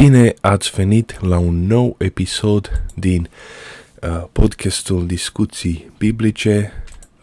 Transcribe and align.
Bine 0.00 0.34
ați 0.40 0.70
venit 0.70 1.20
la 1.20 1.38
un 1.38 1.66
nou 1.66 1.94
episod 1.98 2.82
din 2.94 3.28
uh, 4.02 4.24
podcastul 4.32 5.06
Discuții 5.06 5.90
Biblice. 5.98 6.72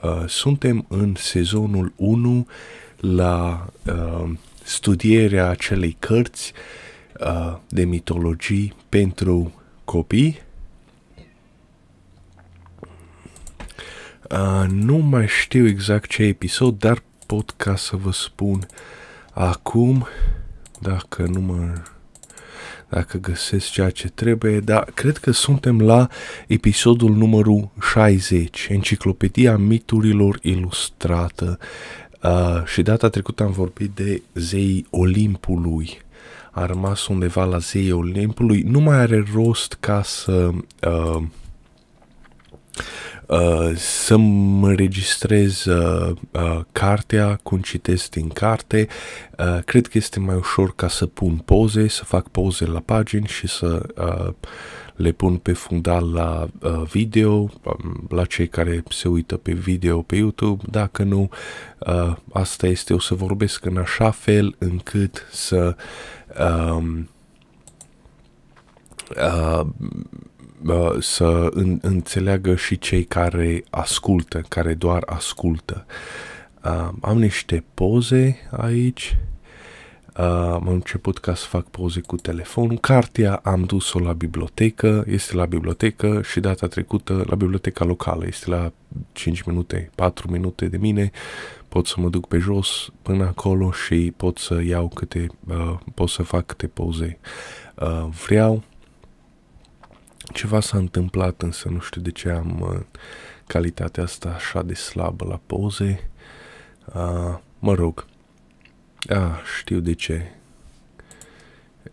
Uh, 0.04 0.24
suntem 0.28 0.86
în 0.90 1.16
sezonul 1.16 1.94
1 1.96 2.48
la 2.98 3.68
uh, 3.86 4.30
studierea 4.64 5.50
acelei 5.50 5.96
cărți 6.00 6.54
uh, 7.20 7.58
de 7.70 7.86
mitologii 7.86 8.74
pentru 8.90 9.54
copii. 9.86 10.42
Uh, 14.32 14.66
nu 14.70 14.98
mai 14.98 15.28
știu 15.28 15.68
exact 15.68 16.10
ce 16.10 16.24
episod, 16.24 16.80
dar 16.80 17.04
pot 17.26 17.54
ca 17.58 17.76
să 17.76 17.96
vă 17.96 18.12
spun 18.12 18.68
acum, 19.34 20.08
dacă 20.80 21.22
nu 21.22 21.40
mă 21.40 21.74
dacă 22.90 23.18
găsesc 23.18 23.70
ceea 23.70 23.90
ce 23.90 24.08
trebuie, 24.10 24.60
dar 24.60 24.84
cred 24.94 25.18
că 25.18 25.32
suntem 25.32 25.82
la 25.82 26.08
episodul 26.48 27.16
numărul 27.16 27.70
60, 27.82 28.68
Enciclopedia 28.70 29.58
miturilor 29.58 30.40
ilustrată. 30.42 31.60
Uh, 32.24 32.64
și 32.66 32.82
data 32.82 33.10
trecută 33.10 33.44
am 33.44 33.52
vorbit 33.52 33.90
de 33.96 34.22
zei 34.34 34.86
Olimpului. 34.90 35.90
A 36.52 36.66
rămas 36.66 37.08
undeva 37.08 37.46
la 37.46 37.58
zei 37.58 37.92
Olimpului. 37.92 38.62
Nu 38.62 38.80
mai 38.80 38.98
are 38.98 39.26
rost 39.34 39.78
ca 39.80 40.02
să... 40.04 40.50
Uh, 40.88 41.24
Uh, 43.28 43.76
să-mi 43.76 44.76
registrez 44.76 45.66
uh, 45.66 46.16
uh, 46.32 46.60
cartea, 46.72 47.40
cum 47.44 47.60
citesc 47.60 48.10
din 48.10 48.28
carte. 48.28 48.88
Uh, 49.38 49.60
cred 49.66 49.88
că 49.88 49.98
este 49.98 50.20
mai 50.20 50.36
ușor 50.36 50.76
ca 50.76 50.88
să 50.88 51.06
pun 51.06 51.38
poze, 51.46 51.88
să 51.88 52.04
fac 52.04 52.28
poze 52.28 52.66
la 52.66 52.80
pagini 52.80 53.28
și 53.28 53.48
să 53.48 53.86
uh, 53.96 54.34
le 54.96 55.12
pun 55.12 55.38
pe 55.38 55.54
fundal 55.54 56.14
la 56.14 56.48
uh, 56.62 56.82
video, 56.90 57.32
um, 57.36 58.08
la 58.10 58.26
cei 58.26 58.48
care 58.48 58.84
se 58.90 59.08
uită 59.08 59.38
pe 59.38 59.52
video 59.52 60.02
pe 60.02 60.16
YouTube. 60.16 60.64
Dacă 60.70 61.04
nu, 61.04 61.30
uh, 61.80 62.16
asta 62.34 62.68
este, 62.68 62.94
o 62.94 63.00
să 63.00 63.14
vorbesc 63.14 63.66
în 63.66 63.78
așa 63.78 64.12
fel 64.12 64.56
încât 64.58 65.28
să 65.32 65.76
um, 66.40 67.10
uh, 69.16 69.66
să 71.00 71.48
în, 71.52 71.80
înțeleagă 71.82 72.56
și 72.56 72.78
cei 72.78 73.04
care 73.04 73.64
ascultă, 73.70 74.42
care 74.48 74.74
doar 74.74 75.04
ascultă. 75.06 75.86
Uh, 76.64 76.90
am 77.02 77.20
niște 77.20 77.64
poze 77.74 78.48
aici. 78.52 79.18
Uh, 80.18 80.24
am 80.52 80.68
început 80.68 81.18
ca 81.18 81.36
să 81.36 81.46
fac 81.46 81.66
poze 81.66 82.02
cu 82.02 82.16
telefonul. 82.16 82.78
Cartea 82.78 83.40
am 83.44 83.64
dus-o 83.64 84.00
la 84.00 84.14
bibliotecă, 84.14 85.04
este 85.08 85.36
la 85.36 85.46
bibliotecă 85.46 86.22
și 86.22 86.40
data 86.40 86.68
trecută 86.68 87.24
la 87.28 87.36
biblioteca 87.36 87.86
locală. 87.86 88.26
Este 88.28 88.50
la 88.50 88.72
5 89.12 89.42
minute, 89.42 89.90
4 89.96 90.32
minute 90.32 90.68
de 90.68 90.78
mine. 90.78 91.12
Pot 91.68 91.88
să 91.88 91.96
mă 91.98 92.10
duc 92.10 92.28
pe 92.28 92.38
jos 92.38 92.90
până 93.02 93.24
acolo 93.24 93.72
și 93.72 94.14
pot 94.18 94.38
să 94.38 94.62
iau 94.62 94.88
câte, 94.88 95.28
uh, 95.48 95.78
pot 95.94 96.10
să 96.10 96.24
fac 96.24 96.46
câte 96.46 96.68
poze 96.68 97.20
uh, 97.76 98.08
vreau 98.26 98.64
ceva 100.34 100.60
s-a 100.60 100.78
întâmplat, 100.78 101.42
însă 101.42 101.70
nu 101.70 101.80
știu 101.80 102.02
de 102.02 102.12
ce 102.12 102.30
am 102.30 102.60
uh, 102.62 102.80
calitatea 103.48 104.04
asta 104.04 104.30
așa 104.30 104.62
de 104.62 104.74
slabă 104.74 105.26
la 105.26 105.40
poze. 105.46 106.10
Uh, 106.86 107.38
mă 107.60 107.74
rog, 107.74 108.06
ah, 109.10 109.40
știu 109.58 109.80
de 109.80 109.94
ce. 109.94 110.32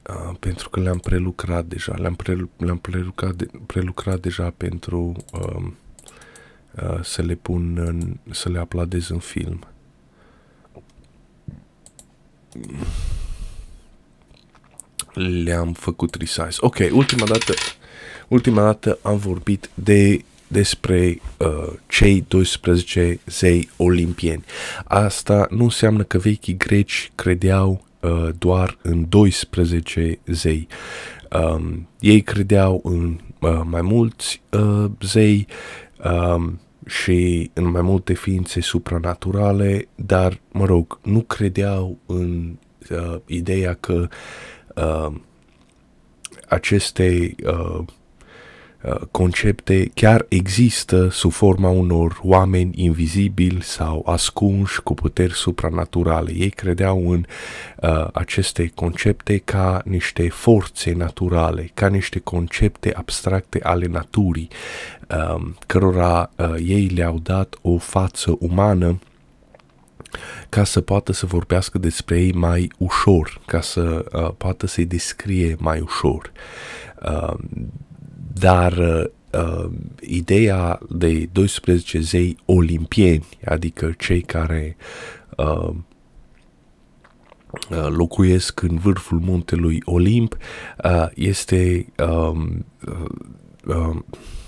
Uh, 0.08 0.36
pentru 0.38 0.70
că 0.70 0.80
le-am 0.80 0.98
prelucrat 0.98 1.64
deja, 1.64 1.94
le-am, 1.96 2.14
pre, 2.14 2.48
le-am 2.56 2.78
prelucrat, 2.78 3.34
de, 3.34 3.50
prelucrat 3.66 4.20
deja 4.20 4.50
pentru 4.56 5.16
uh, 5.32 5.66
uh, 6.82 7.02
să 7.02 7.22
le 7.22 7.34
pun, 7.34 7.78
în, 7.78 8.16
să 8.30 8.48
le 8.48 8.58
apladez 8.58 9.08
în 9.08 9.18
film. 9.18 9.66
Le-am 15.12 15.72
făcut 15.72 16.14
resize. 16.14 16.56
Ok, 16.60 16.76
ultima 16.92 17.26
dată 17.26 17.52
ultima 18.34 18.62
dată 18.62 18.98
am 19.02 19.16
vorbit 19.16 19.70
de 19.74 20.24
despre 20.46 21.20
uh, 21.38 21.72
cei 21.86 22.24
12 22.28 23.20
zei 23.26 23.68
olimpieni. 23.76 24.44
Asta 24.84 25.46
nu 25.50 25.62
înseamnă 25.62 26.02
că 26.02 26.18
vechii 26.18 26.56
greci 26.56 27.12
credeau 27.14 27.84
uh, 28.00 28.28
doar 28.38 28.78
în 28.82 29.08
12 29.08 30.18
zei. 30.24 30.66
Um, 31.32 31.88
ei 32.00 32.20
credeau 32.20 32.80
în 32.84 33.20
uh, 33.40 33.60
mai 33.64 33.82
mulți 33.82 34.42
uh, 34.50 34.90
zei 35.00 35.46
um, 36.04 36.60
și 36.86 37.50
în 37.52 37.70
mai 37.70 37.82
multe 37.82 38.14
ființe 38.14 38.60
supranaturale, 38.60 39.88
dar, 39.94 40.40
mă 40.52 40.64
rog, 40.64 40.98
nu 41.02 41.20
credeau 41.20 41.98
în 42.06 42.56
uh, 42.90 43.16
ideea 43.26 43.74
că 43.80 44.08
uh, 44.74 45.14
aceste 46.48 47.34
uh, 47.44 47.52
Uh, 47.54 47.84
concepte 49.10 49.90
chiar 49.94 50.26
există 50.28 51.08
sub 51.08 51.32
forma 51.32 51.68
unor 51.68 52.20
oameni 52.22 52.70
invizibili 52.74 53.62
sau 53.62 54.02
ascunși 54.06 54.82
cu 54.82 54.94
puteri 54.94 55.32
supranaturale. 55.32 56.32
Ei 56.32 56.50
credeau 56.50 57.10
în 57.10 57.24
uh, 57.76 58.08
aceste 58.12 58.72
concepte 58.74 59.38
ca 59.38 59.82
niște 59.84 60.28
forțe 60.28 60.92
naturale, 60.92 61.70
ca 61.74 61.88
niște 61.88 62.18
concepte 62.18 62.92
abstracte 62.94 63.60
ale 63.62 63.86
naturii, 63.86 64.48
uh, 65.08 65.46
cărora 65.66 66.30
uh, 66.36 66.54
ei 66.66 66.86
le-au 66.86 67.18
dat 67.18 67.58
o 67.62 67.78
față 67.78 68.36
umană 68.38 68.98
ca 70.48 70.64
să 70.64 70.80
poată 70.80 71.12
să 71.12 71.26
vorbească 71.26 71.78
despre 71.78 72.20
ei 72.20 72.32
mai 72.32 72.70
ușor, 72.78 73.40
ca 73.46 73.60
să 73.60 74.04
uh, 74.12 74.30
poată 74.36 74.66
să-i 74.66 74.84
descrie 74.84 75.56
mai 75.58 75.80
ușor. 75.80 76.32
Uh, 77.02 77.34
dar 78.34 78.78
uh, 78.78 79.70
ideea 80.00 80.78
de 80.88 81.28
12 81.32 82.00
zei 82.00 82.36
olimpieni, 82.44 83.26
adică 83.44 83.94
cei 83.98 84.20
care 84.20 84.76
uh, 85.36 85.70
uh, 87.70 87.86
locuiesc 87.88 88.62
în 88.62 88.78
vârful 88.78 89.18
muntelui 89.18 89.82
Olimp, 89.84 90.36
uh, 90.84 91.06
este 91.14 91.86
um, 91.98 92.66
uh, 92.86 93.10
uh, 93.66 93.96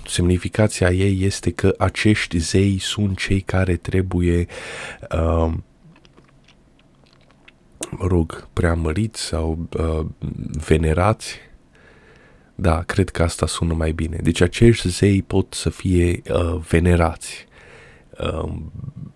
semnificația 0.06 0.90
ei 0.90 1.22
este 1.24 1.50
că 1.50 1.74
acești 1.78 2.38
zei 2.38 2.78
sunt 2.78 3.18
cei 3.18 3.40
care 3.40 3.76
trebuie 3.76 4.46
uh, 5.12 5.52
mă 7.90 8.06
rog, 8.06 8.48
preamăriți 8.52 9.20
sau 9.20 9.68
uh, 9.78 10.06
venerați 10.66 11.34
da, 12.58 12.82
cred 12.82 13.10
că 13.10 13.22
asta 13.22 13.46
sună 13.46 13.74
mai 13.74 13.92
bine. 13.92 14.18
Deci 14.22 14.40
acești 14.40 14.88
zei 14.88 15.22
pot 15.22 15.54
să 15.54 15.70
fie 15.70 16.22
uh, 16.30 16.56
venerați. 16.68 17.46
Uh, 18.18 18.52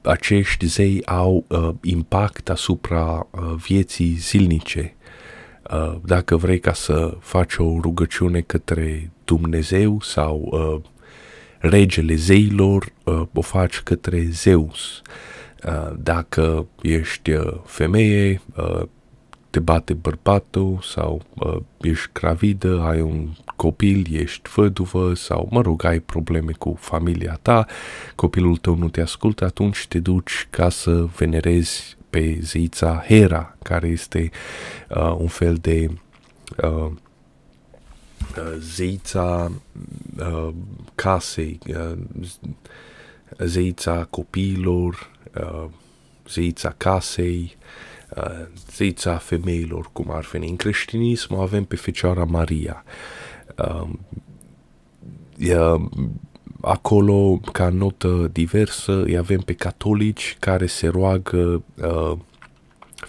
acești 0.02 0.66
zei 0.66 1.04
au 1.04 1.44
uh, 1.48 1.68
impact 1.82 2.50
asupra 2.50 3.26
uh, 3.30 3.54
vieții 3.56 4.14
zilnice. 4.14 4.94
Uh, 5.70 5.96
dacă 6.04 6.36
vrei 6.36 6.58
ca 6.58 6.72
să 6.72 7.16
faci 7.20 7.56
o 7.56 7.78
rugăciune 7.80 8.40
către 8.40 9.10
Dumnezeu 9.24 10.00
sau 10.00 10.48
uh, 10.50 10.90
regele 11.58 12.14
zeilor, 12.14 12.92
uh, 13.04 13.22
o 13.32 13.40
faci 13.40 13.80
către 13.80 14.26
Zeus. 14.30 15.02
Uh, 15.66 15.92
dacă 15.98 16.66
ești 16.82 17.30
uh, 17.30 17.60
femeie, 17.64 18.40
uh, 18.56 18.82
te 19.50 19.60
bate 19.60 19.94
bărbatul 19.94 20.78
sau 20.82 21.22
uh, 21.34 21.56
ești 21.80 22.10
gravidă, 22.12 22.80
ai 22.80 23.00
un 23.00 23.28
copil, 23.56 24.06
ești 24.10 24.50
văduvă 24.54 25.14
sau, 25.14 25.48
mă 25.50 25.60
rog, 25.60 25.84
ai 25.84 26.00
probleme 26.00 26.52
cu 26.52 26.76
familia 26.80 27.38
ta, 27.42 27.66
copilul 28.14 28.56
tău 28.56 28.74
nu 28.74 28.88
te 28.88 29.00
ascultă, 29.00 29.44
atunci 29.44 29.86
te 29.86 29.98
duci 29.98 30.46
ca 30.50 30.68
să 30.68 31.06
venerezi 31.16 31.96
pe 32.10 32.38
zeița 32.40 33.04
Hera, 33.06 33.56
care 33.62 33.88
este 33.88 34.30
uh, 34.88 35.14
un 35.18 35.28
fel 35.28 35.54
de 35.54 35.90
uh, 36.62 36.70
uh 36.70 36.92
zeița 38.58 39.52
uh, 40.18 40.48
casei, 40.94 41.58
uh, 41.68 41.98
zeița 43.38 44.06
copiilor, 44.10 45.10
uh, 45.40 45.64
zeița 46.28 46.74
casei, 46.76 47.56
uh, 47.56 47.89
zeița 48.70 49.16
femeilor, 49.16 49.90
cum 49.92 50.10
ar 50.10 50.28
veni. 50.32 50.48
În 50.48 50.56
creștinism 50.56 51.34
avem 51.34 51.64
pe 51.64 51.76
Fecioara 51.76 52.24
Maria. 52.24 52.84
Uh, 53.58 53.88
uh, 55.38 55.80
acolo, 56.60 57.40
ca 57.52 57.68
notă 57.68 58.30
diversă, 58.32 59.02
îi 59.02 59.16
avem 59.16 59.40
pe 59.40 59.52
catolici 59.52 60.36
care 60.40 60.66
se 60.66 60.86
roagă 60.86 61.62
uh, 61.82 62.18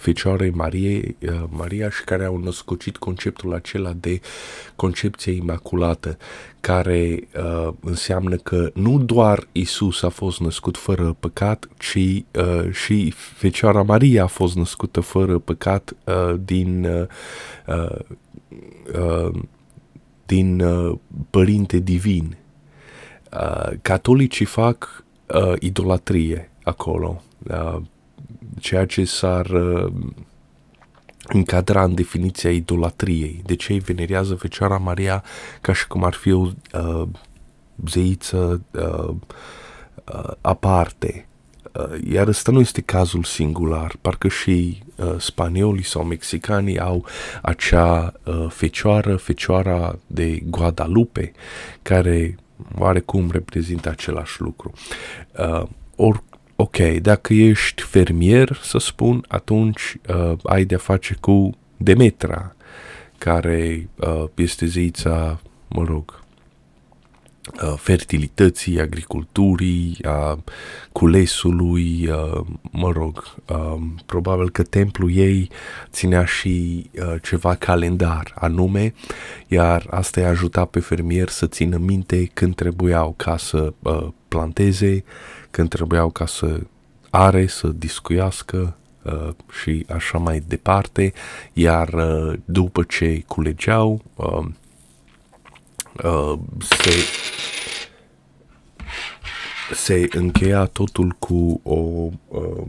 Fecioarei 0.02 0.50
Marie, 0.50 1.16
uh, 1.22 1.42
Maria 1.48 1.90
și 1.90 2.04
care 2.04 2.24
au 2.24 2.36
născocit 2.36 2.96
conceptul 2.96 3.54
acela 3.54 3.92
de 3.92 4.20
concepție 4.76 5.32
imaculată, 5.32 6.18
care 6.60 7.28
uh, 7.36 7.72
înseamnă 7.80 8.36
că 8.36 8.70
nu 8.74 8.98
doar 8.98 9.46
Isus 9.52 10.02
a 10.02 10.08
fost 10.08 10.40
născut 10.40 10.76
fără 10.76 11.16
păcat, 11.20 11.68
ci 11.78 11.94
uh, 11.96 12.70
și 12.72 13.10
Fecioara 13.16 13.82
Maria 13.82 14.22
a 14.22 14.26
fost 14.26 14.56
născută 14.56 15.00
fără 15.00 15.38
păcat 15.38 15.96
uh, 16.04 16.34
din 16.44 16.84
uh, 16.84 17.06
uh, 17.66 17.98
uh, 19.00 19.40
din 20.26 20.60
uh, 20.60 20.98
părinte 21.30 21.78
divin. 21.78 22.36
Uh, 23.32 23.72
catolicii 23.82 24.44
fac 24.46 25.04
uh, 25.26 25.52
idolatrie 25.58 26.50
acolo, 26.62 27.22
uh, 27.50 27.76
ceea 28.62 28.86
ce 28.86 29.04
s-ar 29.04 29.46
uh, 29.46 29.92
încadra 31.22 31.84
în 31.84 31.94
definiția 31.94 32.50
idolatriei. 32.50 33.42
De 33.46 33.56
ce 33.56 33.72
îi 33.72 33.78
venerează 33.78 34.34
Fecioara 34.34 34.76
Maria 34.76 35.24
ca 35.60 35.72
și 35.72 35.86
cum 35.86 36.04
ar 36.04 36.12
fi 36.12 36.32
o 36.32 36.40
uh, 36.40 37.08
zeiță 37.86 38.60
uh, 38.70 39.14
uh, 40.04 40.30
aparte. 40.40 41.26
Uh, 41.72 41.98
iar 42.10 42.26
ăsta 42.26 42.52
nu 42.52 42.60
este 42.60 42.80
cazul 42.80 43.24
singular, 43.24 43.96
parcă 44.00 44.28
și 44.28 44.82
uh, 44.96 45.14
spaniolii 45.18 45.84
sau 45.84 46.04
mexicanii 46.04 46.78
au 46.78 47.06
acea 47.42 48.12
uh, 48.24 48.46
fecioară, 48.48 49.16
fecioara 49.16 49.98
de 50.06 50.40
Guadalupe, 50.44 51.32
care 51.82 52.36
oarecum 52.78 53.30
reprezintă 53.30 53.88
același 53.88 54.40
lucru. 54.40 54.72
Uh, 55.38 55.62
or, 55.96 56.22
ok, 56.62 56.76
dacă 57.00 57.34
ești 57.34 57.82
fermier, 57.82 58.60
să 58.62 58.78
spun, 58.78 59.24
atunci 59.28 59.96
uh, 60.08 60.32
ai 60.42 60.64
de-a 60.64 60.78
face 60.78 61.16
cu 61.20 61.50
Demetra, 61.76 62.54
care 63.18 63.88
uh, 63.96 64.24
este 64.34 64.66
zeița, 64.66 65.40
mă 65.68 65.84
rog, 65.84 66.20
fertilității, 67.76 68.80
agriculturii, 68.80 69.98
a 70.04 70.38
culesului, 70.92 72.08
mă 72.70 72.90
rog, 72.90 73.34
probabil 74.06 74.50
că 74.50 74.62
templul 74.62 75.10
ei 75.14 75.50
ținea 75.90 76.24
și 76.24 76.86
ceva 77.22 77.54
calendar 77.54 78.32
anume, 78.34 78.94
iar 79.46 79.86
asta 79.90 80.20
i-a 80.20 80.28
ajutat 80.28 80.70
pe 80.70 80.80
fermier 80.80 81.28
să 81.28 81.46
țină 81.46 81.76
minte 81.76 82.30
când 82.34 82.54
trebuiau 82.54 83.14
ca 83.16 83.36
să 83.36 83.72
planteze, 84.28 85.04
când 85.52 85.68
trebuiau 85.68 86.10
ca 86.10 86.26
să 86.26 86.60
are, 87.10 87.46
să 87.46 87.68
discuiască, 87.68 88.76
Uh, 89.02 89.28
și 89.62 89.86
așa 89.94 90.18
mai 90.18 90.42
departe, 90.46 91.12
iar 91.52 91.88
uh, 91.88 92.38
după 92.44 92.82
ce 92.82 93.22
culegeau, 93.26 94.02
uh, 94.14 94.44
uh, 96.04 96.38
se, 96.60 96.92
se 99.74 100.08
încheia 100.10 100.64
totul 100.64 101.16
cu 101.18 101.60
o, 101.62 101.74
uh, 102.28 102.66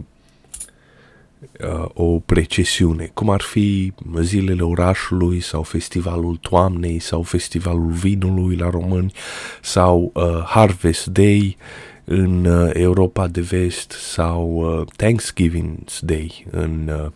uh, 1.59 1.85
o 1.93 2.19
precesiune, 2.19 3.11
cum 3.13 3.29
ar 3.29 3.41
fi 3.41 3.93
zilele 4.21 4.61
orașului 4.61 5.39
sau 5.39 5.63
festivalul 5.63 6.35
toamnei 6.35 6.99
sau 6.99 7.21
festivalul 7.21 7.91
vinului 7.91 8.55
la 8.55 8.69
români 8.69 9.13
sau 9.61 10.11
uh, 10.13 10.43
Harvest 10.45 11.05
Day 11.05 11.57
în 12.03 12.45
uh, 12.45 12.69
Europa 12.73 13.27
de 13.27 13.41
vest 13.41 13.91
sau 13.91 14.51
uh, 14.55 14.87
Thanksgiving 14.95 15.77
Day 16.01 16.45
în 16.51 16.91
uh, 17.03 17.11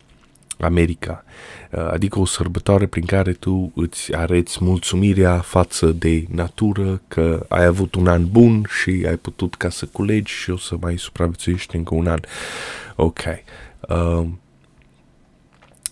America. 0.59 1.23
Uh, 1.71 1.89
adică 1.91 2.19
o 2.19 2.25
sărbătoare 2.25 2.85
prin 2.85 3.05
care 3.05 3.31
tu 3.31 3.71
îți 3.75 4.15
areți 4.15 4.57
mulțumirea 4.63 5.39
față 5.39 5.91
de 5.91 6.25
natură 6.29 7.01
că 7.07 7.45
ai 7.49 7.65
avut 7.65 7.95
un 7.95 8.07
an 8.07 8.27
bun 8.31 8.65
și 8.81 9.05
ai 9.07 9.17
putut 9.17 9.55
ca 9.55 9.69
să 9.69 9.85
culegi 9.85 10.33
și 10.33 10.49
o 10.49 10.57
să 10.57 10.75
mai 10.81 10.97
supraviețuiești 10.97 11.75
încă 11.75 11.95
un 11.95 12.07
an. 12.07 12.19
Ok. 12.95 13.19
Uh, 13.89 14.27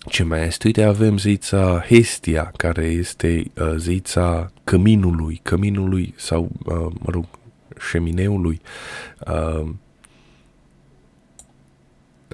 ce 0.08 0.22
mai 0.22 0.46
este? 0.46 0.66
Uite, 0.66 0.82
avem 0.82 1.18
zeița 1.18 1.84
Hestia, 1.88 2.52
care 2.56 2.84
este 2.84 3.50
uh, 3.60 3.74
zeița 3.76 4.52
căminului, 4.64 5.40
căminului 5.42 6.14
sau, 6.16 6.50
uh, 6.64 6.74
mă 6.74 7.10
rog, 7.10 7.24
șemineului. 7.80 8.60
Uh, 9.26 9.68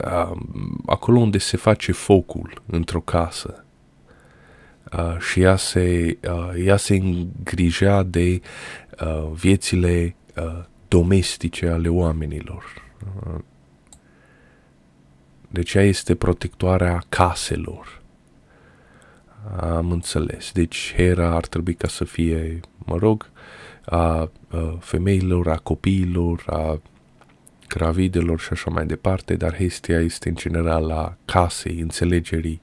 uh, 0.04 0.36
acolo 0.86 1.18
unde 1.18 1.38
se 1.38 1.56
face 1.56 1.92
focul 1.92 2.62
într-o 2.66 3.00
casă 3.00 3.64
uh, 4.92 5.18
și 5.18 5.40
ea 5.40 5.56
se, 5.56 6.18
uh, 6.28 6.52
ea 6.64 6.76
se 6.76 6.94
îngrijea 6.94 8.02
de 8.02 8.40
uh, 9.00 9.30
viețile 9.32 10.16
uh, 10.36 10.64
domestice 10.88 11.68
ale 11.68 11.88
oamenilor. 11.88 12.64
Uh, 13.26 13.40
deci 15.48 15.74
ea 15.74 15.82
este 15.82 16.14
protectoarea 16.14 17.02
caselor. 17.08 18.00
Am 19.60 19.90
înțeles. 19.90 20.52
Deci 20.52 20.94
Hera 20.96 21.34
ar 21.34 21.46
trebui 21.46 21.74
ca 21.74 21.88
să 21.88 22.04
fie, 22.04 22.60
mă 22.78 22.96
rog, 22.96 23.30
a, 23.84 23.99
a 23.99 24.31
femeilor, 24.81 25.49
a 25.49 25.56
copiilor, 25.56 26.43
a 26.46 26.81
gravidelor 27.69 28.40
și 28.40 28.49
așa 28.50 28.70
mai 28.70 28.87
departe, 28.87 29.34
dar 29.34 29.56
Hestia 29.56 30.00
este 30.00 30.29
în 30.29 30.34
general 30.34 30.87
la 30.87 31.17
casei, 31.25 31.79
înțelegerii, 31.81 32.61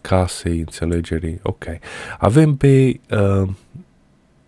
casei, 0.00 0.58
înțelegerii, 0.58 1.38
ok. 1.42 1.64
Avem 2.18 2.56
pe, 2.56 3.00
uh, 3.10 3.48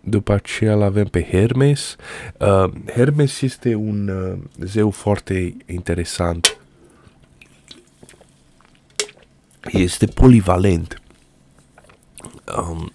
după 0.01 0.33
aceea 0.33 0.75
îl 0.75 0.83
avem 0.83 1.07
pe 1.07 1.23
Hermes. 1.23 1.97
Uh, 2.39 2.71
Hermes 2.87 3.41
este 3.41 3.75
un 3.75 4.09
uh, 4.09 4.39
zeu 4.67 4.91
foarte 4.91 5.57
interesant. 5.67 6.57
Este 9.65 10.07
polivalent. 10.07 11.03
Um, 12.59 12.93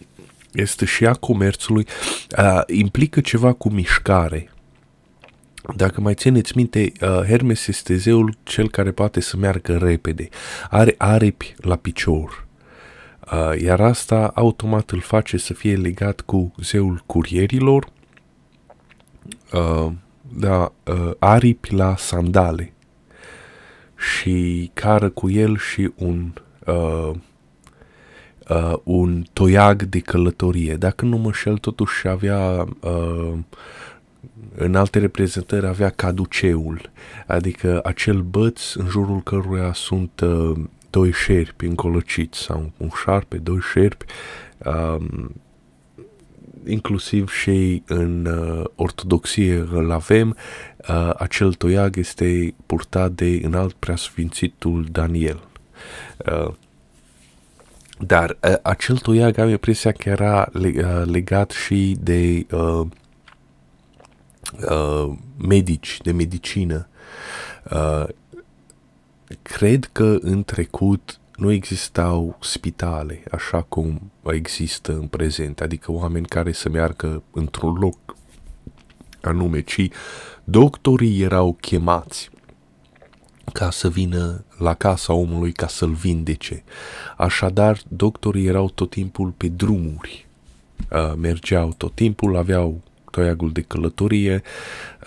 este 0.52 0.86
și 0.86 1.06
a 1.06 1.14
comerțului, 1.14 1.88
uh, 2.38 2.62
implică 2.68 3.22
ceva 3.22 3.54
cu 3.54 3.70
mișcare. 3.70 4.50
Dacă 5.76 6.02
mai 6.02 6.14
țineți 6.14 6.52
minte, 6.56 6.92
uh, 7.02 7.08
Hermes 7.08 7.68
este 7.68 7.96
zeul 7.96 8.38
cel 8.44 8.70
care 8.70 8.92
poate 8.92 9.20
să 9.20 9.38
meargă 9.38 9.78
repede. 9.78 10.30
Are 10.70 10.96
aripi 10.98 11.56
la 11.58 11.76
picior. 11.76 12.46
Uh, 13.32 13.62
iar 13.62 13.80
asta 13.80 14.32
automat 14.36 14.90
îl 14.92 15.00
face 15.00 15.38
să 15.38 15.54
fie 15.54 15.76
legat 15.76 16.22
cu 16.22 16.54
zeul 16.64 17.04
curierilor, 17.06 17.88
uh, 19.54 19.92
da, 20.34 20.74
uh, 20.84 21.12
aripi 21.20 21.74
la 21.74 21.96
sandale 21.96 22.74
și 23.98 24.72
cară 24.74 25.10
cu 25.10 25.30
el 25.30 25.58
și 25.58 25.92
un 25.96 26.34
uh, 26.66 27.12
uh, 28.50 28.74
un 28.84 29.26
toiag 29.34 29.84
de 29.84 30.00
călătorie. 30.00 30.76
Dacă 30.76 31.06
nu 31.06 31.18
mă 31.18 31.32
șel, 31.32 31.58
totuși 31.58 32.08
avea 32.08 32.68
uh, 32.80 33.34
în 34.56 34.76
alte 34.76 35.00
reprezentări 35.00 35.66
avea 35.66 35.90
caduceul, 35.90 36.92
adică 37.28 37.82
acel 37.84 38.22
băț 38.22 38.74
în 38.74 38.88
jurul 38.88 39.22
căruia 39.22 39.74
sunt 39.74 40.20
uh, 40.20 40.58
doi 40.90 41.12
șerpi 41.12 41.66
încolăciți 41.66 42.40
sau 42.40 42.72
un 42.78 42.90
șarpe, 43.04 43.38
doi 43.38 43.60
șerpi, 43.72 44.06
uh, 44.58 45.06
inclusiv 46.66 47.30
și 47.30 47.84
în 47.86 48.26
uh, 48.26 48.66
ortodoxie 48.76 49.68
îl 49.72 49.92
avem, 49.92 50.36
uh, 50.90 51.12
acel 51.18 51.54
toiag 51.54 51.98
este 51.98 52.54
purtat 52.66 53.12
de 53.12 53.42
înalt 53.44 53.74
preasfințitul 53.74 54.88
Daniel. 54.92 55.40
Uh, 56.32 56.54
dar 58.00 58.38
uh, 58.44 58.54
acel 58.62 58.98
toiag 58.98 59.38
am 59.38 59.50
impresia 59.50 59.92
că 59.92 60.10
era 60.10 60.50
uh, 60.54 61.02
legat 61.06 61.52
și 61.52 61.98
de 62.00 62.46
uh, 62.52 62.86
uh, 64.70 65.12
medici, 65.48 66.00
de 66.04 66.12
medicină. 66.12 66.88
Uh, 67.72 68.06
cred 69.42 69.90
că 69.92 70.18
în 70.22 70.44
trecut 70.44 71.20
nu 71.36 71.52
existau 71.52 72.38
spitale 72.42 73.24
așa 73.32 73.62
cum 73.62 74.12
există 74.26 74.92
în 74.92 75.08
prezent, 75.08 75.62
adică 75.62 75.92
oameni 75.92 76.26
care 76.26 76.52
să 76.52 76.70
meargă 76.70 77.24
într-un 77.32 77.74
loc 77.74 77.98
anume, 79.22 79.62
ci 79.62 79.88
doctorii 80.44 81.22
erau 81.22 81.58
chemați 81.62 82.30
ca 83.54 83.70
să 83.70 83.90
vină 83.90 84.44
la 84.58 84.74
casa 84.74 85.14
omului 85.14 85.52
ca 85.52 85.68
să-l 85.68 85.92
vindece. 85.92 86.64
Așadar, 87.18 87.80
doctorii 87.88 88.46
erau 88.46 88.70
tot 88.70 88.90
timpul 88.90 89.30
pe 89.38 89.48
drumuri, 89.48 90.28
uh, 90.92 91.14
mergeau 91.18 91.74
tot 91.78 91.96
timpul, 91.96 92.38
aveau 92.38 92.82
toiagul 93.12 93.52
de 93.52 93.62
călătorie, 93.62 94.42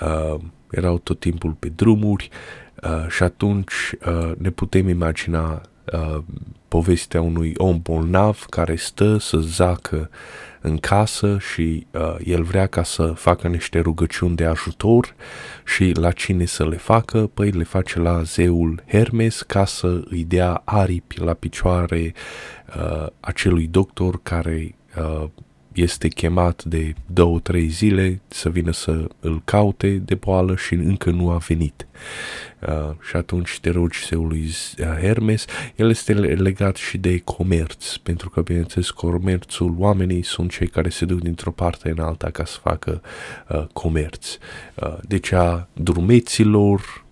uh, 0.00 0.40
erau 0.70 0.98
tot 0.98 1.20
timpul 1.20 1.50
pe 1.50 1.68
drumuri 1.68 2.30
uh, 2.82 3.08
și 3.08 3.22
atunci 3.22 3.72
uh, 4.06 4.32
ne 4.38 4.50
putem 4.50 4.88
imagina 4.88 5.62
uh, 5.92 6.22
povestea 6.70 7.20
unui 7.20 7.52
om 7.56 7.80
bolnav 7.82 8.46
care 8.50 8.76
stă 8.76 9.16
să 9.18 9.38
zacă 9.38 10.10
în 10.60 10.76
casă 10.76 11.38
și 11.52 11.86
uh, 11.90 12.16
el 12.24 12.42
vrea 12.42 12.66
ca 12.66 12.82
să 12.82 13.06
facă 13.06 13.48
niște 13.48 13.78
rugăciuni 13.78 14.36
de 14.36 14.44
ajutor 14.44 15.14
și 15.64 15.92
la 15.92 16.10
cine 16.10 16.44
să 16.44 16.68
le 16.68 16.76
facă? 16.76 17.30
Păi 17.34 17.50
le 17.50 17.64
face 17.64 17.98
la 17.98 18.22
zeul 18.22 18.82
Hermes 18.86 19.42
ca 19.42 19.64
să 19.64 20.02
îi 20.04 20.24
dea 20.24 20.62
aripi 20.64 21.20
la 21.20 21.34
picioare 21.34 22.14
uh, 22.76 23.06
acelui 23.20 23.66
doctor 23.66 24.20
care 24.22 24.74
uh, 24.96 25.28
este 25.72 26.08
chemat 26.08 26.64
de 26.64 26.94
două, 27.06 27.40
trei 27.40 27.68
zile 27.68 28.20
să 28.28 28.48
vină 28.48 28.72
să 28.72 29.08
îl 29.20 29.42
caute 29.44 29.90
de 29.90 30.14
boală 30.14 30.56
și 30.56 30.74
încă 30.74 31.10
nu 31.10 31.30
a 31.30 31.36
venit. 31.36 31.86
Uh, 32.68 32.90
și 33.08 33.16
atunci 33.16 33.58
te 33.60 33.70
rogi 33.70 34.06
zeului 34.06 34.44
uh, 34.78 34.84
Hermes, 35.00 35.44
el 35.76 35.90
este 35.90 36.12
legat 36.12 36.76
și 36.76 36.98
de 36.98 37.18
comerț, 37.18 37.96
pentru 37.96 38.30
că, 38.30 38.40
bineînțeles, 38.40 38.90
comerțul, 38.90 39.74
oamenii 39.78 40.22
sunt 40.22 40.50
cei 40.50 40.68
care 40.68 40.88
se 40.88 41.04
duc 41.04 41.20
dintr-o 41.20 41.50
parte 41.50 41.90
în 41.90 41.98
alta 41.98 42.30
ca 42.30 42.44
să 42.44 42.58
facă 42.62 43.02
uh, 43.48 43.66
comerț. 43.72 44.38
Uh, 44.74 44.96
deci 45.02 45.32
a 45.32 45.68
drumeților, 45.72 47.04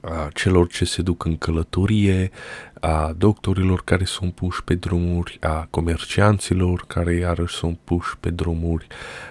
a 0.00 0.28
celor 0.34 0.68
ce 0.68 0.84
se 0.84 1.02
duc 1.02 1.24
în 1.24 1.36
călătorie, 1.36 2.30
a 2.80 3.14
doctorilor 3.16 3.82
care 3.84 4.04
sunt 4.04 4.34
puși 4.34 4.64
pe 4.64 4.74
drumuri, 4.74 5.38
a 5.40 5.66
comercianților 5.70 6.84
care 6.86 7.14
iarăși 7.14 7.54
sunt 7.54 7.78
puși 7.84 8.16
pe 8.20 8.30
drumuri 8.30 8.86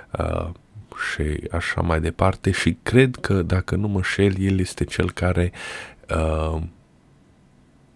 a, 0.10 0.52
și 1.12 1.50
așa 1.52 1.82
mai 1.82 2.02
departe. 2.02 2.52
Și 2.52 2.78
cred 2.84 3.16
că, 3.16 3.42
dacă 3.42 3.76
nu 3.76 3.88
mă 3.88 4.02
șel, 4.02 4.40
el 4.40 4.60
este 4.60 4.84
cel 4.84 5.12
care 5.12 5.52
a, 6.08 6.62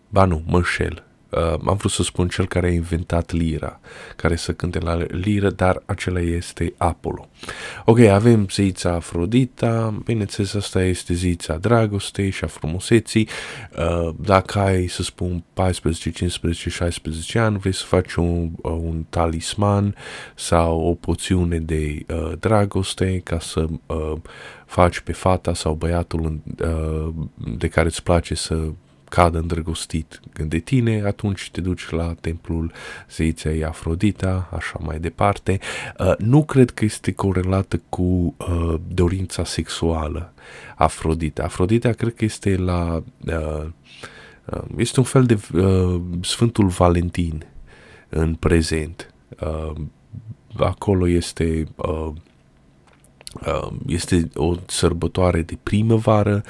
ba 0.10 0.26
nu, 0.26 0.44
mă 0.46 0.62
șel, 0.64 1.04
uh, 1.32 1.54
am 1.68 1.76
vrut 1.78 1.92
să 1.92 2.04
spun 2.04 2.28
cel 2.28 2.48
care 2.48 2.68
a 2.68 2.72
inventat 2.72 3.32
lira, 3.32 3.80
care 4.16 4.36
să 4.36 4.54
cânte 4.54 4.80
la 4.80 4.96
liră, 4.96 5.50
dar 5.50 5.84
acela 5.86 6.20
este 6.20 6.74
Apollo. 6.78 7.30
Ok, 7.86 8.00
avem 8.00 8.48
zeița 8.52 8.94
Afrodita, 8.94 10.02
bineînțeles 10.06 10.54
asta 10.54 10.84
este 10.84 11.14
zeița 11.14 11.58
dragostei 11.58 12.30
și 12.30 12.44
a 12.44 12.48
frumuseții. 12.48 13.28
Uh, 13.78 14.14
dacă 14.20 14.60
ai, 14.60 14.88
să 14.88 15.04
spun, 15.04 15.44
14, 15.54 16.12
15, 16.12 16.70
16 16.70 17.40
ani, 17.40 17.58
vrei 17.58 17.74
să 17.74 17.84
faci 17.86 18.14
un, 18.14 18.50
uh, 18.62 18.72
un 18.72 19.06
talisman 19.10 19.96
sau 20.36 20.80
o 20.80 20.94
poțiune 20.94 21.60
de 21.60 22.06
uh, 22.08 22.32
dragoste 22.40 23.22
ca 23.24 23.40
să 23.40 23.68
uh, 23.86 24.14
faci 24.66 25.00
pe 25.00 25.12
fata 25.12 25.54
sau 25.54 25.74
băiatul 25.74 26.42
uh, 26.62 27.14
de 27.58 27.68
care 27.68 27.88
îți 27.88 28.04
place 28.04 28.36
să 28.36 28.72
cadă 29.12 29.38
îndrăgostit 29.38 30.20
de 30.48 30.60
tine, 30.60 31.02
atunci 31.06 31.50
te 31.52 31.62
duci 31.62 31.90
la 31.90 32.16
templul 32.22 32.72
zeiței 33.10 33.66
Afrodita, 33.66 34.50
așa 34.54 34.80
mai 34.82 35.00
departe. 35.00 35.60
Uh, 36.00 36.14
nu 36.18 36.44
cred 36.44 36.70
că 36.70 36.86
este 36.86 37.12
corelată 37.12 37.82
cu 37.90 38.02
uh, 38.38 38.76
dorința 38.88 39.44
sexuală 39.44 40.34
Afrodita. 40.76 41.44
Afrodita 41.44 41.92
cred 41.92 42.14
că 42.14 42.26
este 42.26 42.56
la... 42.56 43.04
Uh, 43.26 43.66
uh, 44.46 44.62
este 44.78 45.00
un 45.00 45.06
fel 45.06 45.24
de 45.24 45.40
uh, 45.54 46.02
Sfântul 46.22 46.68
Valentin 46.68 47.46
în 48.10 48.36
prezent. 48.36 49.14
Uh, 49.40 49.74
acolo 50.58 51.08
este... 51.08 51.68
Uh, 53.40 53.62
uh, 53.64 53.72
este 53.88 54.30
o 54.36 54.56
sărbătoare 54.68 55.42
de 55.42 55.58
primăvară 55.64 56.44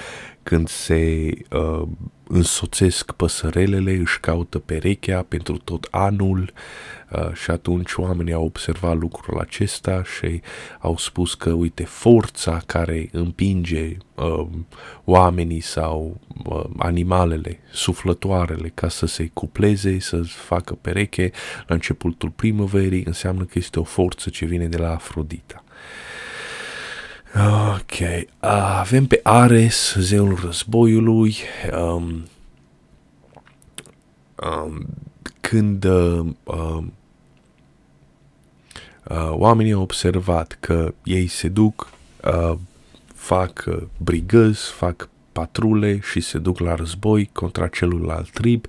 când 0.43 0.67
se 0.67 1.31
uh, 1.51 1.87
însoțesc 2.27 3.11
păsărelele, 3.11 3.91
își 3.91 4.19
caută 4.19 4.59
perechea 4.59 5.25
pentru 5.27 5.57
tot 5.57 5.87
anul 5.91 6.53
uh, 7.11 7.33
și 7.33 7.51
atunci 7.51 7.93
oamenii 7.95 8.33
au 8.33 8.45
observat 8.45 8.97
lucrul 8.97 9.39
acesta 9.39 10.03
și 10.03 10.41
au 10.79 10.97
spus 10.97 11.33
că, 11.33 11.51
uite, 11.51 11.83
forța 11.83 12.61
care 12.65 13.09
împinge 13.11 13.97
uh, 14.15 14.47
oamenii 15.03 15.59
sau 15.59 16.19
uh, 16.45 16.63
animalele, 16.77 17.59
suflătoarele, 17.71 18.71
ca 18.73 18.89
să 18.89 19.05
se 19.05 19.29
cupleze, 19.33 19.99
să 19.99 20.21
facă 20.21 20.73
pereche 20.73 21.31
la 21.67 21.75
începutul 21.75 22.29
primăverii, 22.29 23.03
înseamnă 23.05 23.43
că 23.43 23.53
este 23.53 23.79
o 23.79 23.83
forță 23.83 24.29
ce 24.29 24.45
vine 24.45 24.67
de 24.67 24.77
la 24.77 24.93
Afrodita. 24.93 25.60
Ok. 27.35 28.27
Avem 28.79 29.05
pe 29.05 29.19
Ares, 29.23 29.95
zeul 29.99 30.39
războiului. 30.43 31.35
Um, 31.73 32.23
um, 34.35 34.85
când 35.41 35.83
uh, 35.83 36.25
uh, 36.43 36.83
uh, 39.09 39.29
oamenii 39.29 39.71
au 39.71 39.81
observat 39.81 40.57
că 40.59 40.93
ei 41.03 41.27
se 41.27 41.47
duc, 41.47 41.89
uh, 42.23 42.57
fac 43.15 43.63
uh, 43.67 43.81
brigăzi, 43.97 44.71
fac 44.71 45.09
patrule 45.31 45.99
și 45.99 46.19
se 46.19 46.37
duc 46.37 46.59
la 46.59 46.75
război 46.75 47.29
contra 47.33 47.67
celuilalt 47.67 48.29
trib 48.29 48.65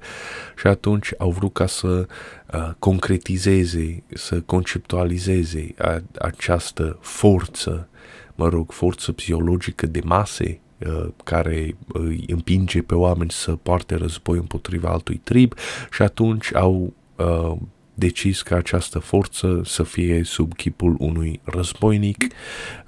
și 0.56 0.66
atunci 0.66 1.12
au 1.18 1.30
vrut 1.30 1.52
ca 1.52 1.66
să 1.66 2.06
uh, 2.54 2.70
concretizeze, 2.78 4.02
să 4.14 4.40
conceptualizeze 4.40 5.74
a, 5.78 6.02
această 6.18 6.98
forță 7.00 7.88
mă 8.34 8.48
rog, 8.48 8.72
forță 8.72 9.12
psihologică 9.12 9.86
de 9.86 10.00
mase 10.04 10.60
uh, 10.86 11.08
care 11.24 11.76
îi 11.92 12.24
împinge 12.26 12.82
pe 12.82 12.94
oameni 12.94 13.30
să 13.30 13.52
poarte 13.52 13.94
război 13.94 14.38
împotriva 14.38 14.88
altui 14.88 15.20
trib 15.24 15.54
și 15.90 16.02
atunci 16.02 16.54
au 16.54 16.92
uh, 17.16 17.56
decis 17.94 18.42
ca 18.42 18.56
această 18.56 18.98
forță 18.98 19.60
să 19.64 19.82
fie 19.82 20.22
sub 20.24 20.54
chipul 20.54 20.96
unui 20.98 21.40
războinic, 21.44 22.22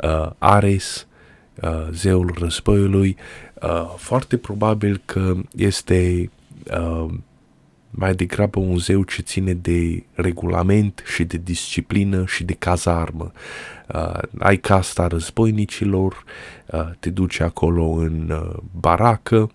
uh, 0.02 0.30
Ares, 0.38 1.06
uh, 1.62 1.88
zeul 1.90 2.34
războiului. 2.38 3.16
Uh, 3.62 3.94
foarte 3.96 4.36
probabil 4.36 5.02
că 5.04 5.34
este 5.56 6.30
uh, 6.70 7.06
mai 7.96 8.14
degrabă 8.14 8.58
un 8.58 8.78
zeu 8.78 9.02
ce 9.02 9.22
ține 9.22 9.54
de 9.54 10.04
regulament 10.12 11.02
și 11.14 11.24
de 11.24 11.40
disciplină 11.44 12.24
și 12.26 12.44
de 12.44 12.52
cazarmă. 12.52 13.32
Uh, 13.94 14.18
ai 14.38 14.56
casta 14.56 15.06
războinicilor, 15.06 16.24
uh, 16.66 16.90
te 16.98 17.10
duci 17.10 17.40
acolo 17.40 17.84
în 17.84 18.30
uh, 18.30 18.56
baracă, 18.80 19.50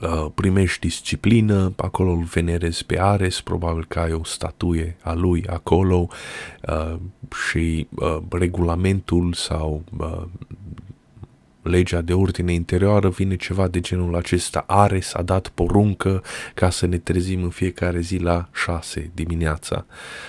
uh, 0.00 0.26
primești 0.34 0.80
disciplină, 0.80 1.72
acolo 1.76 2.10
îl 2.10 2.22
venerezi 2.22 2.86
pe 2.86 3.00
Ares, 3.00 3.40
probabil 3.40 3.84
că 3.88 3.98
ai 3.98 4.12
o 4.12 4.24
statuie 4.24 4.96
a 5.02 5.12
lui 5.12 5.44
acolo 5.46 6.08
uh, 6.68 6.96
și 7.48 7.86
uh, 7.94 8.18
regulamentul 8.30 9.32
sau 9.32 9.82
uh, 9.98 10.22
legea 11.66 12.00
de 12.00 12.12
ordine 12.12 12.52
interioară 12.52 13.08
vine 13.08 13.36
ceva 13.36 13.68
de 13.68 13.80
genul 13.80 14.16
acesta. 14.16 14.64
Ares 14.66 15.14
a 15.14 15.22
dat 15.22 15.48
poruncă 15.48 16.22
ca 16.54 16.70
să 16.70 16.86
ne 16.86 16.98
trezim 16.98 17.42
în 17.42 17.50
fiecare 17.50 18.00
zi 18.00 18.16
la 18.16 18.48
6 18.52 19.10
dimineața. 19.14 19.86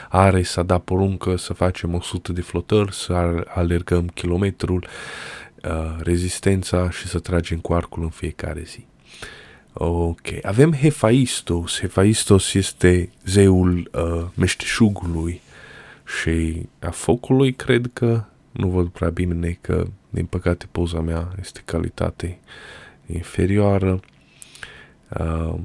Ares 0.10 0.56
a 0.56 0.64
dat 0.64 0.82
poruncă 0.82 1.36
să 1.36 1.54
facem 1.54 1.94
100 1.94 2.32
de 2.32 2.42
flotări, 2.42 2.94
să 2.94 3.44
alergăm 3.48 4.08
kilometrul, 4.08 4.88
uh, 5.64 5.72
rezistența 6.00 6.90
și 6.90 7.08
să 7.08 7.20
tragem 7.20 7.58
cu 7.60 7.74
arcul 7.74 8.04
în 8.04 8.10
fiecare 8.10 8.64
zi. 8.66 8.86
Ok, 9.74 10.28
avem 10.42 10.74
Hephaistos. 10.74 11.80
Hephaistos 11.80 12.54
este 12.54 13.10
zeul 13.26 13.90
uh, 13.94 14.26
meșteșugului 14.34 15.42
și 16.22 16.66
a 16.80 16.90
focului, 16.90 17.54
cred 17.54 17.90
că 17.94 18.24
nu 18.52 18.68
văd 18.68 18.88
prea 18.88 19.10
bine 19.10 19.58
că, 19.62 19.88
din 20.10 20.26
păcate, 20.26 20.66
poza 20.72 21.00
mea 21.00 21.34
este 21.40 21.62
calitate 21.66 22.40
inferioară. 23.06 24.00
Uh, 25.20 25.56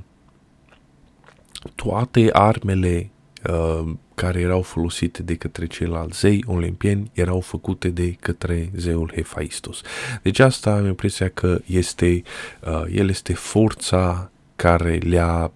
toate 1.75 2.29
armele 2.33 3.11
uh, 3.49 3.93
care 4.15 4.41
erau 4.41 4.63
folosite 4.63 5.23
de 5.23 5.35
către 5.35 5.67
ceilalți 5.67 6.19
zei 6.19 6.45
olimpieni 6.47 7.11
erau 7.13 7.41
făcute 7.41 7.89
de 7.89 8.13
către 8.21 8.71
zeul 8.77 9.13
Hephaistos. 9.15 9.81
Deci 10.23 10.39
asta 10.39 10.73
am 10.73 10.87
impresia 10.87 11.29
că 11.29 11.61
este, 11.67 12.23
uh, 12.61 12.85
el 12.93 13.09
este 13.09 13.35
forța 13.35 14.31
care 14.57 14.97
le-a 14.97 15.53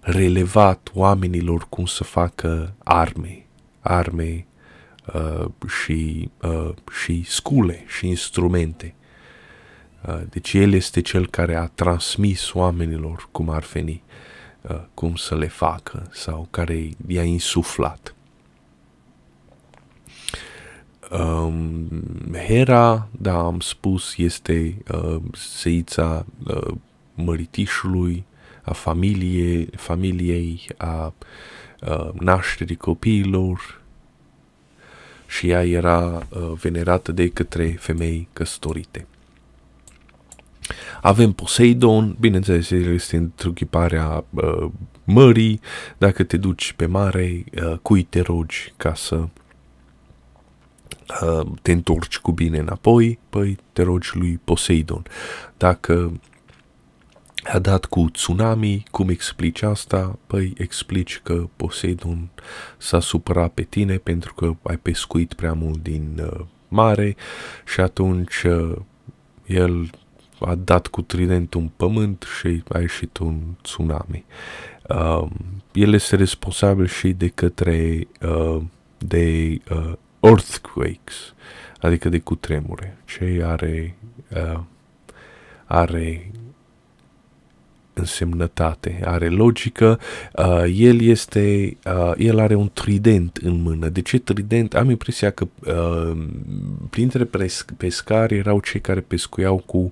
relevat 0.00 0.90
oamenilor 0.94 1.66
cum 1.68 1.86
să 1.86 2.04
facă 2.04 2.74
arme, 2.84 3.46
arme 3.80 4.46
uh, 4.48 4.55
și, 5.82 6.30
uh, 6.42 6.70
și 7.02 7.24
scule 7.26 7.84
și 7.86 8.06
instrumente. 8.06 8.94
Uh, 10.08 10.20
deci 10.28 10.52
el 10.52 10.72
este 10.72 11.00
cel 11.00 11.26
care 11.26 11.54
a 11.54 11.66
transmis 11.66 12.52
oamenilor 12.52 13.28
cum 13.32 13.50
ar 13.50 13.64
veni, 13.72 14.02
uh, 14.60 14.80
cum 14.94 15.14
să 15.14 15.36
le 15.36 15.48
facă 15.48 16.08
sau 16.12 16.48
care 16.50 16.88
i-a 17.06 17.22
insuflat. 17.22 18.14
Um, 21.10 21.88
Hera, 22.46 23.08
da, 23.18 23.38
am 23.38 23.60
spus, 23.60 24.16
este 24.16 24.82
uh, 24.92 25.16
zeița 25.60 26.26
uh, 26.46 26.74
măritișului, 27.14 28.24
a 28.62 28.72
familiei, 28.72 29.68
familiei 29.76 30.66
a 30.76 31.14
uh, 31.80 32.08
nașterii 32.12 32.76
copiilor 32.76 33.82
și 35.26 35.48
ea 35.48 35.64
era 35.64 36.26
uh, 36.28 36.52
venerată 36.60 37.12
de 37.12 37.28
către 37.28 37.76
femei 37.78 38.28
căsătorite. 38.32 39.06
Avem 41.00 41.32
Poseidon, 41.32 42.16
bineînțeles, 42.20 42.70
el 42.70 42.92
este 42.94 43.16
întruchiparea 43.16 44.24
uh, 44.30 44.68
mării, 45.04 45.60
dacă 45.98 46.24
te 46.24 46.36
duci 46.36 46.72
pe 46.72 46.86
mare, 46.86 47.44
uh, 47.62 47.78
cui 47.82 48.02
te 48.02 48.20
rogi 48.20 48.72
ca 48.76 48.94
să 48.94 49.14
uh, 51.22 51.46
te 51.62 51.72
întorci 51.72 52.18
cu 52.18 52.32
bine 52.32 52.58
înapoi, 52.58 53.18
păi 53.30 53.58
te 53.72 53.82
rogi 53.82 54.10
lui 54.14 54.40
Poseidon. 54.44 55.02
Dacă 55.56 56.20
a 57.52 57.58
dat 57.58 57.84
cu 57.84 58.08
tsunami, 58.12 58.84
cum 58.90 59.08
explici 59.08 59.62
asta? 59.62 60.18
Păi 60.26 60.52
explici 60.56 61.20
că 61.22 61.48
Poseidon 61.56 62.28
s-a 62.76 63.00
supărat 63.00 63.52
pe 63.52 63.62
tine 63.62 63.96
pentru 63.96 64.34
că 64.34 64.52
ai 64.62 64.76
pescuit 64.76 65.34
prea 65.34 65.52
mult 65.52 65.82
din 65.82 66.22
uh, 66.32 66.44
mare 66.68 67.16
și 67.66 67.80
atunci 67.80 68.42
uh, 68.42 68.76
el 69.46 69.90
a 70.40 70.54
dat 70.54 70.86
cu 70.86 71.02
tridentul 71.02 71.60
în 71.60 71.70
pământ 71.76 72.26
și 72.38 72.62
a 72.68 72.78
ieșit 72.78 73.18
un 73.18 73.40
tsunami. 73.62 74.24
Uh, 74.88 75.26
el 75.72 75.92
este 75.92 76.16
responsabil 76.16 76.86
și 76.86 77.12
de 77.12 77.28
către 77.28 78.08
uh, 78.20 78.62
de 78.98 79.58
uh, 79.70 79.92
earthquakes, 80.20 81.34
adică 81.80 82.08
de 82.08 82.18
cutremure. 82.18 82.96
Ce 83.04 83.42
are 83.44 83.96
uh, 84.30 84.60
are 85.64 86.30
însemnătate, 87.98 89.00
are 89.04 89.28
logică, 89.28 90.00
uh, 90.32 90.64
el 90.74 91.00
este, 91.00 91.76
uh, 91.84 92.12
el 92.16 92.38
are 92.38 92.54
un 92.54 92.70
trident 92.72 93.36
în 93.42 93.62
mână. 93.62 93.88
De 93.88 94.02
ce 94.02 94.18
trident? 94.18 94.74
Am 94.74 94.90
impresia 94.90 95.30
că 95.30 95.46
uh, 95.66 96.26
printre 96.90 97.28
pescari 97.76 98.36
erau 98.36 98.60
cei 98.60 98.80
care 98.80 99.00
pescuiau 99.00 99.56
cu 99.66 99.88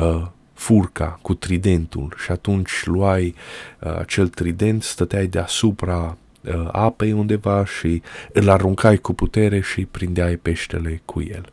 uh, 0.00 0.26
furca, 0.52 1.18
cu 1.22 1.34
tridentul 1.34 2.14
și 2.24 2.30
atunci 2.30 2.84
luai 2.84 3.34
uh, 3.80 3.98
acel 3.98 4.28
trident, 4.28 4.82
stăteai 4.82 5.26
deasupra 5.26 6.16
uh, 6.40 6.68
apei 6.72 7.12
undeva 7.12 7.64
și 7.64 8.02
îl 8.32 8.48
aruncai 8.48 8.96
cu 8.96 9.12
putere 9.12 9.60
și 9.60 9.84
prindeai 9.84 10.36
peștele 10.36 11.02
cu 11.04 11.22
el. 11.22 11.52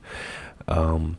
Um, 0.65 1.17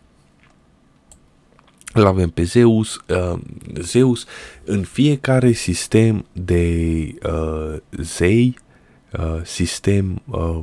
îl 1.92 2.06
avem 2.06 2.30
pe 2.30 2.42
Zeus. 2.42 3.00
Uh, 3.08 3.38
Zeus 3.80 4.26
în 4.64 4.82
fiecare 4.82 5.52
sistem 5.52 6.26
de 6.32 7.14
uh, 7.22 7.76
zei, 7.90 8.58
uh, 9.18 9.40
sistem, 9.44 10.22
uh, 10.24 10.58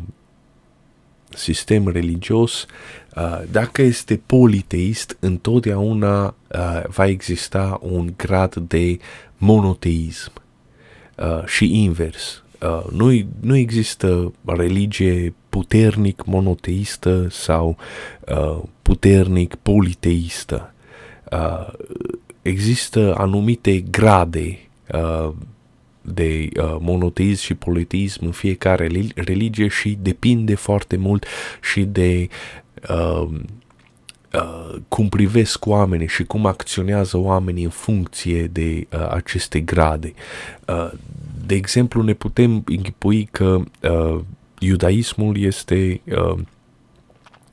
sistem 1.29 1.88
religios, 1.88 2.65
uh, 3.15 3.41
dacă 3.51 3.82
este 3.82 4.22
politeist, 4.25 5.17
întotdeauna 5.20 6.25
uh, 6.25 6.84
va 6.88 7.05
exista 7.08 7.79
un 7.82 8.13
grad 8.17 8.55
de 8.55 8.98
monoteism 9.38 10.32
uh, 11.15 11.46
și 11.46 11.84
invers. 11.84 12.44
Uh, 12.62 12.84
nu, 12.91 13.27
nu 13.39 13.55
există 13.55 14.34
religie 14.46 15.34
puternic 15.50 16.25
monoteistă 16.25 17.27
sau 17.29 17.77
uh, 18.27 18.62
puternic 18.82 19.55
politeistă 19.55 20.70
uh, 21.32 21.74
există 22.41 23.15
anumite 23.17 23.79
grade 23.79 24.60
uh, 24.94 25.34
de 26.01 26.50
uh, 26.60 26.77
monoteism 26.79 27.44
și 27.44 27.53
politeism 27.53 28.25
în 28.25 28.32
fiecare 28.32 28.89
religie 29.15 29.67
și 29.67 29.98
depinde 30.01 30.55
foarte 30.55 30.98
mult 30.98 31.25
și 31.62 31.84
de 31.84 32.27
uh, 32.89 33.28
uh, 34.34 34.76
cum 34.88 35.10
privesc 35.10 35.65
oamenii 35.65 36.08
și 36.08 36.23
cum 36.23 36.45
acționează 36.45 37.17
oamenii 37.17 37.63
în 37.63 37.69
funcție 37.69 38.47
de 38.47 38.88
uh, 38.93 39.10
aceste 39.10 39.60
grade. 39.60 40.13
Uh, 40.67 40.91
de 41.45 41.56
exemplu, 41.56 42.02
ne 42.02 42.13
putem 42.13 42.63
închipui 42.65 43.28
că 43.32 43.62
uh, 43.82 44.19
iudaismul 44.60 45.38
este 45.38 46.02
uh, 46.06 46.38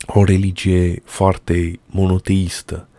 o 0.07 0.25
religie 0.25 1.03
foarte 1.05 1.79
monoteistă 1.87 2.87
Uh, 2.87 2.92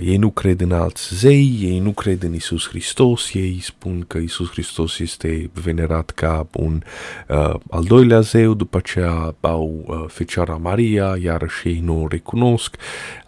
ei 0.00 0.16
nu 0.16 0.30
cred 0.30 0.60
în 0.60 0.72
alți 0.72 1.14
zei, 1.14 1.58
ei 1.60 1.78
nu 1.78 1.90
cred 1.90 2.22
în 2.22 2.34
Isus 2.34 2.68
Hristos, 2.68 3.34
ei 3.34 3.58
spun 3.62 4.04
că 4.06 4.18
Isus 4.18 4.50
Hristos 4.50 4.98
este 4.98 5.50
venerat 5.62 6.10
ca 6.10 6.46
un 6.52 6.82
uh, 7.28 7.54
al 7.70 7.84
doilea 7.84 8.20
zeu, 8.20 8.54
după 8.54 8.76
aceea 8.76 9.34
au 9.40 9.84
uh, 9.86 10.04
Fecioara 10.06 10.56
Maria, 10.56 11.16
iarăși 11.22 11.68
ei 11.68 11.80
nu 11.84 12.02
o 12.02 12.06
recunosc, 12.08 12.76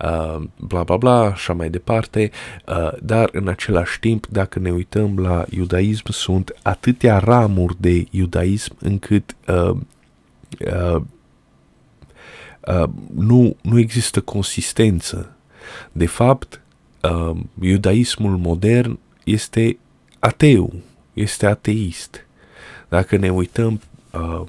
uh, 0.04 0.42
bla 0.56 0.82
bla 0.82 0.96
bla, 0.96 1.20
așa 1.20 1.52
mai 1.52 1.70
departe, 1.70 2.30
uh, 2.66 2.92
dar 3.02 3.28
în 3.32 3.48
același 3.48 4.00
timp, 4.00 4.26
dacă 4.26 4.58
ne 4.58 4.70
uităm 4.70 5.18
la 5.18 5.44
iudaism, 5.50 6.12
sunt 6.12 6.54
atâtea 6.62 7.18
ramuri 7.18 7.76
de 7.78 8.06
iudaism 8.10 8.76
încât 8.78 9.36
uh, 9.46 9.76
uh, 10.60 11.00
uh, 12.60 12.88
nu, 13.14 13.56
nu 13.62 13.78
există 13.78 14.20
consistență 14.20 15.34
de 15.92 16.06
fapt, 16.06 16.60
uh, 17.02 17.36
iudaismul 17.60 18.36
modern 18.36 18.98
este 19.24 19.78
ateu, 20.18 20.72
este 21.12 21.46
ateist. 21.46 22.26
Dacă 22.88 23.16
ne 23.16 23.30
uităm 23.30 23.80
uh, 24.12 24.42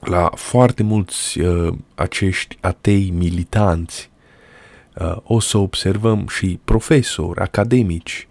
la 0.00 0.30
foarte 0.34 0.82
mulți 0.82 1.40
uh, 1.40 1.74
acești 1.94 2.58
atei 2.60 3.10
militanți, 3.10 4.10
uh, 4.94 5.16
o 5.22 5.40
să 5.40 5.58
observăm 5.58 6.26
și 6.26 6.58
profesori, 6.64 7.40
academici, 7.40 8.26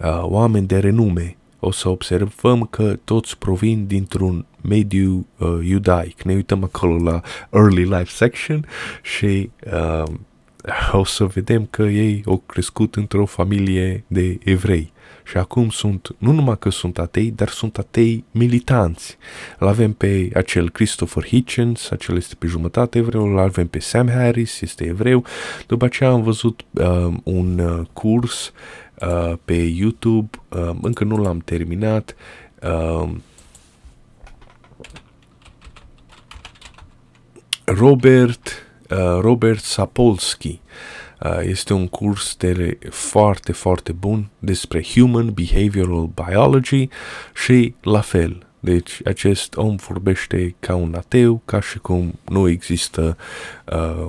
uh, 0.00 0.20
oameni 0.22 0.66
de 0.66 0.78
renume, 0.78 1.36
o 1.60 1.70
să 1.70 1.88
observăm 1.88 2.64
că 2.64 2.98
toți 3.04 3.38
provin 3.38 3.86
dintr-un 3.86 4.46
mediu 4.60 5.26
uh, 5.38 5.58
iudaic. 5.62 6.22
Ne 6.22 6.34
uităm 6.34 6.64
acolo 6.64 7.02
la 7.02 7.20
early 7.50 7.84
life 7.84 8.10
section 8.10 8.66
și 9.02 9.50
uh, 9.72 10.12
o 10.92 11.04
să 11.04 11.24
vedem 11.24 11.66
că 11.70 11.82
ei 11.82 12.22
au 12.26 12.42
crescut 12.46 12.94
într-o 12.94 13.26
familie 13.26 14.04
de 14.06 14.38
evrei. 14.44 14.92
Și 15.24 15.36
acum 15.36 15.68
sunt, 15.70 16.14
nu 16.18 16.32
numai 16.32 16.58
că 16.58 16.70
sunt 16.70 16.98
atei, 16.98 17.30
dar 17.30 17.48
sunt 17.48 17.78
atei 17.78 18.24
militanți. 18.30 19.16
Îl 19.58 19.66
avem 19.66 19.92
pe 19.92 20.30
acel 20.34 20.70
Christopher 20.70 21.24
Hitchens, 21.24 21.90
acel 21.90 22.16
este 22.16 22.34
pe 22.34 22.46
jumătate 22.46 22.98
evreu, 22.98 23.24
îl 23.24 23.38
avem 23.38 23.66
pe 23.66 23.78
Sam 23.78 24.08
Harris, 24.08 24.60
este 24.60 24.84
evreu. 24.84 25.24
După 25.66 25.84
aceea 25.84 26.10
am 26.10 26.22
văzut 26.22 26.64
uh, 26.70 27.14
un 27.22 27.58
uh, 27.58 27.86
curs 27.92 28.52
uh, 29.00 29.32
pe 29.44 29.54
YouTube, 29.54 30.30
uh, 30.48 30.70
încă 30.82 31.04
nu 31.04 31.16
l-am 31.16 31.38
terminat, 31.38 32.16
uh, 32.62 33.08
Robert 37.64 38.40
Uh, 38.48 38.65
Robert 39.20 39.62
Sapolsky. 39.62 40.60
Uh, 41.20 41.38
este 41.42 41.72
un 41.72 41.86
curs 41.86 42.36
de 42.36 42.78
foarte, 42.90 43.52
foarte 43.52 43.92
bun 43.92 44.28
despre 44.38 44.82
Human 44.82 45.32
Behavioral 45.32 46.10
Biology 46.26 46.88
și 47.34 47.74
la 47.82 48.00
fel. 48.00 48.46
Deci 48.60 49.00
acest 49.04 49.56
om 49.56 49.76
vorbește 49.76 50.54
ca 50.60 50.74
un 50.74 50.94
ateu, 50.94 51.42
ca 51.44 51.60
și 51.60 51.78
cum 51.78 52.18
nu 52.24 52.48
există 52.48 53.16
uh, 53.72 54.06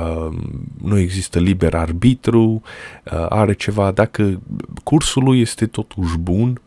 Uh, 0.00 0.36
nu 0.82 0.98
există 0.98 1.38
liber 1.38 1.74
arbitru, 1.74 2.62
uh, 3.04 3.26
are 3.28 3.52
ceva, 3.52 3.90
dacă 3.90 4.40
cursul 4.84 5.22
lui 5.22 5.40
este 5.40 5.66
totuși 5.66 6.18
bun, 6.18 6.60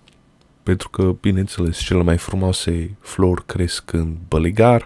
pentru 0.65 0.89
că, 0.89 1.15
bineînțeles, 1.21 1.77
cele 1.77 2.03
mai 2.03 2.17
frumoase 2.17 2.97
flori 2.99 3.45
cresc 3.45 3.93
în 3.93 4.15
bălegar, 4.27 4.85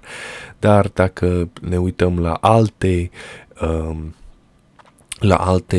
dar 0.59 0.87
dacă 0.87 1.49
ne 1.61 1.77
uităm 1.77 2.19
la 2.19 2.33
alte 2.33 3.09
um, 3.61 4.15
la 5.19 5.35
alte 5.35 5.77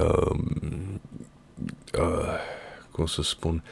um, 0.00 1.00
uh, 1.98 2.34
cum 2.90 3.06
să 3.06 3.22
spun 3.22 3.62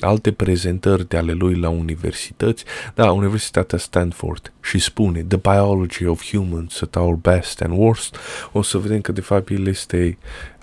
alte 0.00 0.32
prezentări 0.32 1.08
de 1.08 1.16
ale 1.16 1.32
lui 1.32 1.54
la 1.54 1.68
universități, 1.68 2.64
da, 2.94 3.12
Universitatea 3.12 3.78
Stanford 3.78 4.52
și 4.60 4.78
spune 4.78 5.22
The 5.22 5.38
Biology 5.38 6.06
of 6.06 6.30
Humans 6.30 6.82
at 6.82 6.94
Our 6.94 7.14
Best 7.14 7.60
and 7.60 7.78
Worst, 7.78 8.16
o 8.52 8.62
să 8.62 8.78
vedem 8.78 9.00
că 9.00 9.12
de 9.12 9.20
fapt 9.20 9.50
el 9.50 9.66
este 9.66 10.18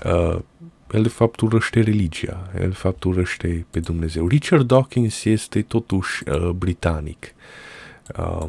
uh, 0.05 0.39
el 0.93 1.01
de 1.01 1.09
fapt 1.09 1.39
urăște 1.39 1.81
religia, 1.81 2.49
el 2.59 2.69
de 2.69 2.75
fapt 2.75 3.03
urăște 3.03 3.65
pe 3.71 3.79
Dumnezeu. 3.79 4.27
Richard 4.27 4.67
Dawkins 4.67 5.25
este 5.25 5.61
totuși 5.61 6.23
uh, 6.29 6.49
britanic. 6.49 7.33
Uh, 8.17 8.45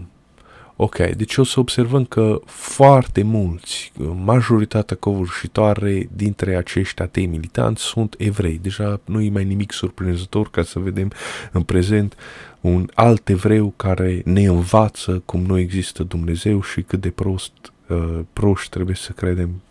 Ok, 0.83 0.96
deci 0.96 1.37
o 1.37 1.44
să 1.44 1.61
observăm 1.61 2.05
că 2.05 2.40
foarte 2.44 3.22
mulți, 3.22 3.92
majoritatea 4.24 4.96
covârșitoare 4.96 6.09
dintre 6.12 6.57
acești 6.57 7.03
atei 7.03 7.26
militanți 7.26 7.83
sunt 7.83 8.14
evrei. 8.18 8.59
Deja 8.62 9.00
nu 9.05 9.20
e 9.20 9.31
mai 9.31 9.44
nimic 9.44 9.72
surprinzător 9.72 10.50
ca 10.50 10.62
să 10.62 10.79
vedem 10.79 11.12
în 11.53 11.62
prezent 11.62 12.16
un 12.61 12.88
alt 12.94 13.29
evreu 13.29 13.72
care 13.76 14.22
ne 14.24 14.44
învață 14.44 15.22
cum 15.24 15.40
nu 15.40 15.59
există 15.59 16.03
Dumnezeu 16.03 16.62
și 16.62 16.83
cât 16.83 17.00
de 17.00 17.11
prost, 17.11 17.53
uh, 17.88 18.18
proști 18.33 18.70
trebuie 18.70 18.96
să 18.96 19.12
credem 19.12 19.50
Uh, 19.50 19.50
de, 19.50 19.69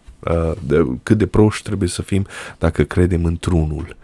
cât 1.04 1.18
de 1.18 1.26
proști 1.26 1.64
trebuie 1.64 1.90
să 1.90 2.02
fim 2.02 2.26
dacă 2.58 2.84
credem 2.84 3.26
într-unul. 3.26 3.96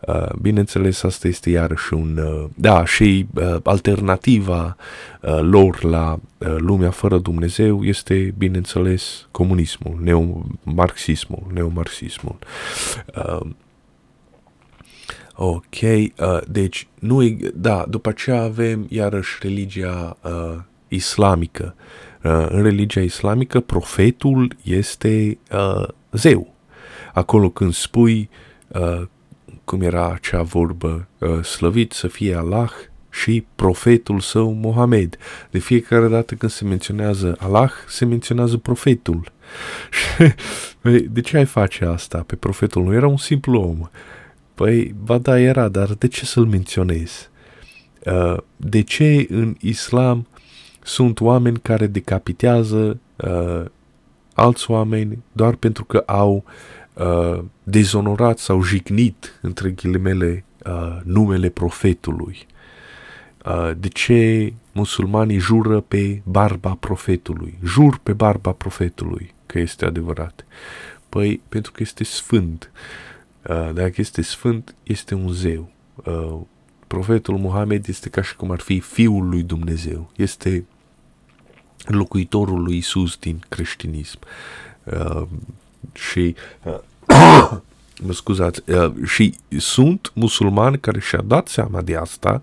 Uh, 0.00 0.32
bineînțeles, 0.40 1.02
asta 1.02 1.28
este 1.28 1.50
iarăși 1.50 1.94
un... 1.94 2.16
Uh, 2.16 2.44
da, 2.54 2.84
și 2.84 3.26
uh, 3.34 3.56
alternativa 3.62 4.76
uh, 5.20 5.38
lor 5.40 5.82
la 5.82 6.18
uh, 6.38 6.56
lumea 6.58 6.90
fără 6.90 7.18
Dumnezeu 7.18 7.84
este, 7.84 8.34
bineînțeles, 8.38 9.28
comunismul, 9.30 9.98
neomarxismul, 10.02 11.46
neomarxismul. 11.52 12.38
Uh, 13.16 13.50
Ok, 15.40 15.80
uh, 15.82 16.06
deci 16.48 16.88
nu 16.98 17.22
e, 17.22 17.36
da, 17.54 17.84
după 17.88 18.08
aceea 18.08 18.42
avem 18.42 18.86
iarăși 18.88 19.38
religia 19.40 20.16
uh, 20.22 20.56
islamică. 20.88 21.74
Uh, 21.76 22.07
în 22.48 22.62
religia 22.62 23.00
islamică, 23.00 23.60
profetul 23.60 24.56
este 24.62 25.38
uh, 25.52 25.88
zeu. 26.12 26.54
Acolo 27.12 27.50
când 27.50 27.72
spui, 27.72 28.28
uh, 28.68 29.02
cum 29.64 29.80
era 29.82 30.12
acea 30.12 30.42
vorbă, 30.42 31.08
uh, 31.18 31.44
slăvit 31.44 31.92
să 31.92 32.08
fie 32.08 32.34
Allah 32.34 32.70
și 33.10 33.46
profetul 33.54 34.20
său 34.20 34.52
Mohamed. 34.52 35.16
De 35.50 35.58
fiecare 35.58 36.08
dată 36.08 36.34
când 36.34 36.52
se 36.52 36.64
menționează 36.64 37.36
Allah, 37.38 37.70
se 37.88 38.04
menționează 38.04 38.56
profetul. 38.56 39.32
de 41.10 41.20
ce 41.20 41.36
ai 41.36 41.44
face 41.44 41.84
asta 41.84 42.24
pe 42.26 42.36
profetul? 42.36 42.82
Nu 42.82 42.94
era 42.94 43.06
un 43.06 43.16
simplu 43.16 43.60
om. 43.60 43.88
Păi, 44.54 44.94
ba 45.04 45.18
da, 45.18 45.38
era, 45.38 45.68
dar 45.68 45.88
de 45.88 46.08
ce 46.08 46.24
să-l 46.24 46.44
menționezi? 46.44 47.28
Uh, 48.04 48.36
de 48.56 48.82
ce 48.82 49.26
în 49.28 49.56
islam 49.60 50.26
sunt 50.88 51.20
oameni 51.20 51.58
care 51.58 51.86
decapitează 51.86 52.98
uh, 53.16 53.64
alți 54.34 54.70
oameni 54.70 55.18
doar 55.32 55.54
pentru 55.54 55.84
că 55.84 56.02
au 56.06 56.44
uh, 56.92 57.44
dezonorat 57.62 58.38
sau 58.38 58.62
jignit, 58.62 59.38
între 59.42 59.70
ghilimele, 59.70 60.44
uh, 60.66 61.00
numele 61.04 61.48
profetului. 61.48 62.46
Uh, 63.44 63.70
de 63.78 63.88
ce 63.88 64.52
musulmanii 64.72 65.38
jură 65.38 65.80
pe 65.80 66.20
barba 66.24 66.76
profetului? 66.80 67.58
Jur 67.64 67.98
pe 68.02 68.12
barba 68.12 68.52
profetului 68.52 69.34
că 69.46 69.58
este 69.58 69.84
adevărat. 69.84 70.44
Păi, 71.08 71.40
pentru 71.48 71.72
că 71.72 71.78
este 71.82 72.04
sfânt. 72.04 72.70
Uh, 73.48 73.70
dacă 73.74 73.94
este 73.96 74.22
sfânt, 74.22 74.74
este 74.82 75.14
un 75.14 75.32
zeu. 75.32 75.70
Uh, 75.94 76.40
profetul 76.86 77.36
Muhammad 77.36 77.88
este 77.88 78.08
ca 78.08 78.22
și 78.22 78.36
cum 78.36 78.50
ar 78.50 78.60
fi 78.60 78.80
fiul 78.80 79.28
lui 79.28 79.42
Dumnezeu. 79.42 80.10
Este 80.16 80.64
locuitorul 81.94 82.62
lui 82.62 82.76
Isus 82.76 83.16
din 83.16 83.42
creștinism. 83.48 84.18
Uh, 84.84 85.22
și 85.94 86.34
uh, 86.62 86.78
mă 88.06 88.12
scuzați, 88.12 88.62
uh, 88.70 88.92
și 89.04 89.34
sunt 89.58 90.10
musulmani 90.14 90.78
care 90.78 91.00
și-a 91.00 91.22
dat 91.24 91.48
seama 91.48 91.82
de 91.82 91.96
asta 91.96 92.42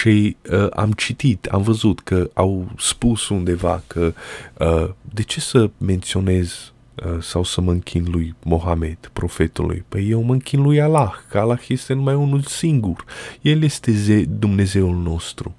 și 0.00 0.36
uh, 0.52 0.66
am 0.70 0.92
citit, 0.92 1.46
am 1.46 1.62
văzut 1.62 2.00
că 2.00 2.30
au 2.34 2.68
spus 2.78 3.28
undeva 3.28 3.82
că 3.86 4.12
uh, 4.58 4.88
de 5.14 5.22
ce 5.22 5.40
să 5.40 5.70
menționez 5.78 6.72
uh, 6.94 7.22
sau 7.22 7.44
să 7.44 7.60
mă 7.60 7.70
închin 7.70 8.06
lui 8.10 8.34
Mohamed, 8.42 9.10
profetului? 9.12 9.84
Păi 9.88 10.10
eu 10.10 10.22
mă 10.22 10.32
închin 10.32 10.62
lui 10.62 10.80
Allah, 10.80 11.12
că 11.28 11.38
Allah 11.38 11.68
este 11.68 11.92
numai 11.92 12.14
unul 12.14 12.42
singur. 12.42 13.04
El 13.40 13.62
este 13.62 13.92
ze- 13.92 14.24
Dumnezeul 14.24 14.96
nostru. 14.96 15.54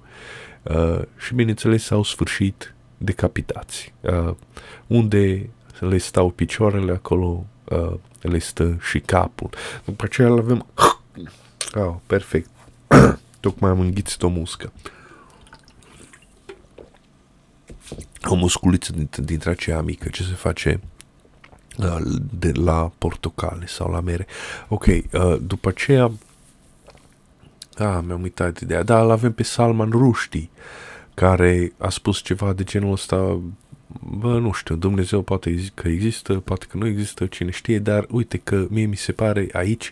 Uh, 0.62 1.00
și 1.18 1.34
bineînțeles 1.34 1.90
au 1.90 2.02
sfârșit 2.02 2.74
decapitați. 3.02 3.92
Uh, 4.00 4.34
unde 4.86 5.50
le 5.80 5.98
stau 5.98 6.30
picioarele, 6.30 6.92
acolo 6.92 7.46
uh, 7.64 7.94
le 8.20 8.38
stă 8.38 8.76
și 8.80 9.00
capul. 9.00 9.50
După 9.84 10.04
aceea 10.04 10.28
îl 10.28 10.38
avem... 10.38 10.66
Oh, 11.74 11.94
perfect. 12.06 12.50
Tocmai 13.40 13.70
am 13.70 13.80
înghițit 13.80 14.22
o 14.22 14.28
muscă. 14.28 14.72
O 18.24 18.34
musculiță 18.34 18.92
dintre, 18.92 19.22
dintre 19.22 19.50
aceea 19.50 19.80
mică 19.80 20.08
ce 20.08 20.22
se 20.22 20.32
face 20.32 20.80
uh, 21.78 21.96
de 22.38 22.52
la 22.52 22.92
portocale 22.98 23.66
sau 23.66 23.90
la 23.90 24.00
mere. 24.00 24.26
Ok, 24.68 24.84
uh, 24.86 25.36
după 25.40 25.68
aceea 25.68 26.12
Ah, 27.78 27.98
mi-am 28.06 28.22
uitat 28.22 28.58
ideea. 28.58 28.82
Da, 28.82 29.02
îl 29.02 29.10
avem 29.10 29.32
pe 29.32 29.42
Salman 29.42 29.90
Rushdie, 29.90 30.50
care 31.22 31.72
a 31.78 31.88
spus 31.88 32.22
ceva 32.22 32.52
de 32.52 32.64
genul 32.64 32.92
ăsta, 32.92 33.40
bă, 34.00 34.38
nu 34.38 34.52
știu, 34.52 34.74
Dumnezeu 34.74 35.22
poate 35.22 35.64
că 35.74 35.88
există, 35.88 36.34
poate 36.34 36.66
că 36.68 36.76
nu 36.76 36.86
există, 36.86 37.26
cine 37.26 37.50
știe, 37.50 37.78
dar 37.78 38.06
uite 38.10 38.38
că 38.38 38.66
mie 38.70 38.86
mi 38.86 38.96
se 38.96 39.12
pare 39.12 39.48
aici 39.52 39.90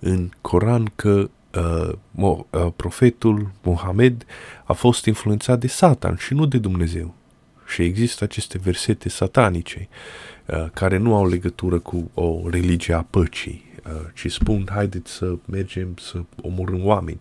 în 0.00 0.30
Coran 0.40 0.92
că 0.94 1.30
uh, 1.54 1.92
mo, 2.10 2.46
uh, 2.50 2.66
profetul 2.76 3.50
Mohamed 3.62 4.26
a 4.64 4.72
fost 4.72 5.04
influențat 5.04 5.58
de 5.58 5.66
Satan 5.66 6.16
și 6.16 6.34
nu 6.34 6.46
de 6.46 6.58
Dumnezeu. 6.58 7.14
Și 7.66 7.82
există 7.82 8.24
aceste 8.24 8.58
versete 8.58 9.08
satanice 9.08 9.88
uh, 10.46 10.66
care 10.72 10.96
nu 10.96 11.14
au 11.14 11.28
legătură 11.28 11.78
cu 11.78 12.10
o 12.14 12.40
religie 12.50 12.94
a 12.94 13.02
păcii, 13.02 13.64
uh, 13.84 13.92
ci 14.14 14.32
spun, 14.32 14.68
haideți 14.70 15.12
să 15.12 15.34
mergem 15.44 15.94
să 15.98 16.22
omorâm 16.40 16.84
oameni. 16.86 17.20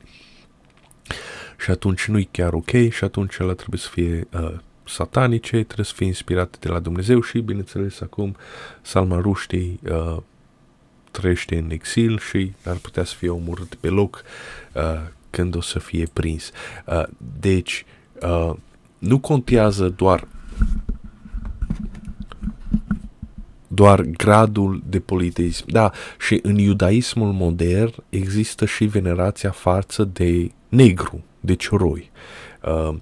Și 1.61 1.71
atunci 1.71 2.05
nu-i 2.05 2.27
chiar 2.31 2.53
ok 2.53 2.69
și 2.89 3.03
atunci 3.03 3.39
ăla 3.39 3.53
trebuie 3.53 3.79
să 3.79 3.89
fie 3.91 4.27
uh, 4.33 4.53
satanice, 4.83 5.63
trebuie 5.63 5.85
să 5.85 5.93
fie 5.95 6.05
inspirate 6.05 6.57
de 6.59 6.67
la 6.69 6.79
Dumnezeu 6.79 7.21
și, 7.21 7.39
bineînțeles, 7.39 8.01
acum 8.01 8.35
Salman 8.81 9.21
Rushdie 9.21 9.79
uh, 9.83 10.17
trăiește 11.11 11.57
în 11.57 11.69
exil 11.69 12.19
și 12.19 12.53
ar 12.65 12.75
putea 12.75 13.03
să 13.03 13.15
fie 13.15 13.29
omorât 13.29 13.75
pe 13.75 13.87
loc 13.87 14.23
uh, 14.73 14.81
când 15.29 15.55
o 15.55 15.61
să 15.61 15.79
fie 15.79 16.07
prins. 16.13 16.51
Uh, 16.85 17.03
deci, 17.39 17.85
uh, 18.21 18.53
nu 18.97 19.19
contează 19.19 19.89
doar 19.89 20.27
doar 23.67 24.01
gradul 24.01 24.83
de 24.85 24.99
politeism. 24.99 25.65
Da, 25.67 25.91
și 26.19 26.39
în 26.43 26.57
iudaismul 26.57 27.31
modern 27.31 27.93
există 28.09 28.65
și 28.65 28.85
venerația 28.85 29.51
față 29.51 30.03
de 30.03 30.51
negru, 30.69 31.23
de 31.41 31.53
cioroi. 31.53 32.11
Uh, 32.63 32.95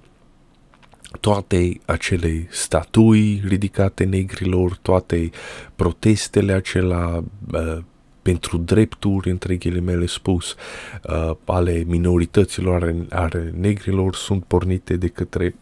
toate 1.20 1.80
acele 1.84 2.46
statui 2.50 3.42
ridicate 3.46 4.04
negrilor, 4.04 4.76
toate 4.82 5.30
protestele 5.76 6.52
acelea 6.52 7.24
uh, 7.52 7.78
pentru 8.22 8.56
drepturi, 8.56 9.30
între 9.30 9.56
ghilimele 9.56 10.06
spus, 10.06 10.54
uh, 11.02 11.36
ale 11.44 11.82
minorităților, 11.86 12.82
ale, 12.82 13.06
ale 13.10 13.52
negrilor, 13.56 14.14
sunt 14.14 14.44
pornite 14.44 14.96
de 14.96 15.08
către 15.08 15.54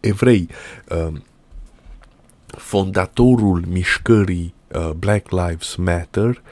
evrei. 0.00 0.48
Uh, 0.88 1.20
fondatorul 2.46 3.64
mișcării 3.68 4.54
uh, 4.74 4.90
Black 4.90 5.30
Lives 5.30 5.74
Matter 5.74 6.42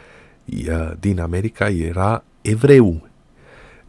uh, 0.45 0.93
din 1.01 1.21
America 1.21 1.69
era 1.69 2.25
evreu. 2.41 3.08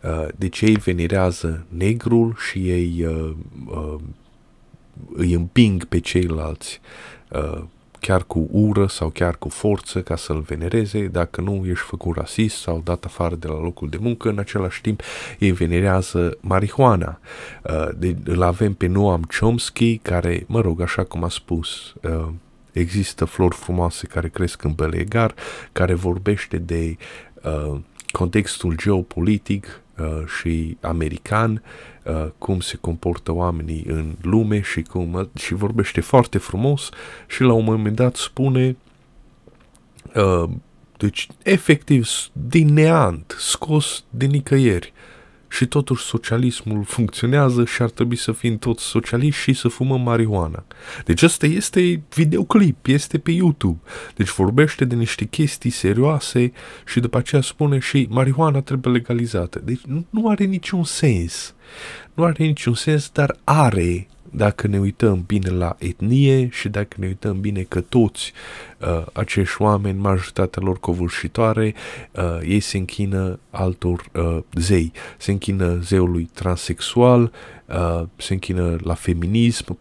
Uh, 0.04 0.28
deci 0.36 0.62
ei 0.62 0.76
venerează 0.76 1.66
negrul 1.68 2.36
și 2.50 2.70
ei 2.70 3.06
uh, 3.06 3.36
uh, 3.68 3.96
îi 5.14 5.34
împing 5.34 5.84
pe 5.84 6.00
ceilalți 6.00 6.82
uh, 7.30 7.64
chiar 8.00 8.24
cu 8.24 8.48
ură 8.52 8.88
sau 8.88 9.10
chiar 9.10 9.36
cu 9.38 9.50
forță 9.50 10.02
ca 10.02 10.16
să-l 10.16 10.40
venereze, 10.40 11.08
dacă 11.08 11.42
nu 11.42 11.66
ești 11.66 11.86
făcut 11.86 12.16
rasist 12.16 12.56
sau 12.58 12.82
dat 12.84 13.06
afară 13.06 13.36
de 13.36 13.48
la 13.48 13.60
locul 13.62 13.90
de 13.90 13.98
muncă, 14.00 14.30
în 14.30 14.40
același 14.40 14.82
timp 14.82 15.02
ei 15.40 15.52
venerează 15.52 16.38
marihuana. 16.42 17.20
Uh, 17.64 17.90
de, 17.98 18.16
îl 18.24 18.42
avem 18.42 18.74
pe 18.74 18.88
Noam 18.88 19.28
Chomsky, 19.40 19.98
care, 19.98 20.44
mă 20.48 20.62
rog, 20.62 20.82
așa 20.82 21.04
cum 21.04 21.24
a 21.24 21.30
spus, 21.30 21.94
uh, 22.02 22.28
există 22.72 23.26
flori 23.26 23.56
frumoase 23.56 24.08
care 24.08 24.30
cresc 24.30 24.64
în 24.64 24.74
belegar, 24.74 25.34
care 25.72 25.94
vorbește 25.94 26.58
de 26.58 26.98
uh, 27.44 27.80
contextul 28.12 28.76
geopolitic 28.76 29.66
uh, 29.66 29.72
și 30.40 30.78
american, 30.82 31.64
uh, 32.04 32.28
cum 32.38 32.60
se 32.60 32.78
comportă 32.82 33.32
oamenii 33.32 33.84
în 33.88 34.16
lume 34.22 34.62
și 34.62 34.82
cum 34.82 35.14
uh, 35.14 35.28
și 35.36 35.54
vorbește 35.54 36.02
foarte 36.02 36.38
frumos 36.38 36.90
și 37.28 37.42
la 37.42 37.54
un 37.54 37.64
moment 37.64 37.96
dat 37.96 38.16
spune 38.16 38.76
uh, 40.16 40.50
deci 40.98 41.28
efectiv 41.44 42.10
din 42.32 42.74
neant, 42.74 43.36
scos 43.40 44.04
din 44.10 44.30
nicăieri 44.30 44.94
și 45.50 45.66
totuși 45.66 46.04
socialismul 46.04 46.84
funcționează 46.84 47.66
și 47.66 47.82
ar 47.82 47.90
trebui 47.90 48.16
să 48.16 48.32
fim 48.32 48.58
toți 48.58 48.84
socialiști 48.84 49.42
și 49.42 49.54
să 49.54 49.68
fumăm 49.68 50.02
marihuana. 50.02 50.64
Deci 51.06 51.22
ăsta 51.22 51.46
este 51.46 52.02
videoclip, 52.16 52.86
este 52.88 53.18
pe 53.18 53.32
YouTube. 53.32 53.80
Deci 54.16 54.30
vorbește 54.30 54.86
de 54.86 54.96
niște 54.96 55.26
chestii 55.26 55.70
serioase 55.70 56.52
și 56.86 57.00
după 57.00 57.18
aceea 57.18 57.42
spune 57.42 57.80
și 57.80 58.08
marihuana 58.10 58.62
trebuie 58.62 58.94
legalizată. 58.94 59.62
Deci 59.64 59.82
nu, 59.86 60.06
nu 60.10 60.30
are 60.30 60.44
niciun 60.44 60.84
sens. 60.84 61.54
Nu 62.14 62.24
are 62.24 62.44
niciun 62.44 62.74
sens, 62.74 63.10
dar 63.10 63.38
are 63.44 64.08
dacă 64.32 64.68
ne 64.68 64.80
uităm 64.80 65.24
bine 65.28 65.50
la 65.50 65.76
etnie 65.80 66.50
și 66.50 66.70
dacă 66.70 66.96
ne 67.00 67.08
uităm 67.08 67.40
bine 67.40 67.62
că 67.62 67.82
toți 67.82 68.34
uh, 68.78 69.06
acești 69.14 69.62
oameni, 69.62 70.00
majoritatea 70.00 70.62
lor 70.66 70.80
covârșitoare, 70.80 71.74
uh, 72.12 72.40
ei 72.44 72.60
se 72.60 72.78
închină 72.78 73.40
altor 73.50 74.06
uh, 74.14 74.38
zei. 74.54 74.92
Se 75.18 75.32
închină 75.32 75.80
zeului 75.82 76.30
transexual, 76.34 77.32
uh, 77.66 78.04
se 78.16 78.34
închină 78.34 78.76
la 78.84 78.94
feminism. 78.94 79.78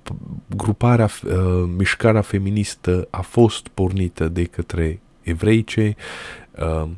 Gruparea, 0.56 1.08
uh, 1.24 1.70
mișcarea 1.76 2.20
feministă 2.22 3.06
a 3.10 3.20
fost 3.20 3.68
pornită 3.68 4.28
de 4.28 4.44
către 4.44 5.00
evreice, 5.22 5.96
uh, 6.58 6.88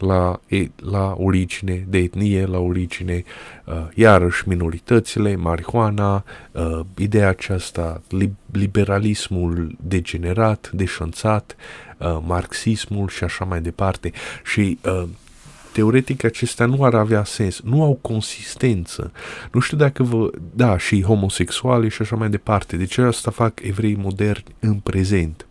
la, 0.00 0.40
la 0.76 1.14
origine 1.18 1.86
de 1.88 1.98
etnie, 1.98 2.46
la 2.46 2.58
origine, 2.58 3.24
uh, 3.64 3.74
iarăși 3.94 4.48
minoritățile, 4.48 5.36
marihuana, 5.36 6.24
uh, 6.52 6.80
ideea 6.96 7.28
aceasta, 7.28 8.02
li, 8.08 8.32
liberalismul 8.52 9.76
degenerat, 9.80 10.70
deșanțat, 10.72 11.56
uh, 11.98 12.18
marxismul 12.26 13.08
și 13.08 13.24
așa 13.24 13.44
mai 13.44 13.60
departe. 13.60 14.12
Și 14.44 14.78
uh, 14.84 15.08
teoretic 15.72 16.24
acestea 16.24 16.66
nu 16.66 16.84
ar 16.84 16.94
avea 16.94 17.24
sens, 17.24 17.60
nu 17.60 17.82
au 17.82 17.98
consistență. 18.00 19.12
Nu 19.52 19.60
știu 19.60 19.76
dacă 19.76 20.02
vă... 20.02 20.30
Da, 20.54 20.78
și 20.78 21.02
homosexuali 21.02 21.90
și 21.90 22.02
așa 22.02 22.16
mai 22.16 22.30
departe. 22.30 22.76
De 22.76 22.84
ce 22.84 23.00
asta 23.00 23.30
fac 23.30 23.60
evrei 23.62 23.96
moderni 23.96 24.54
în 24.60 24.74
prezent? 24.74 25.44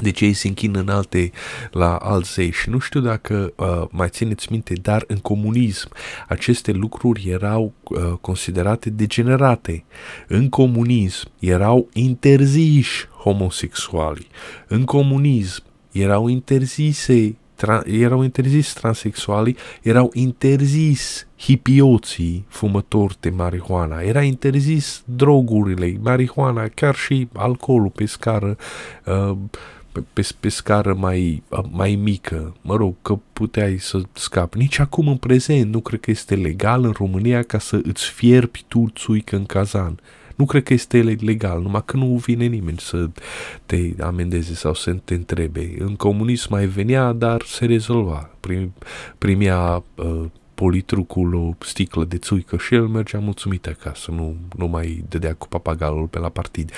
Deci 0.00 0.20
ei 0.20 0.32
se 0.32 0.48
închină 0.48 0.80
în 0.80 0.88
alte, 0.88 1.30
la 1.70 1.96
alți 1.96 2.32
zei 2.32 2.52
și 2.52 2.70
nu 2.70 2.78
știu 2.78 3.00
dacă 3.00 3.52
uh, 3.56 3.82
mai 3.90 4.08
țineți 4.08 4.46
minte, 4.50 4.74
dar 4.82 5.04
în 5.06 5.16
comunism 5.16 5.88
aceste 6.28 6.72
lucruri 6.72 7.28
erau 7.28 7.72
uh, 7.82 8.12
considerate 8.20 8.90
degenerate. 8.90 9.84
În 10.28 10.48
comunism 10.48 11.28
erau 11.38 11.88
interziși 11.92 13.06
homosexuali. 13.22 14.26
În 14.66 14.84
comunism 14.84 15.62
erau 15.92 16.28
interzise 16.28 17.36
tra- 17.62 17.86
erau 17.86 18.22
interzis 18.22 18.72
transexualii, 18.72 19.56
erau 19.82 20.10
interzis 20.14 21.26
hipioții 21.38 22.44
fumători 22.48 23.16
de 23.20 23.30
marihuana, 23.30 24.00
era 24.00 24.22
interzis 24.22 25.02
drogurile, 25.04 25.98
marihuana, 26.02 26.68
chiar 26.68 26.94
și 26.94 27.28
alcoolul 27.32 27.90
pe 27.90 28.06
scară 28.06 28.56
uh, 29.04 29.36
pe, 29.92 30.02
pe, 30.12 30.28
pe 30.40 30.48
scară 30.48 30.94
mai, 30.94 31.42
mai 31.70 31.94
mică, 31.94 32.56
mă 32.60 32.76
rog, 32.76 32.94
că 33.02 33.18
puteai 33.32 33.78
să 33.78 34.00
scapi. 34.12 34.58
Nici 34.58 34.78
acum 34.78 35.08
în 35.08 35.16
prezent 35.16 35.72
nu 35.72 35.80
cred 35.80 36.00
că 36.00 36.10
este 36.10 36.34
legal 36.34 36.84
în 36.84 36.92
România 36.96 37.42
ca 37.42 37.58
să 37.58 37.80
îți 37.82 38.04
fierbi 38.04 38.64
tu 38.68 38.90
țuică 38.94 39.36
în 39.36 39.44
cazan. 39.44 40.00
Nu 40.36 40.44
cred 40.44 40.62
că 40.62 40.72
este 40.72 41.02
legal, 41.02 41.60
numai 41.60 41.82
că 41.84 41.96
nu 41.96 42.16
vine 42.24 42.46
nimeni 42.46 42.78
să 42.78 43.10
te 43.66 43.92
amendeze 44.00 44.54
sau 44.54 44.74
să 44.74 44.92
te 44.92 45.14
întrebe. 45.14 45.74
În 45.78 45.94
comunism 45.96 46.46
mai 46.50 46.66
venea, 46.66 47.12
dar 47.12 47.42
se 47.46 47.64
rezolva. 47.64 48.30
Prim, 48.40 48.72
primea 49.18 49.84
uh, 49.94 50.24
politrucul 50.54 51.34
o 51.34 51.54
sticlă 51.58 52.04
de 52.04 52.18
țuică 52.18 52.56
și 52.56 52.74
el 52.74 52.86
mergea 52.86 53.18
mulțumit 53.18 53.66
acasă, 53.66 54.10
nu, 54.10 54.36
nu 54.56 54.66
mai 54.66 55.04
dădea 55.08 55.34
cu 55.34 55.48
papagalul 55.48 56.06
pe 56.06 56.18
la 56.18 56.28
partid. 56.28 56.72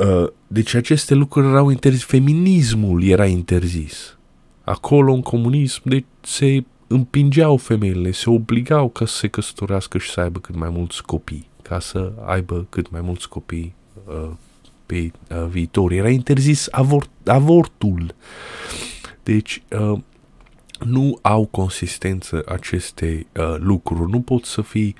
Uh, 0.00 0.28
deci 0.46 0.74
aceste 0.74 1.14
lucruri 1.14 1.46
erau 1.46 1.70
interzis. 1.70 2.04
Feminismul 2.04 3.04
era 3.04 3.26
interzis. 3.26 4.16
Acolo, 4.64 5.12
în 5.12 5.22
comunism, 5.22 5.80
deci 5.84 6.04
se 6.20 6.64
împingeau 6.86 7.56
femeile, 7.56 8.10
se 8.10 8.30
obligau 8.30 8.88
ca 8.88 9.06
să 9.06 9.16
se 9.16 9.28
căsătorească 9.28 9.98
și 9.98 10.10
să 10.10 10.20
aibă 10.20 10.38
cât 10.38 10.54
mai 10.54 10.68
mulți 10.68 11.02
copii, 11.02 11.46
ca 11.62 11.80
să 11.80 12.12
aibă 12.24 12.66
cât 12.68 12.90
mai 12.90 13.00
mulți 13.00 13.28
copii 13.28 13.74
uh, 14.06 14.30
pe 14.86 15.12
uh, 15.30 15.46
viitor. 15.48 15.92
Era 15.92 16.08
interzis 16.08 16.68
avort, 16.70 17.10
avortul. 17.24 18.14
Deci, 19.22 19.62
uh, 19.80 19.98
nu 20.84 21.18
au 21.22 21.46
consistență 21.46 22.42
aceste 22.46 23.26
uh, 23.36 23.54
lucruri. 23.58 24.10
Nu 24.10 24.20
poți 24.20 24.50
să 24.50 24.62
fii 24.62 24.94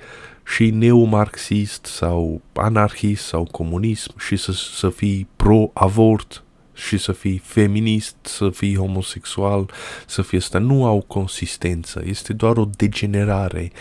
și 0.45 0.69
neomarxist 0.69 1.85
sau 1.85 2.41
anarhist 2.53 3.25
sau 3.25 3.47
comunism 3.51 4.19
și 4.19 4.35
să, 4.35 4.51
să 4.51 4.89
fii 4.89 5.27
pro-avort 5.35 6.43
și 6.73 6.97
să 6.97 7.11
fii 7.11 7.37
feminist, 7.37 8.15
să 8.21 8.49
fii 8.49 8.77
homosexual, 8.77 9.69
să 10.05 10.21
fii 10.21 10.37
asta. 10.37 10.59
Nu 10.59 10.85
au 10.85 11.01
consistență. 11.07 12.01
Este 12.05 12.33
doar 12.33 12.57
o 12.57 12.69
degenerare 12.77 13.71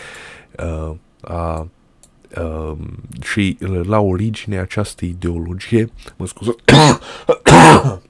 uh, 0.59 0.95
a 1.21 1.67
Uh, 2.41 2.77
și 3.23 3.59
la 3.83 4.01
origine 4.01 4.59
această 4.59 5.05
ideologie, 5.05 5.91
mă 6.17 6.27
scuză, 6.27 6.55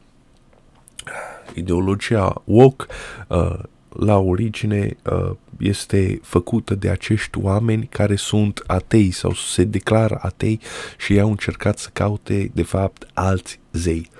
ideologia 1.55 2.43
woke 2.45 2.85
uh, 3.29 3.59
la 3.97 4.19
origine 4.19 4.97
uh, 5.13 5.31
este 5.59 6.21
făcută 6.23 6.75
de 6.75 6.89
acești 6.89 7.39
oameni 7.39 7.87
care 7.87 8.15
sunt 8.15 8.63
atei 8.67 9.11
sau 9.11 9.35
se 9.35 9.65
declară 9.65 10.19
atei 10.23 10.61
și 10.99 11.21
au 11.21 11.31
încercat 11.31 11.79
să 11.79 11.89
caute, 11.93 12.51
de 12.55 12.63
fapt, 12.63 13.07
alți 13.15 13.61
zei. 13.71 14.11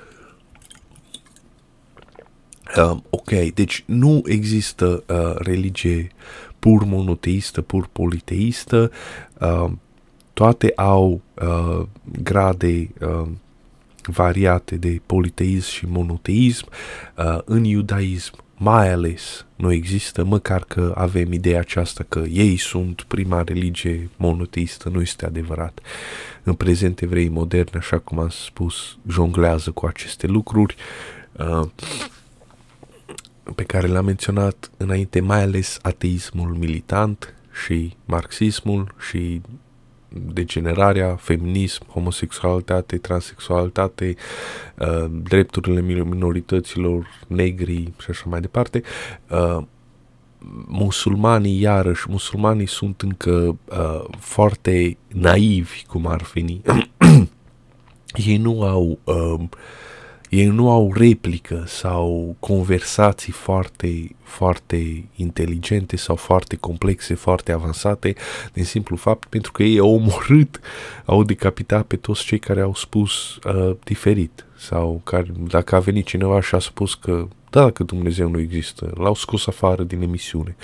Uh, 2.77 2.97
ok, 3.11 3.31
deci 3.55 3.85
nu 3.87 4.23
există 4.25 5.05
uh, 5.09 5.35
religie 5.37 6.11
pur 6.59 6.85
monoteistă, 6.85 7.61
pur 7.63 7.89
politeistă, 7.93 8.91
uh, 9.41 9.71
toate 10.33 10.73
au 10.77 11.21
uh, 11.35 11.87
grade 12.23 12.91
uh, 13.01 13.29
variate 14.03 14.77
de 14.77 15.01
politeism 15.07 15.71
și 15.71 15.87
monoteism. 15.87 16.69
Uh, 17.17 17.39
în 17.45 17.65
iudaism 17.65 18.41
mai 18.62 18.92
ales 18.92 19.46
nu 19.57 19.72
există, 19.72 20.25
măcar 20.25 20.64
că 20.64 20.92
avem 20.96 21.33
ideea 21.33 21.61
aceasta 21.61 22.05
că 22.09 22.18
ei 22.18 22.57
sunt 22.57 23.03
prima 23.03 23.42
religie 23.42 24.11
monoteistă, 24.16 24.88
nu 24.88 25.01
este 25.01 25.27
adevărat. 25.27 25.81
În 26.42 26.55
prezent 26.55 27.01
evrei 27.01 27.29
moderni, 27.29 27.79
așa 27.79 27.98
cum 27.98 28.18
am 28.18 28.29
spus, 28.29 28.96
jonglează 29.09 29.70
cu 29.70 29.87
aceste 29.87 30.27
lucruri 30.27 30.75
uh, 31.33 31.68
pe 33.55 33.62
care 33.62 33.87
le-am 33.87 34.05
menționat 34.05 34.70
înainte, 34.77 35.20
mai 35.20 35.42
ales 35.42 35.79
ateismul 35.83 36.55
militant 36.59 37.35
și 37.64 37.96
marxismul 38.05 38.94
și 39.09 39.40
degenerarea, 40.14 41.16
feminism, 41.16 41.83
homosexualitate, 41.87 42.98
transexualitate, 42.98 44.14
uh, 44.79 45.05
drepturile 45.22 45.81
minorităților, 45.81 47.07
negri 47.27 47.92
și 47.98 48.07
așa 48.09 48.25
mai 48.27 48.40
departe, 48.40 48.83
uh, 49.31 49.59
musulmanii, 50.66 51.61
iarăși, 51.61 52.07
musulmanii 52.09 52.66
sunt 52.66 53.01
încă 53.01 53.57
uh, 53.64 54.05
foarte 54.18 54.96
naivi, 55.09 55.85
cum 55.88 56.07
ar 56.07 56.31
veni. 56.35 56.62
Ei 58.27 58.37
nu 58.37 58.62
au 58.62 58.98
uh, 59.05 59.40
ei 60.33 60.47
nu 60.47 60.71
au 60.71 60.92
replică 60.92 61.64
sau 61.66 62.37
conversații 62.40 63.33
foarte, 63.33 64.16
foarte 64.23 65.05
inteligente 65.14 65.97
sau 65.97 66.16
foarte 66.16 66.57
complexe, 66.57 67.14
foarte 67.14 67.53
avansate, 67.53 68.14
din 68.53 68.64
simplu 68.64 68.97
fapt 68.97 69.29
pentru 69.29 69.53
că 69.53 69.62
ei 69.62 69.79
au 69.79 69.95
omorât, 69.95 70.61
au 71.05 71.23
decapitat 71.23 71.85
pe 71.87 71.97
toți 71.97 72.25
cei 72.25 72.38
care 72.38 72.61
au 72.61 72.75
spus 72.75 73.37
uh, 73.37 73.77
diferit 73.85 74.47
sau 74.57 75.01
care, 75.05 75.27
dacă 75.49 75.75
a 75.75 75.79
venit 75.79 76.07
cineva 76.07 76.40
și 76.40 76.55
a 76.55 76.59
spus 76.59 76.95
că 76.95 77.29
da, 77.53 77.61
dacă 77.61 77.83
Dumnezeu 77.83 78.29
nu 78.29 78.38
există, 78.38 78.93
l-au 78.95 79.15
scos 79.15 79.47
afară 79.47 79.83
din 79.83 80.03
emisiune. 80.03 80.57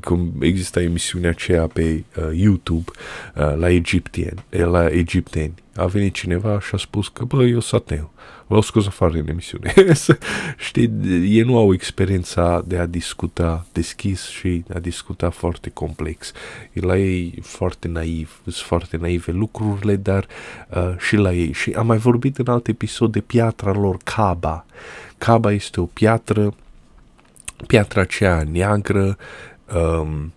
Cum 0.00 0.32
exista 0.40 0.82
emisiunea 0.82 1.30
aceea 1.30 1.66
pe 1.66 2.04
uh, 2.16 2.30
YouTube 2.34 2.90
uh, 3.34 3.56
la 3.56 3.70
egipteni, 3.70 4.44
la 4.50 4.86
egipteni. 4.86 5.54
A 5.74 5.86
venit 5.86 6.14
cineva 6.14 6.60
și 6.60 6.74
a 6.74 6.76
spus 6.76 7.08
că, 7.08 7.24
bă, 7.24 7.44
eu 7.44 7.60
sunt 7.60 7.80
ateu 7.80 8.10
l-au 8.52 8.60
scos 8.60 8.86
afară 8.86 9.12
din 9.12 9.28
emisiune. 9.28 9.74
Știi, 10.66 10.90
ei 11.24 11.42
nu 11.42 11.56
au 11.56 11.72
experiența 11.72 12.62
de 12.66 12.78
a 12.78 12.86
discuta 12.86 13.66
deschis 13.72 14.28
și 14.28 14.64
a 14.74 14.78
discuta 14.78 15.30
foarte 15.30 15.70
complex. 15.70 16.32
E 16.72 16.80
la 16.80 16.98
ei 16.98 17.38
foarte 17.42 17.88
naiv, 17.88 18.40
sunt 18.42 18.54
foarte 18.54 18.96
naive 18.96 19.32
lucrurile, 19.32 19.96
dar 19.96 20.26
uh, 20.74 20.94
și 20.98 21.16
la 21.16 21.32
ei. 21.32 21.52
Și 21.52 21.70
am 21.70 21.86
mai 21.86 21.98
vorbit 21.98 22.38
în 22.38 22.46
alt 22.46 22.68
episod 22.68 23.12
de 23.12 23.20
piatra 23.20 23.72
lor 23.72 23.96
Kaba. 24.04 24.66
Kaba 25.22 25.52
este 25.52 25.80
o 25.80 25.84
piatră, 25.84 26.54
piatra 27.66 28.00
aceea 28.00 28.44
neagră, 28.50 29.16
um, 29.74 30.32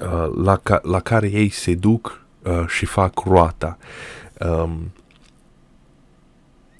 uh, 0.00 0.32
la, 0.44 0.56
ca, 0.56 0.80
la 0.82 1.00
care 1.00 1.30
ei 1.30 1.48
se 1.48 1.74
duc 1.74 2.24
uh, 2.42 2.66
și 2.66 2.86
fac 2.86 3.18
roata. 3.24 3.78
Um, 4.38 4.92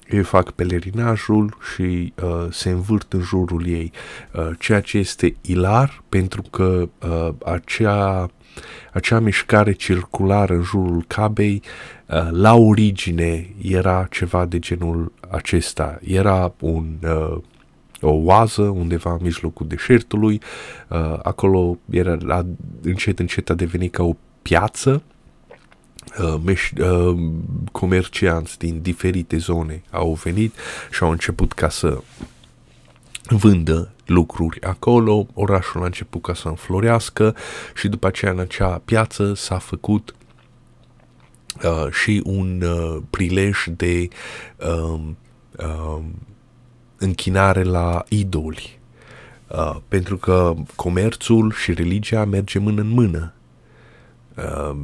ei 0.09 0.23
fac 0.23 0.51
pelerinajul 0.51 1.57
și 1.73 2.13
uh, 2.23 2.47
se 2.51 2.69
învârt 2.69 3.13
în 3.13 3.21
jurul 3.21 3.67
ei, 3.67 3.91
uh, 4.33 4.49
ceea 4.59 4.81
ce 4.81 4.97
este 4.97 5.35
ilar 5.41 6.03
pentru 6.09 6.41
că 6.41 6.89
uh, 7.07 7.29
acea, 7.45 8.29
acea 8.93 9.19
mișcare 9.19 9.71
circulară 9.71 10.53
în 10.53 10.61
jurul 10.61 11.03
Cabei 11.07 11.61
uh, 12.07 12.27
la 12.31 12.55
origine 12.55 13.49
era 13.61 14.07
ceva 14.11 14.45
de 14.45 14.59
genul 14.59 15.11
acesta. 15.29 15.99
Era 16.03 16.53
un 16.59 16.85
uh, 17.03 17.37
o 18.01 18.11
oază 18.11 18.61
undeva 18.61 19.11
în 19.11 19.19
mijlocul 19.21 19.67
deșertului, 19.67 20.41
uh, 20.87 21.19
acolo 21.23 21.77
era, 21.89 22.17
a, 22.27 22.45
încet 22.81 23.19
încet 23.19 23.49
a 23.49 23.53
devenit 23.53 23.91
ca 23.91 24.03
o 24.03 24.15
piață 24.41 25.03
Uh, 26.19 26.35
meș- 26.45 26.79
uh, 26.79 27.19
comercianți 27.71 28.57
din 28.57 28.81
diferite 28.81 29.37
zone 29.37 29.83
au 29.91 30.13
venit 30.23 30.53
și 30.91 31.03
au 31.03 31.11
început 31.11 31.53
ca 31.53 31.69
să 31.69 32.01
vândă 33.29 33.91
lucruri 34.05 34.61
acolo, 34.61 35.27
orașul 35.33 35.81
a 35.81 35.85
început 35.85 36.21
ca 36.21 36.33
să 36.33 36.47
înflorească 36.47 37.35
și 37.75 37.87
după 37.87 38.07
aceea 38.07 38.31
în 38.31 38.39
acea 38.39 38.81
piață 38.85 39.33
s-a 39.33 39.57
făcut 39.57 40.15
uh, 41.63 41.91
și 41.91 42.21
un 42.25 42.61
uh, 42.61 43.01
prilej 43.09 43.65
de 43.67 44.07
uh, 44.57 44.99
uh, 45.57 46.03
închinare 46.97 47.63
la 47.63 48.03
idoli. 48.09 48.79
Uh, 49.47 49.75
pentru 49.87 50.17
că 50.17 50.53
comerțul 50.75 51.51
și 51.51 51.73
religia 51.73 52.25
merge 52.25 52.59
mână 52.59 52.81
în 52.81 52.89
mână. 52.89 53.33
Uh, 54.35 54.75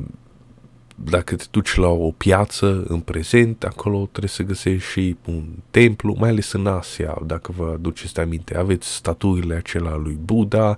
dacă 1.04 1.36
te 1.36 1.44
duci 1.52 1.76
la 1.76 1.88
o 1.88 2.12
piață 2.12 2.84
în 2.88 3.00
prezent, 3.00 3.64
acolo 3.64 3.98
trebuie 3.98 4.30
să 4.30 4.44
găsești 4.44 4.90
și 4.90 5.16
un 5.26 5.44
templu, 5.72 6.16
mai 6.18 6.30
ales 6.30 6.52
în 6.52 6.68
Asia, 6.68 7.18
dacă 7.26 7.54
vă 7.58 7.72
aduceți 7.74 8.20
aminte, 8.20 8.58
aveți 8.58 8.94
statuile 8.94 9.56
acelea 9.56 9.96
lui 9.96 10.18
Buddha, 10.24 10.78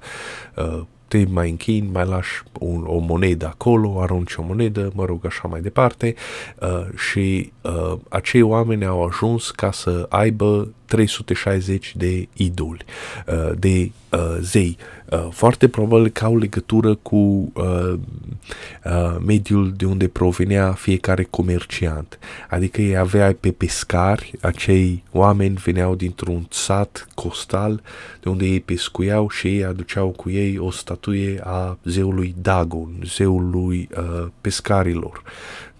uh, 0.55 0.81
te 1.07 1.25
mai 1.29 1.49
închini, 1.49 1.89
mai 1.91 2.05
lași 2.05 2.43
un, 2.59 2.83
o 2.87 2.97
monedă 2.97 3.47
acolo, 3.47 4.01
arunci 4.01 4.35
o 4.35 4.43
monedă, 4.43 4.91
mă 4.93 5.05
rog, 5.05 5.25
așa 5.25 5.47
mai 5.47 5.61
departe. 5.61 6.15
Uh, 6.61 6.97
și 6.97 7.51
uh, 7.61 7.97
acei 8.09 8.41
oameni 8.41 8.85
au 8.85 9.03
ajuns 9.03 9.51
ca 9.51 9.71
să 9.71 10.05
aibă 10.09 10.73
360 10.91 11.93
de 11.95 12.27
idoli, 12.33 12.85
uh, 13.27 13.51
de 13.59 13.91
uh, 14.09 14.37
zei. 14.41 14.77
Uh, 15.09 15.27
foarte 15.29 15.67
probabil 15.67 16.09
că 16.09 16.25
au 16.25 16.37
legătură 16.37 16.95
cu 16.95 17.15
uh, 17.15 17.93
uh, 18.85 19.15
mediul 19.25 19.73
de 19.77 19.85
unde 19.85 20.07
provenea 20.07 20.71
fiecare 20.71 21.23
comerciant. 21.23 22.19
Adică 22.49 22.81
ei 22.81 22.97
avea 22.97 23.35
pe 23.39 23.51
pescari, 23.51 24.33
acei 24.41 25.03
oameni 25.11 25.55
veneau 25.63 25.95
dintr-un 25.95 26.45
sat 26.49 27.07
costal 27.15 27.81
de 28.21 28.29
unde 28.29 28.45
ei 28.45 28.59
pescuiau 28.59 29.29
și 29.29 29.47
ei 29.47 29.63
aduceau 29.63 30.09
cu 30.09 30.29
ei 30.29 30.57
o 30.57 30.71
statuie 30.71 31.41
a 31.43 31.77
zeului 31.83 32.35
Dagon, 32.41 32.89
zeului 33.03 33.89
uh, 33.97 34.27
pescarilor 34.41 35.23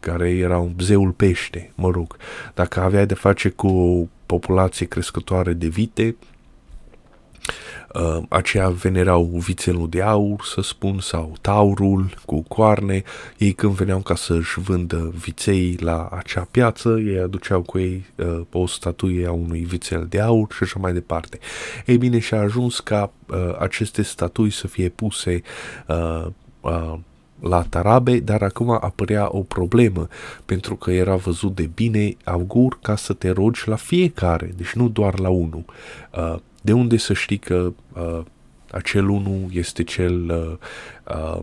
care 0.02 0.30
era 0.30 0.58
un 0.58 0.74
zeul 0.80 1.12
pește, 1.12 1.72
mă 1.76 1.90
rog. 1.90 2.18
Dacă 2.54 2.82
aveai 2.82 3.06
de 3.06 3.14
face 3.14 3.50
cu 3.50 3.68
o 3.68 4.08
populație 4.32 4.86
crescătoare 4.86 5.54
de 5.54 5.68
vite, 5.68 6.16
uh, 7.94 8.24
aceia 8.30 8.70
venerau 8.70 9.24
vițelul 9.24 9.90
de 9.90 10.02
aur, 10.02 10.42
să 10.44 10.62
spun, 10.62 11.00
sau 11.00 11.36
taurul 11.42 12.14
cu 12.26 12.42
coarne. 12.42 13.04
Ei 13.38 13.52
când 13.52 13.74
veneau 13.74 14.00
ca 14.00 14.16
să-și 14.16 14.60
vândă 14.60 15.12
viței 15.16 15.78
la 15.80 16.08
acea 16.12 16.48
piață, 16.52 16.90
ei 16.90 17.20
aduceau 17.20 17.62
cu 17.62 17.78
ei 17.80 18.06
uh, 18.16 18.42
o 18.52 18.68
statuie 18.68 19.28
a 19.28 19.32
unui 19.32 19.60
vițel 19.60 20.06
de 20.10 20.20
aur 20.20 20.48
și 20.54 20.64
așa 20.64 20.80
mai 20.80 20.94
departe. 20.94 21.40
Ei 21.86 21.98
bine, 21.98 22.20
și-a 22.20 22.40
ajuns 22.40 22.80
ca 22.80 23.12
uh, 23.28 23.38
aceste 23.60 24.02
statui 24.02 24.50
să 24.50 24.68
fie 24.68 24.90
puse 24.90 25.42
uh, 25.88 26.26
uh, 26.62 26.94
la 27.42 27.62
Tarabe, 27.70 28.20
dar 28.20 28.42
acum 28.42 28.70
apărea 28.70 29.28
o 29.32 29.40
problemă, 29.40 30.08
pentru 30.46 30.76
că 30.76 30.92
era 30.92 31.16
văzut 31.16 31.56
de 31.56 31.70
bine 31.74 32.16
augur 32.24 32.78
ca 32.82 32.96
să 32.96 33.14
te 33.14 33.30
rogi 33.30 33.62
la 33.66 33.76
fiecare, 33.76 34.54
deci 34.56 34.72
nu 34.74 34.90
doar 34.90 35.20
la 35.20 35.30
unul. 35.30 35.66
Uh, 36.18 36.36
de 36.62 36.74
unde 36.74 36.98
să 36.98 37.14
știi 37.14 37.38
că 37.38 37.74
uh, 37.94 38.22
acel 38.72 39.10
unul 39.10 39.46
este 39.52 39.84
cel 39.84 40.30
uh, 41.08 41.40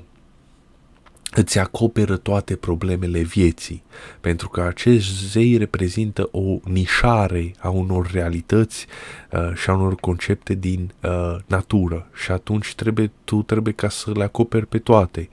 îți 1.31 1.59
acoperă 1.59 2.17
toate 2.17 2.57
problemele 2.57 3.21
vieții, 3.21 3.83
pentru 4.21 4.49
că 4.49 4.61
acești 4.61 5.27
zei 5.27 5.57
reprezintă 5.57 6.29
o 6.31 6.59
nișare 6.65 7.55
a 7.59 7.69
unor 7.69 8.11
realități 8.13 8.87
uh, 9.33 9.55
și 9.55 9.71
a 9.71 9.75
unor 9.75 9.95
concepte 9.95 10.55
din 10.55 10.93
uh, 11.03 11.37
natură. 11.47 12.07
Și 12.15 12.31
atunci 12.31 12.75
trebuie, 12.75 13.11
tu 13.25 13.43
trebuie 13.43 13.75
ca 13.75 13.89
să 13.89 14.11
le 14.15 14.25
acoperi 14.25 14.67
pe 14.67 14.79
toate 14.79 15.29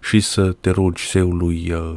și 0.00 0.20
să 0.20 0.52
te 0.60 0.70
rogi 0.70 1.08
zeului 1.10 1.72
uh, 1.72 1.94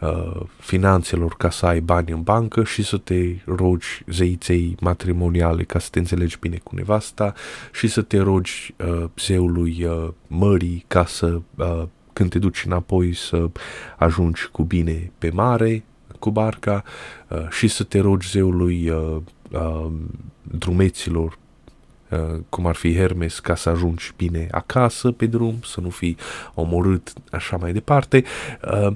uh, 0.00 0.40
finanțelor 0.58 1.34
ca 1.38 1.50
să 1.50 1.66
ai 1.66 1.80
bani 1.80 2.10
în 2.10 2.22
bancă 2.22 2.64
și 2.64 2.82
să 2.82 2.96
te 2.96 3.36
rogi 3.44 4.04
zeiței 4.06 4.76
matrimoniale 4.80 5.62
ca 5.62 5.78
să 5.78 5.88
te 5.90 5.98
înțelegi 5.98 6.36
bine 6.40 6.60
cu 6.62 6.74
nevasta 6.74 7.32
și 7.72 7.88
să 7.88 8.02
te 8.02 8.18
rogi 8.18 8.74
uh, 8.76 9.04
zeului 9.18 9.84
uh, 9.84 10.08
mării 10.26 10.84
ca 10.88 11.06
să 11.06 11.40
uh, 11.56 11.82
când 12.20 12.32
te 12.32 12.38
duci 12.38 12.64
înapoi 12.64 13.14
să 13.14 13.50
ajungi 13.98 14.48
cu 14.52 14.62
bine 14.62 15.12
pe 15.18 15.30
mare, 15.30 15.84
cu 16.18 16.30
barca 16.30 16.84
uh, 17.28 17.48
și 17.50 17.68
să 17.68 17.84
te 17.84 17.98
rogi 17.98 18.28
zeului 18.28 18.88
uh, 18.88 19.16
uh, 19.50 19.90
drumeților 20.42 21.28
Uh, 21.28 21.49
cum 22.48 22.66
ar 22.66 22.74
fi 22.74 22.94
Hermes, 22.94 23.38
ca 23.38 23.54
să 23.54 23.68
ajungi 23.68 24.12
bine 24.16 24.48
acasă 24.50 25.10
pe 25.10 25.26
drum, 25.26 25.58
să 25.64 25.80
nu 25.80 25.90
fii 25.90 26.16
omorât 26.54 27.12
așa 27.30 27.56
mai 27.56 27.72
departe, 27.72 28.24
uh, 28.72 28.92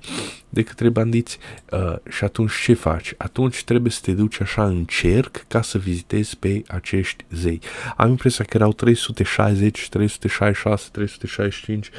de 0.49 0.63
către 0.63 0.89
bandiți. 0.89 1.39
Uh, 1.71 1.97
și 2.09 2.25
atunci 2.25 2.53
ce 2.63 2.75
faci? 2.75 3.15
Atunci 3.17 3.65
trebuie 3.65 3.93
să 3.93 4.01
te 4.03 4.13
duci 4.13 4.41
așa 4.41 4.65
în 4.65 4.85
cerc 4.85 5.45
ca 5.49 5.63
să 5.63 5.79
vizitezi 5.79 6.37
pe 6.37 6.63
acești 6.69 7.25
zei. 7.31 7.61
Am 7.97 8.09
impresia 8.09 8.45
că 8.45 8.57
erau 8.57 8.73
360, 8.73 9.89
366, 9.89 10.89
365 10.93 11.91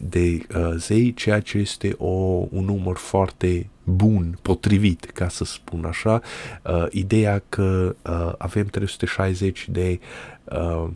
de 0.00 0.46
zei, 0.76 1.14
ceea 1.14 1.40
ce 1.40 1.58
este 1.58 1.94
o, 1.98 2.08
un 2.50 2.64
număr 2.64 2.96
foarte 2.96 3.68
bun, 3.88 4.38
potrivit, 4.42 5.04
ca 5.04 5.28
să 5.28 5.44
spun 5.44 5.84
așa, 5.84 6.20
uh, 6.64 6.86
ideea 6.90 7.42
că 7.48 7.96
uh, 8.02 8.32
avem 8.38 8.66
360 8.66 9.68
de 9.68 10.00
uh, 10.44 10.88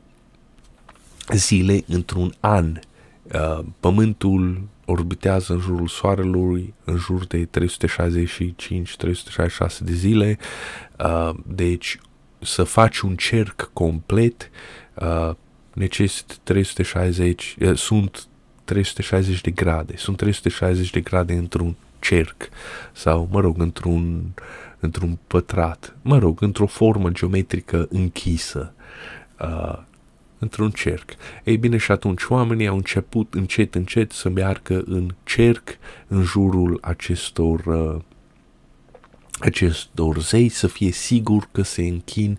zile 1.32 1.82
într-un 1.86 2.34
an. 2.40 2.78
Uh, 3.34 3.58
pământul 3.80 4.62
orbitează 4.84 5.52
în 5.52 5.58
jurul 5.58 5.88
Soarelui 5.88 6.74
în 6.84 6.96
jur 6.96 7.26
de 7.26 7.46
365-366 7.46 7.48
de 9.78 9.92
zile, 9.92 10.38
uh, 10.98 11.30
deci 11.46 11.98
să 12.38 12.62
faci 12.62 12.98
un 12.98 13.16
cerc 13.16 13.70
complet 13.72 14.50
uh, 14.94 15.30
necesită 15.72 16.34
360, 16.42 17.56
uh, 17.60 17.76
sunt 17.76 18.26
360 18.64 19.40
de 19.40 19.50
grade, 19.50 19.96
sunt 19.96 20.16
360 20.16 20.90
de 20.90 21.00
grade 21.00 21.32
într-un 21.32 21.74
cerc 22.02 22.48
sau, 22.92 23.28
mă 23.30 23.40
rog, 23.40 23.60
într-un, 23.60 24.22
într-un 24.80 25.18
pătrat, 25.26 25.96
mă 26.02 26.18
rog, 26.18 26.42
într-o 26.42 26.66
formă 26.66 27.10
geometrică 27.10 27.86
închisă, 27.90 28.74
uh, 29.40 29.78
într-un 30.38 30.70
cerc. 30.70 31.10
Ei 31.44 31.56
bine, 31.56 31.76
și 31.76 31.90
atunci 31.90 32.22
oamenii 32.28 32.66
au 32.66 32.76
început 32.76 33.34
încet, 33.34 33.74
încet 33.74 34.12
să 34.12 34.28
meargă 34.28 34.82
în 34.86 35.14
cerc 35.24 35.68
în 36.08 36.22
jurul 36.22 36.78
acestor 36.82 37.66
uh, 37.66 38.00
acestor 39.40 40.18
zei 40.18 40.48
să 40.48 40.66
fie 40.66 40.90
sigur 40.90 41.48
că 41.52 41.62
se 41.62 41.82
închin, 41.82 42.38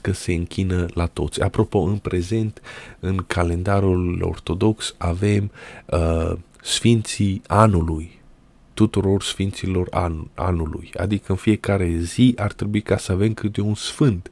că 0.00 0.12
se 0.12 0.32
închină 0.32 0.86
la 0.94 1.06
toți. 1.06 1.40
Apropo, 1.40 1.78
în 1.78 1.96
prezent, 1.96 2.60
în 3.00 3.24
calendarul 3.26 4.22
ortodox 4.22 4.94
avem 4.98 5.50
uh, 5.86 6.32
sfinții 6.62 7.42
anului, 7.46 8.21
tuturor 8.74 9.22
sfinților 9.22 9.86
an, 9.90 10.24
anului. 10.34 10.90
Adică 10.96 11.24
în 11.32 11.36
fiecare 11.36 11.96
zi 11.98 12.34
ar 12.36 12.52
trebui 12.52 12.80
ca 12.80 12.96
să 12.96 13.12
avem 13.12 13.34
câte 13.34 13.60
un 13.60 13.74
sfânt 13.74 14.30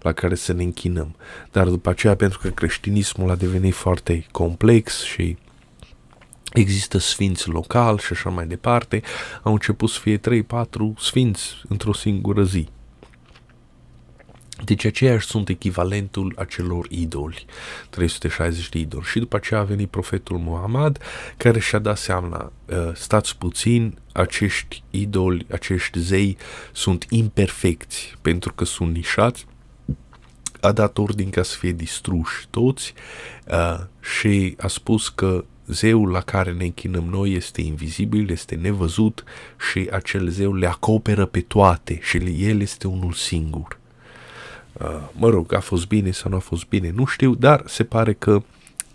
la 0.00 0.12
care 0.12 0.34
să 0.34 0.52
ne 0.52 0.62
închinăm. 0.62 1.16
Dar 1.50 1.68
după 1.68 1.90
aceea, 1.90 2.16
pentru 2.16 2.38
că 2.38 2.48
creștinismul 2.48 3.30
a 3.30 3.36
devenit 3.36 3.74
foarte 3.74 4.26
complex 4.30 5.02
și 5.02 5.36
există 6.52 6.98
sfinți 6.98 7.48
local 7.48 7.98
și 7.98 8.12
așa 8.12 8.30
mai 8.30 8.46
departe, 8.46 9.02
au 9.42 9.52
început 9.52 9.88
să 9.88 9.98
fie 10.00 10.18
3-4 10.18 10.20
sfinți 10.98 11.62
într-o 11.68 11.92
singură 11.92 12.42
zi. 12.42 12.68
Deci 14.64 14.84
aceiași 14.84 15.26
sunt 15.26 15.48
echivalentul 15.48 16.34
acelor 16.36 16.86
idoli, 16.90 17.44
360 17.90 18.68
de 18.68 18.78
idoli. 18.78 19.04
Și 19.04 19.18
după 19.18 19.36
aceea 19.36 19.60
a 19.60 19.64
venit 19.64 19.90
profetul 19.90 20.38
Muhammad, 20.38 20.98
care 21.36 21.58
și-a 21.58 21.78
dat 21.78 21.98
seama, 21.98 22.52
uh, 22.66 22.90
stați 22.94 23.36
puțin, 23.36 23.98
acești 24.12 24.82
idoli, 24.90 25.46
acești 25.50 25.98
zei 25.98 26.36
sunt 26.72 27.06
imperfecți, 27.08 28.14
pentru 28.22 28.52
că 28.52 28.64
sunt 28.64 28.94
nișați, 28.94 29.46
a 30.60 30.72
dat 30.72 30.98
ordin 30.98 31.30
ca 31.30 31.42
să 31.42 31.56
fie 31.58 31.72
distruși 31.72 32.46
toți 32.50 32.94
uh, 33.46 33.78
și 34.00 34.54
a 34.58 34.66
spus 34.66 35.08
că 35.08 35.44
zeul 35.66 36.10
la 36.10 36.20
care 36.20 36.52
ne 36.52 36.64
închinăm 36.64 37.04
noi 37.04 37.32
este 37.32 37.60
invizibil, 37.60 38.30
este 38.30 38.54
nevăzut 38.54 39.24
și 39.70 39.88
acel 39.92 40.28
zeu 40.28 40.54
le 40.54 40.66
acoperă 40.66 41.26
pe 41.26 41.40
toate 41.40 41.98
și 42.02 42.16
el 42.16 42.60
este 42.60 42.86
unul 42.86 43.12
singur. 43.12 43.80
Uh, 44.72 44.88
mă 45.12 45.28
rog, 45.28 45.54
a 45.54 45.60
fost 45.60 45.86
bine 45.86 46.10
sau 46.10 46.30
nu 46.30 46.36
a 46.36 46.40
fost 46.40 46.68
bine, 46.68 46.90
nu 46.94 47.04
știu, 47.04 47.34
dar 47.34 47.62
se 47.66 47.84
pare 47.84 48.12
că 48.12 48.42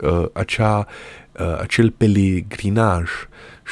uh, 0.02 0.26
acea, 0.34 0.88
uh, 1.40 1.58
acel 1.60 1.92
pelegrinaj 1.92 3.10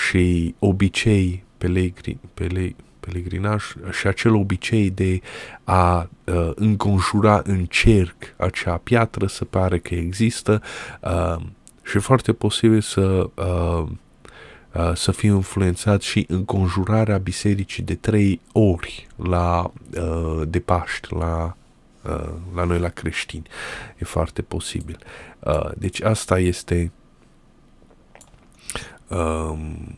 și 0.08 0.56
obicei 0.60 1.43
pelegrin, 1.58 2.18
pele, 2.34 2.76
pelegrinaj 2.99 3.64
și 3.91 4.08
acel 4.08 4.34
obicei 4.34 4.89
de 4.89 5.22
a 5.64 6.10
uh, 6.24 6.51
înconjura 6.56 7.41
în 7.43 7.66
cerc 7.66 8.16
acea 8.38 8.78
piatră 8.78 9.28
se 9.28 9.45
pare 9.45 9.80
că 9.80 9.93
există 9.93 10.62
uh, 11.01 11.36
și 11.84 11.99
foarte 11.99 12.34
posibil 12.34 12.82
să 12.82 13.30
uh, 13.36 13.88
uh, 14.74 14.91
să 14.93 15.12
fie 15.12 15.30
influențat 15.30 16.01
și 16.01 16.26
înconjurarea 16.28 17.18
bisericii 17.18 17.84
de 17.84 17.95
trei 17.95 18.41
ori 18.51 19.08
la 19.16 19.72
uh, 19.97 20.41
de 20.47 20.60
Paști, 20.60 21.14
la 21.14 21.56
Uh, 21.56 21.64
la 22.53 22.64
noi 22.64 22.80
la 22.80 22.89
creștini. 22.89 23.47
E 23.97 24.06
foarte 24.06 24.41
posibil. 24.41 24.97
Uh, 25.39 25.72
deci 25.78 26.01
asta 26.01 26.39
este 26.39 26.91
um, 29.10 29.97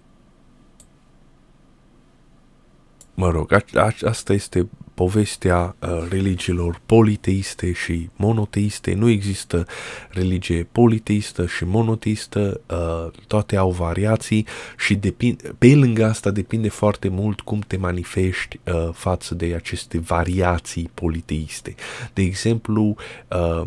mă 3.13 3.29
rog, 3.29 3.51
a, 3.51 3.61
a, 3.73 3.91
asta 4.01 4.33
este 4.33 4.69
povestea 4.97 5.75
uh, 5.79 6.05
religiilor 6.09 6.81
politeiste 6.85 7.71
și 7.71 8.09
monoteiste. 8.15 8.93
Nu 8.93 9.09
există 9.09 9.65
religie 10.09 10.67
politeistă 10.71 11.45
și 11.45 11.63
monoteistă, 11.63 12.61
uh, 12.69 13.11
toate 13.27 13.55
au 13.55 13.71
variații 13.71 14.47
și 14.77 14.95
depind, 14.95 15.55
pe 15.57 15.75
lângă 15.75 16.05
asta 16.05 16.31
depinde 16.31 16.69
foarte 16.69 17.07
mult 17.07 17.39
cum 17.39 17.59
te 17.59 17.77
manifesti 17.77 18.59
uh, 18.63 18.89
față 18.93 19.35
de 19.35 19.53
aceste 19.55 19.99
variații 19.99 20.89
politeiste. 20.93 21.75
De 22.13 22.21
exemplu, 22.21 22.95
uh, 23.27 23.61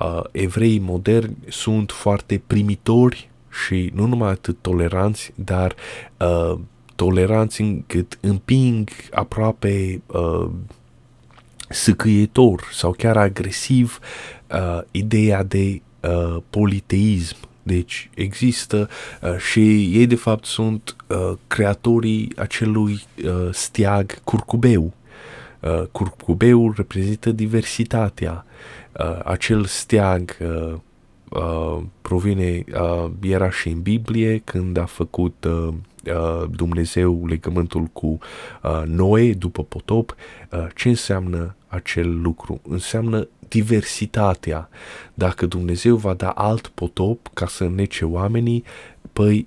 uh, 0.00 0.22
evreii 0.32 0.78
moderni 0.78 1.36
sunt 1.48 1.90
foarte 1.90 2.42
primitori 2.46 3.30
și 3.64 3.90
nu 3.94 4.06
numai 4.06 4.30
atât 4.30 4.56
toleranți, 4.60 5.32
dar 5.34 5.74
uh, 6.16 6.58
toleranți 6.98 7.60
încât 7.60 8.18
împing 8.20 8.88
aproape 9.10 10.02
uh, 10.06 10.48
săcâietor 11.68 12.68
sau 12.72 12.92
chiar 12.92 13.16
agresiv 13.16 13.98
uh, 14.50 14.80
ideea 14.90 15.42
de 15.42 15.80
uh, 16.00 16.36
politeism. 16.50 17.36
Deci 17.62 18.10
există 18.14 18.88
uh, 19.22 19.36
și 19.36 19.60
ei 19.96 20.06
de 20.06 20.14
fapt 20.14 20.44
sunt 20.44 20.96
uh, 21.06 21.32
creatorii 21.46 22.32
acelui 22.36 23.02
uh, 23.24 23.48
steag 23.50 24.20
curcubeu. 24.24 24.92
Uh, 25.60 25.82
curcubeul 25.92 26.72
reprezintă 26.76 27.30
diversitatea. 27.30 28.44
Uh, 29.00 29.20
acel 29.24 29.64
steag 29.64 30.36
uh, 30.40 30.74
uh, 31.28 31.82
provine, 32.02 32.64
uh, 32.74 33.10
era 33.20 33.50
și 33.50 33.68
în 33.68 33.80
Biblie 33.80 34.38
când 34.44 34.76
a 34.76 34.84
făcut 34.84 35.44
uh, 35.48 35.68
Uh, 35.97 35.97
Dumnezeu 36.50 37.26
legământul 37.26 37.84
cu 37.84 38.18
uh, 38.62 38.82
Noe 38.86 39.32
după 39.32 39.62
potop, 39.62 40.14
uh, 40.50 40.66
ce 40.74 40.88
înseamnă 40.88 41.54
acel 41.68 42.20
lucru? 42.20 42.60
Înseamnă 42.68 43.28
diversitatea. 43.48 44.68
Dacă 45.14 45.46
Dumnezeu 45.46 45.96
va 45.96 46.14
da 46.14 46.28
alt 46.28 46.66
potop 46.66 47.28
ca 47.32 47.46
să 47.46 47.68
nece 47.68 48.04
oamenii, 48.04 48.64
păi 49.12 49.46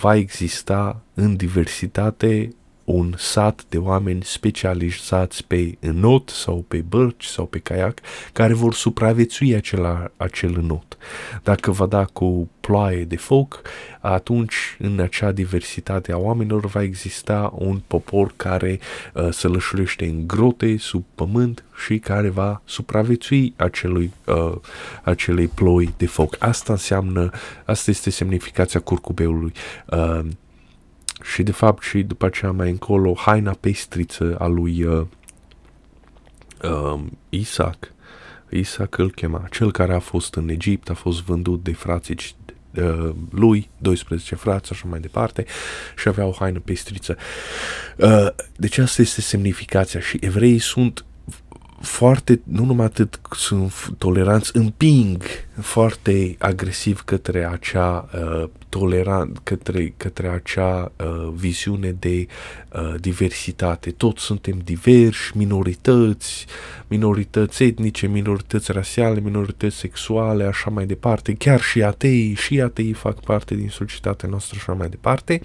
va 0.00 0.14
exista 0.16 1.00
în 1.14 1.36
diversitate 1.36 2.50
un 2.88 3.14
sat 3.16 3.64
de 3.68 3.78
oameni 3.78 4.22
specializați 4.22 5.44
pe 5.44 5.76
înot 5.80 6.28
sau 6.28 6.64
pe 6.68 6.84
bărci 6.88 7.24
sau 7.24 7.46
pe 7.46 7.58
caiac 7.58 8.00
care 8.32 8.54
vor 8.54 8.74
supraviețui 8.74 9.54
acela, 9.54 10.10
acel 10.16 10.56
înot. 10.58 10.96
Dacă 11.42 11.70
va 11.70 11.86
da 11.86 12.04
cu 12.04 12.48
ploaie 12.60 13.04
de 13.04 13.16
foc, 13.16 13.62
atunci 14.00 14.76
în 14.78 15.00
acea 15.00 15.32
diversitate 15.32 16.12
a 16.12 16.16
oamenilor 16.16 16.66
va 16.66 16.82
exista 16.82 17.52
un 17.56 17.80
popor 17.86 18.32
care 18.36 18.78
uh, 19.14 19.28
se 19.30 19.46
lășuiește 19.46 20.04
în 20.04 20.26
grote, 20.26 20.76
sub 20.78 21.04
pământ 21.14 21.64
și 21.84 21.98
care 21.98 22.28
va 22.28 22.62
supraviețui 22.64 23.54
acelui, 23.56 24.12
uh, 24.26 24.54
acelei 25.02 25.46
ploi 25.46 25.94
de 25.96 26.06
foc. 26.06 26.36
Asta 26.38 26.72
înseamnă, 26.72 27.30
asta 27.64 27.90
este 27.90 28.10
semnificația 28.10 28.80
curcubeului. 28.80 29.52
Uh, 29.86 30.20
și 31.22 31.42
de 31.42 31.52
fapt 31.52 31.82
și 31.82 32.02
după 32.02 32.26
aceea 32.26 32.52
mai 32.52 32.70
încolo 32.70 33.14
haina 33.14 33.56
pestriță 33.60 34.36
a 34.38 34.46
lui 34.46 34.82
uh, 34.82 35.06
uh, 36.62 37.00
Isaac. 37.28 37.92
Isaac 38.50 38.98
îl 38.98 39.10
chema, 39.10 39.46
cel 39.50 39.72
care 39.72 39.94
a 39.94 39.98
fost 39.98 40.34
în 40.34 40.48
Egipt, 40.48 40.90
a 40.90 40.94
fost 40.94 41.22
vândut 41.22 41.62
de 41.62 41.72
frații 41.72 42.16
uh, 42.74 43.14
lui, 43.30 43.70
12 43.78 44.34
frați, 44.34 44.72
așa 44.72 44.86
mai 44.88 45.00
departe, 45.00 45.44
și 45.96 46.08
avea 46.08 46.26
o 46.26 46.32
haină 46.38 46.58
pestriță. 46.58 47.16
Uh, 47.96 48.26
deci 48.56 48.78
asta 48.78 49.02
este 49.02 49.20
semnificația 49.20 50.00
și 50.00 50.18
evreii 50.20 50.58
sunt 50.58 51.04
foarte, 51.80 52.40
nu 52.44 52.64
numai 52.64 52.86
atât 52.86 53.20
sunt 53.30 53.72
toleranți, 53.98 54.56
împing 54.56 55.22
foarte 55.60 56.36
agresiv 56.38 57.00
către 57.00 57.46
acea 57.46 58.08
uh, 58.14 58.48
tolerant, 58.68 59.38
către, 59.42 59.94
către 59.96 60.28
acea 60.28 60.92
uh, 60.96 61.32
viziune 61.34 61.90
de 61.98 62.26
uh, 62.72 62.94
diversitate. 63.00 63.90
Toți 63.90 64.22
suntem 64.22 64.60
diversi, 64.64 65.36
minorități, 65.36 66.46
minorități 66.86 67.62
etnice, 67.62 68.06
minorități 68.06 68.72
rasiale, 68.72 69.20
minorități 69.20 69.76
sexuale, 69.76 70.44
așa 70.44 70.70
mai 70.70 70.86
departe. 70.86 71.32
Chiar 71.32 71.60
și 71.60 71.82
atei, 71.82 72.34
și 72.34 72.60
atei 72.60 72.92
fac 72.92 73.20
parte 73.20 73.54
din 73.54 73.68
societatea 73.68 74.28
noastră, 74.28 74.56
așa 74.60 74.72
mai 74.72 74.88
departe. 74.88 75.40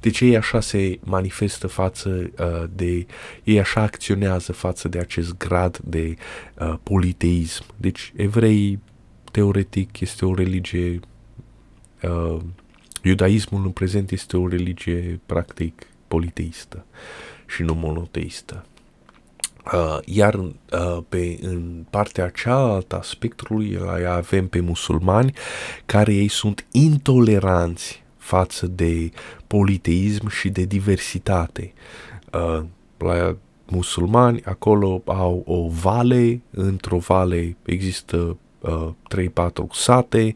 Deci 0.00 0.20
ei 0.20 0.36
așa 0.36 0.60
se 0.60 0.98
manifestă 1.00 1.66
față 1.66 2.30
uh, 2.38 2.64
de, 2.74 3.06
ei 3.44 3.60
așa 3.60 3.80
acționează 3.80 4.52
față 4.52 4.88
de 4.88 4.98
acest 4.98 5.36
grad 5.36 5.78
de 5.84 6.16
uh, 6.58 6.74
politeism. 6.82 7.64
Deci 7.76 8.12
evrei 8.16 8.78
teoretic 9.32 10.00
este 10.00 10.24
o 10.24 10.34
religie 10.34 11.00
uh, 12.02 12.40
iudaismul 13.02 13.64
în 13.64 13.70
prezent 13.70 14.10
este 14.10 14.36
o 14.36 14.48
religie 14.48 15.20
practic 15.26 15.86
politeistă 16.08 16.84
și 17.46 17.62
nu 17.62 17.74
monoteistă. 17.74 18.66
Uh, 19.72 19.98
iar 20.04 20.34
uh, 20.34 20.52
pe, 21.08 21.38
în 21.42 21.84
partea 21.90 22.28
cealaltă 22.28 22.98
a 22.98 23.02
spectrului 23.02 23.78
avem 24.08 24.48
pe 24.48 24.60
musulmani 24.60 25.32
care 25.86 26.14
ei 26.14 26.28
sunt 26.28 26.66
intoleranți 26.70 28.02
față 28.16 28.66
de 28.66 29.10
politeism 29.46 30.28
și 30.28 30.48
de 30.48 30.64
diversitate. 30.64 31.72
Uh, 32.32 32.64
la 32.98 33.36
musulmani 33.66 34.42
acolo 34.44 35.02
au 35.04 35.42
o 35.46 35.68
vale, 35.68 36.40
într-o 36.50 36.98
vale 36.98 37.56
există 37.64 38.36
uh, 38.62 38.88
3-4 39.08 39.50
sate, 39.72 40.34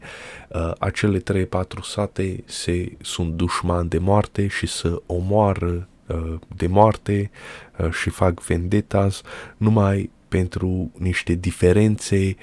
uh, 0.49 0.71
acele 0.79 1.19
3-4 1.19 1.49
sate 1.81 2.43
se, 2.45 2.91
sunt 3.01 3.33
dușmani 3.33 3.89
de 3.89 3.97
moarte 3.97 4.47
și 4.47 4.67
să 4.67 5.01
omoară 5.05 5.87
uh, 6.07 6.33
de 6.55 6.67
moarte 6.67 7.31
uh, 7.77 7.91
și 7.91 8.09
fac 8.09 8.41
vendetas 8.41 9.21
numai 9.57 10.09
pentru 10.27 10.91
niște 10.97 11.33
diferențe 11.33 12.35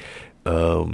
uh, 0.43 0.87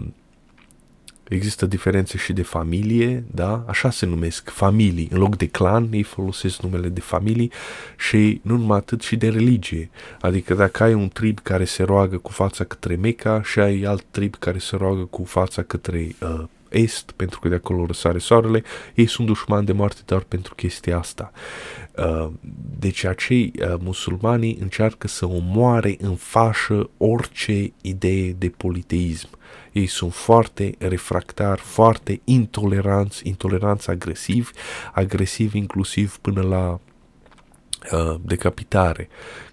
Există 1.30 1.66
diferențe 1.66 2.18
și 2.18 2.32
de 2.32 2.42
familie, 2.42 3.24
da? 3.30 3.64
Așa 3.66 3.90
se 3.90 4.06
numesc 4.06 4.50
familii. 4.50 5.08
În 5.12 5.18
loc 5.18 5.36
de 5.36 5.46
clan, 5.46 5.88
ei 5.90 6.02
folosesc 6.02 6.60
numele 6.60 6.88
de 6.88 7.00
familii 7.00 7.52
și 7.98 8.40
nu 8.42 8.56
numai 8.56 8.78
atât 8.78 9.02
și 9.02 9.16
de 9.16 9.28
religie. 9.28 9.90
Adică 10.20 10.54
dacă 10.54 10.82
ai 10.82 10.94
un 10.94 11.08
trib 11.08 11.38
care 11.38 11.64
se 11.64 11.82
roagă 11.82 12.16
cu 12.16 12.32
fața 12.32 12.64
către 12.64 12.94
Meca 12.94 13.42
și 13.42 13.60
ai 13.60 13.82
alt 13.82 14.04
trib 14.10 14.34
care 14.34 14.58
se 14.58 14.76
roagă 14.76 15.02
cu 15.02 15.24
fața 15.24 15.62
către 15.62 16.08
uh, 16.20 16.42
est, 16.68 17.10
pentru 17.10 17.40
că 17.40 17.48
de 17.48 17.54
acolo 17.54 17.86
răsare 17.86 18.18
soarele, 18.18 18.62
ei 18.94 19.06
sunt 19.06 19.26
dușmani 19.26 19.66
de 19.66 19.72
moarte 19.72 20.00
doar 20.04 20.22
pentru 20.22 20.54
chestia 20.54 20.98
asta. 20.98 21.32
Uh, 21.96 22.28
deci 22.78 23.04
acei 23.04 23.52
uh, 23.58 23.74
musulmanii 23.78 24.58
încearcă 24.60 25.08
să 25.08 25.26
omoare 25.26 25.96
în 26.00 26.14
fașă 26.14 26.90
orice 26.96 27.72
idee 27.80 28.32
de 28.32 28.48
politeism. 28.48 29.28
Ei 29.72 29.86
sunt 29.86 30.12
foarte 30.12 30.74
refractari, 30.78 31.60
foarte 31.60 32.20
intoleranți, 32.24 33.28
intoleranți 33.28 33.90
agresivi, 33.90 34.50
agresivi 34.92 35.58
inclusiv 35.58 36.18
până 36.18 36.42
la 36.42 36.80
uh, 37.92 38.14
decapitare 38.24 39.08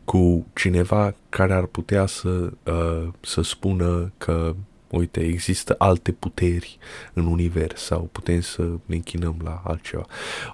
cu 0.05 0.45
cineva 0.55 1.13
care 1.29 1.53
ar 1.53 1.65
putea 1.65 2.05
să, 2.05 2.51
uh, 2.63 3.07
să 3.21 3.41
spună 3.41 4.11
că 4.17 4.55
uite, 4.89 5.19
există 5.19 5.75
alte 5.77 6.11
puteri 6.11 6.77
în 7.13 7.25
univers 7.25 7.81
sau 7.81 8.09
putem 8.11 8.41
să 8.41 8.61
ne 8.85 8.95
închinăm 8.95 9.35
la 9.43 9.61
altceva. 9.63 10.05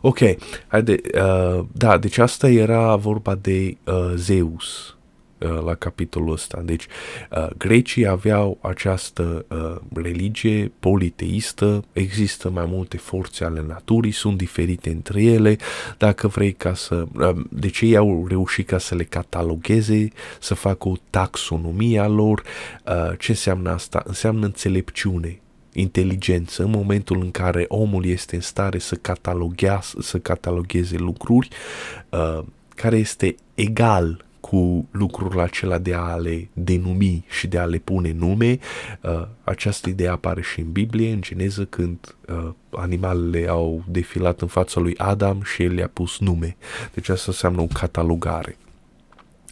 Ok, 0.02 0.20
haide, 0.68 1.02
uh, 1.16 1.66
da, 1.72 1.98
deci 1.98 2.18
asta 2.18 2.50
era 2.50 2.96
vorba 2.96 3.36
de 3.36 3.78
uh, 3.84 4.14
Zeus, 4.16 4.96
Uh, 4.96 5.03
la 5.66 5.76
capitolul 5.76 6.32
ăsta. 6.32 6.62
Deci, 6.66 6.86
uh, 7.32 7.48
grecii 7.58 8.08
aveau 8.08 8.58
această 8.62 9.46
uh, 9.50 9.76
religie 10.02 10.72
politeistă, 10.80 11.84
există 11.94 12.50
mai 12.50 12.66
multe 12.68 12.98
forțe 12.98 13.44
ale 13.44 13.64
naturii, 13.68 14.12
sunt 14.12 14.38
diferite 14.38 14.90
între 14.90 15.24
ele, 15.24 15.58
dacă 15.98 16.28
vrei 16.28 16.52
ca 16.52 16.74
să... 16.74 17.06
Uh, 17.14 17.36
deci 17.50 17.82
ei 17.82 17.96
au 17.96 18.26
reușit 18.28 18.68
ca 18.68 18.78
să 18.78 18.96
le 18.96 19.04
catalogheze, 19.04 20.08
să 20.40 20.54
facă 20.54 20.88
o 20.88 20.94
taxonomie 21.10 22.00
a 22.00 22.08
lor. 22.08 22.44
Uh, 22.86 23.18
ce 23.20 23.32
înseamnă 23.32 23.70
asta? 23.70 24.04
Înseamnă 24.06 24.46
înțelepciune, 24.46 25.40
inteligență 25.74 26.64
în 26.64 26.70
momentul 26.70 27.22
în 27.22 27.32
care 27.32 27.66
omul 27.68 28.06
este 28.06 28.36
în 28.36 28.42
stare 28.42 28.78
să, 28.80 29.00
să 30.00 30.18
catalogheze 30.18 30.98
lucruri 30.98 31.48
uh, 32.10 32.44
care 32.76 32.98
este 32.98 33.36
egal 33.56 34.26
cu 34.50 34.88
lucrul 34.92 35.40
acela 35.40 35.78
de 35.78 35.94
a 35.94 36.16
le 36.16 36.50
denumi 36.54 37.26
și 37.30 37.48
de 37.48 37.58
a 37.58 37.66
le 37.66 37.78
pune 37.78 38.12
nume. 38.12 38.60
Uh, 39.02 39.28
această 39.44 39.90
idee 39.90 40.08
apare 40.08 40.42
și 40.42 40.60
în 40.60 40.72
Biblie, 40.72 41.12
în 41.12 41.22
Geneză, 41.22 41.66
când 41.66 42.16
uh, 42.28 42.50
animalele 42.70 43.48
au 43.48 43.84
defilat 43.88 44.42
în 44.42 44.48
fața 44.48 44.80
lui 44.80 44.98
Adam 44.98 45.42
și 45.44 45.64
el 45.64 45.74
le-a 45.74 45.90
pus 45.94 46.20
nume. 46.20 46.56
Deci 46.94 47.10
asta 47.10 47.26
înseamnă 47.28 47.62
o 47.62 47.68
catalogare. 47.74 48.58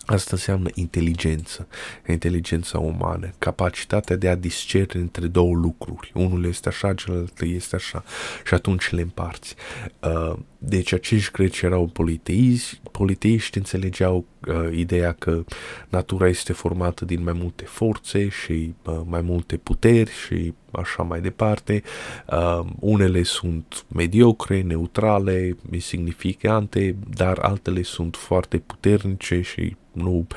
Asta 0.06 0.30
înseamnă 0.32 0.70
inteligență, 0.74 1.68
inteligența 2.08 2.80
umană, 2.80 3.34
capacitatea 3.38 4.16
de 4.16 4.30
a 4.30 4.36
discerne 4.36 5.02
între 5.02 5.28
două 5.28 5.56
lucruri. 5.56 6.12
Unul 6.14 6.46
este 6.46 6.70
așa, 6.70 6.94
celălalt 6.94 7.42
este 7.42 7.76
așa 7.76 8.04
și 8.46 8.54
atunci 8.54 8.90
le 8.90 9.02
împarți. 9.02 9.56
Uh, 10.00 10.38
deci 10.64 10.94
acești 10.94 11.32
greci 11.32 11.62
erau 11.62 11.86
politeiști, 11.86 12.80
politeiști 12.92 13.58
înțelegeau 13.58 14.26
uh, 14.48 14.78
ideea 14.78 15.12
că 15.12 15.44
natura 15.90 16.28
este 16.28 16.54
formată 16.54 17.06
din 17.06 17.24
mai 17.24 17.34
multe 17.34 17.64
forțe 17.64 18.30
și 18.30 18.74
uh, 18.86 19.02
mai 19.06 19.22
multe 19.22 19.58
puteri 19.58 20.12
și 20.12 20.54
așa 20.72 21.04
mai 21.04 21.22
departe. 21.22 21.84
Uh, 22.32 22.66
unele 22.80 23.24
sunt 23.24 23.86
mediocre, 23.88 24.62
neutrale, 24.62 25.58
insignificante, 25.72 26.96
dar 27.16 27.38
altele 27.38 27.82
sunt 27.82 28.16
foarte 28.16 28.58
puternice 28.58 29.42
și 29.42 29.76
nu, 29.92 30.28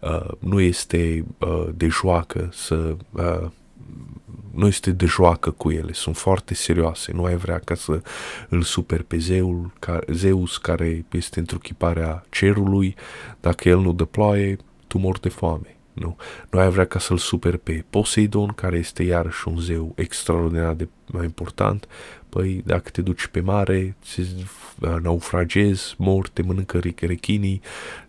uh, 0.00 0.30
nu 0.38 0.60
este 0.60 1.24
uh, 1.38 1.68
de 1.74 1.86
joacă 1.86 2.48
să 2.52 2.96
uh, 3.10 3.50
nu 4.54 4.66
este 4.66 4.90
de 4.90 5.06
joacă 5.06 5.50
cu 5.50 5.70
ele, 5.70 5.92
sunt 5.92 6.16
foarte 6.16 6.54
serioase, 6.54 7.12
nu 7.12 7.24
ai 7.24 7.36
vrea 7.36 7.58
ca 7.58 7.74
să 7.74 8.00
îl 8.48 8.62
super 8.62 9.02
pe 9.02 9.16
zeul, 9.16 9.72
ca, 9.78 9.98
Zeus 10.12 10.56
care 10.56 11.04
este 11.10 11.38
întruchiparea 11.38 12.24
cerului, 12.30 12.94
dacă 13.40 13.68
el 13.68 13.78
nu 13.78 13.92
dă 13.92 14.04
ploaie, 14.04 14.56
tu 14.86 14.98
mor 14.98 15.18
de 15.18 15.28
foame. 15.28 15.76
Nu. 15.92 16.16
Nu 16.50 16.58
ai 16.58 16.70
vrea 16.70 16.84
ca 16.84 16.98
să-l 16.98 17.16
super 17.16 17.56
pe 17.56 17.84
Poseidon, 17.90 18.48
care 18.48 18.78
este 18.78 19.02
iarăși 19.02 19.48
un 19.48 19.58
zeu 19.58 19.92
extraordinar 19.96 20.74
de 20.74 20.88
mai 21.06 21.24
important. 21.24 21.88
Păi, 22.28 22.62
dacă 22.66 22.90
te 22.90 23.02
duci 23.02 23.26
pe 23.26 23.40
mare, 23.40 23.96
naufragezi, 25.02 25.94
mor, 25.98 26.28
te 26.28 26.42
mănâncă 26.42 26.80
rechinii, 27.00 27.60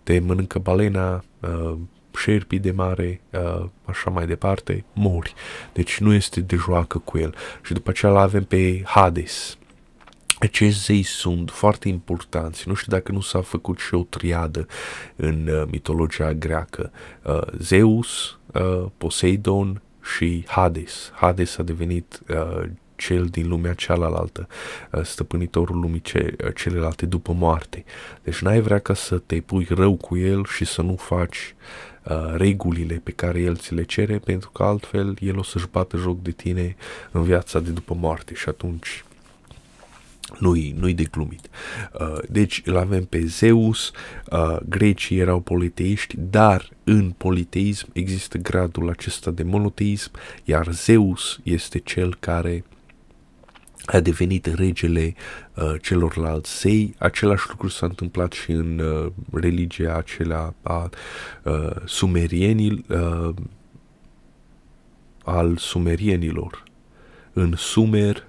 te 0.03 0.19
mănâncă 0.19 0.59
balena, 0.59 1.23
uh, 1.39 1.77
șerpii 2.15 2.59
de 2.59 2.71
mare, 2.71 3.21
uh, 3.31 3.65
așa 3.85 4.09
mai 4.09 4.25
departe, 4.25 4.83
mori. 4.93 5.33
Deci 5.73 5.99
nu 5.99 6.13
este 6.13 6.39
de 6.41 6.55
joacă 6.55 6.97
cu 6.97 7.17
el. 7.17 7.35
Și 7.63 7.73
după 7.73 7.89
aceea 7.89 8.11
avem 8.11 8.43
pe 8.43 8.81
Hades. 8.85 9.57
Acești 10.39 10.79
zei 10.79 11.03
sunt 11.03 11.51
foarte 11.51 11.87
importanți. 11.87 12.67
Nu 12.67 12.73
știu 12.73 12.91
dacă 12.91 13.11
nu 13.11 13.21
s-a 13.21 13.41
făcut 13.41 13.79
și 13.79 13.93
o 13.93 14.03
triadă 14.03 14.67
în 15.15 15.47
uh, 15.47 15.63
mitologia 15.71 16.33
greacă. 16.33 16.91
Uh, 17.23 17.41
Zeus, 17.57 18.39
uh, 18.53 18.85
Poseidon 18.97 19.81
și 20.17 20.43
Hades. 20.47 21.11
Hades 21.13 21.57
a 21.57 21.63
devenit 21.63 22.21
uh, 22.29 22.63
cel 22.95 23.25
din 23.25 23.47
lumea 23.47 23.73
cealaltă, 23.73 24.47
uh, 24.91 25.03
stăpânitorul 25.03 25.79
lumii 25.79 26.01
ce, 26.01 26.35
uh, 26.45 26.55
celelalte 26.55 27.05
după 27.05 27.31
moarte. 27.31 27.83
Deci 28.23 28.41
n-ai 28.41 28.59
vrea 28.61 28.79
ca 28.79 28.93
să 28.93 29.17
te 29.17 29.41
pui 29.41 29.67
rău 29.69 29.95
cu 29.95 30.17
el 30.17 30.45
și 30.45 30.65
să 30.65 30.81
nu 30.81 30.95
faci 30.95 31.55
uh, 32.09 32.33
regulile 32.35 33.01
pe 33.03 33.11
care 33.11 33.39
el 33.39 33.55
ți 33.55 33.73
le 33.73 33.83
cere, 33.83 34.17
pentru 34.17 34.49
că 34.49 34.63
altfel 34.63 35.17
el 35.19 35.37
o 35.37 35.43
să-și 35.43 35.67
bată 35.71 35.97
joc 35.97 36.21
de 36.21 36.31
tine 36.31 36.75
în 37.11 37.23
viața 37.23 37.59
de 37.59 37.69
după 37.69 37.93
moarte 37.93 38.33
și 38.33 38.49
atunci 38.49 39.03
nu-i, 40.39 40.75
nu-i 40.79 40.93
de 40.93 41.03
glumit. 41.03 41.49
Uh, 41.99 42.17
deci 42.29 42.61
îl 42.65 42.77
avem 42.77 43.05
pe 43.05 43.25
Zeus, 43.25 43.91
uh, 44.31 44.57
grecii 44.69 45.17
erau 45.17 45.39
politeiști, 45.39 46.15
dar 46.17 46.69
în 46.83 47.13
politeism 47.17 47.87
există 47.93 48.37
gradul 48.37 48.89
acesta 48.89 49.31
de 49.31 49.43
monoteism, 49.43 50.11
iar 50.43 50.67
Zeus 50.71 51.39
este 51.43 51.79
cel 51.79 52.15
care 52.19 52.63
a 53.85 53.99
devenit 53.99 54.45
regele 54.45 55.13
uh, 55.53 55.73
celorlalți 55.81 56.59
zei. 56.59 56.95
Același 56.97 57.45
lucru 57.49 57.67
s-a 57.67 57.85
întâmplat 57.85 58.31
și 58.31 58.51
în 58.51 58.79
uh, 58.79 59.11
religia 59.31 59.95
acelea 59.95 60.53
a 60.61 60.89
uh, 61.43 61.71
sumerienii, 61.85 62.85
uh, 62.89 63.29
al 65.23 65.57
sumerienilor. 65.57 66.63
În 67.33 67.53
Sumer 67.55 68.23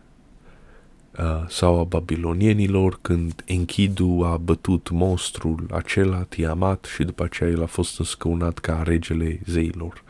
uh, 1.19 1.45
sau 1.49 1.81
a 1.81 1.85
babilonienilor, 1.85 2.99
când 3.03 3.43
Enkidu 3.45 4.23
a 4.25 4.37
bătut 4.37 4.91
monstrul 4.91 5.67
acela, 5.71 6.23
Tiamat, 6.23 6.85
și 6.85 7.05
după 7.05 7.25
aceea 7.25 7.51
el 7.51 7.63
a 7.63 7.67
fost 7.67 7.99
înscăunat 7.99 8.59
ca 8.59 8.83
regele 8.85 9.41
zeilor 9.47 10.03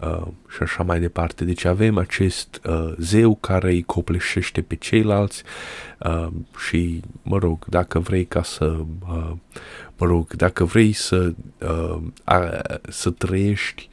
uh, 0.00 0.26
și 0.48 0.62
așa 0.62 0.82
mai 0.82 1.00
departe. 1.00 1.44
Deci 1.44 1.64
avem 1.64 1.98
acest 1.98 2.60
uh, 2.64 2.92
zeu 2.98 3.34
care 3.34 3.70
îi 3.70 3.82
copleșește 3.82 4.62
pe 4.62 4.74
ceilalți 4.74 5.42
uh, 5.98 6.28
și, 6.66 7.00
mă 7.22 7.38
rog, 7.38 7.64
dacă 7.68 7.98
vrei 7.98 8.24
ca 8.24 8.42
să, 8.42 8.64
uh, 9.08 9.32
mă 9.96 10.06
rog, 10.06 10.32
dacă 10.32 10.64
vrei 10.64 10.92
să, 10.92 11.34
uh, 11.60 11.98
a, 12.24 12.60
să 12.88 13.10
trăiești 13.10 13.88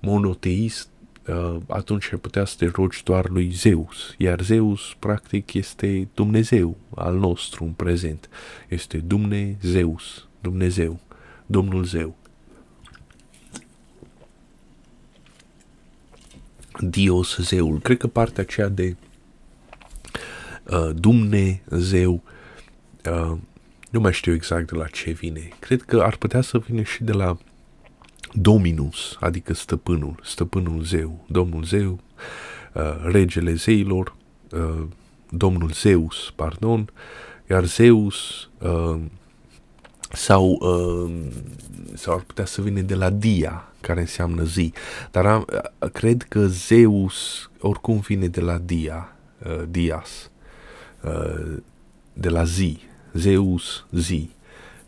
monoteist, 0.00 0.88
uh, 1.28 1.56
atunci 1.68 2.12
ai 2.12 2.18
putea 2.18 2.44
să 2.44 2.54
te 2.58 2.70
rogi 2.74 3.02
doar 3.04 3.28
lui 3.28 3.50
Zeus. 3.50 4.14
Iar 4.18 4.40
Zeus, 4.40 4.96
practic, 4.98 5.54
este 5.54 6.08
Dumnezeu 6.14 6.76
al 6.94 7.16
nostru 7.16 7.64
în 7.64 7.72
prezent. 7.72 8.28
Este 8.68 8.98
Dumnezeus, 8.98 10.28
Dumnezeu, 10.40 11.00
Domnul 11.46 11.84
Zeu. 11.84 12.16
Dios, 16.80 17.38
zeul. 17.38 17.78
Cred 17.80 17.96
că 17.96 18.06
partea 18.06 18.42
aceea 18.42 18.68
de 18.68 18.96
uh, 20.70 20.90
Dumnezeu, 20.94 22.22
uh, 23.10 23.36
nu 23.90 24.00
mai 24.00 24.12
știu 24.12 24.32
exact 24.34 24.70
de 24.70 24.76
la 24.76 24.86
ce 24.86 25.10
vine. 25.10 25.48
Cred 25.58 25.82
că 25.82 26.00
ar 26.00 26.16
putea 26.16 26.40
să 26.40 26.58
vină 26.58 26.82
și 26.82 27.04
de 27.04 27.12
la 27.12 27.38
Dominus, 28.32 29.16
adică 29.20 29.54
stăpânul, 29.54 30.20
stăpânul 30.24 30.82
zeu, 30.82 31.24
domnul 31.28 31.64
zeu, 31.64 32.00
uh, 32.74 32.82
regele 33.02 33.54
zeilor, 33.54 34.16
uh, 34.52 34.86
domnul 35.30 35.70
Zeus, 35.72 36.32
pardon, 36.36 36.92
iar 37.50 37.64
Zeus 37.64 38.48
uh, 38.58 39.00
sau, 40.12 40.58
uh, 40.60 41.10
sau 41.94 42.14
ar 42.14 42.20
putea 42.20 42.44
să 42.44 42.62
vină 42.62 42.80
de 42.80 42.94
la 42.94 43.10
Dia, 43.10 43.67
care 43.80 44.00
înseamnă 44.00 44.42
zi. 44.42 44.72
Dar 45.10 45.26
am, 45.26 45.46
cred 45.92 46.22
că 46.22 46.46
Zeus 46.46 47.50
oricum 47.60 47.98
vine 47.98 48.26
de 48.26 48.40
la 48.40 48.58
Dia, 48.58 49.16
uh, 49.46 49.62
Dias, 49.68 50.30
uh, 51.02 51.56
de 52.12 52.28
la 52.28 52.44
zi, 52.44 52.78
Zeus 53.12 53.86
zi, 53.92 54.30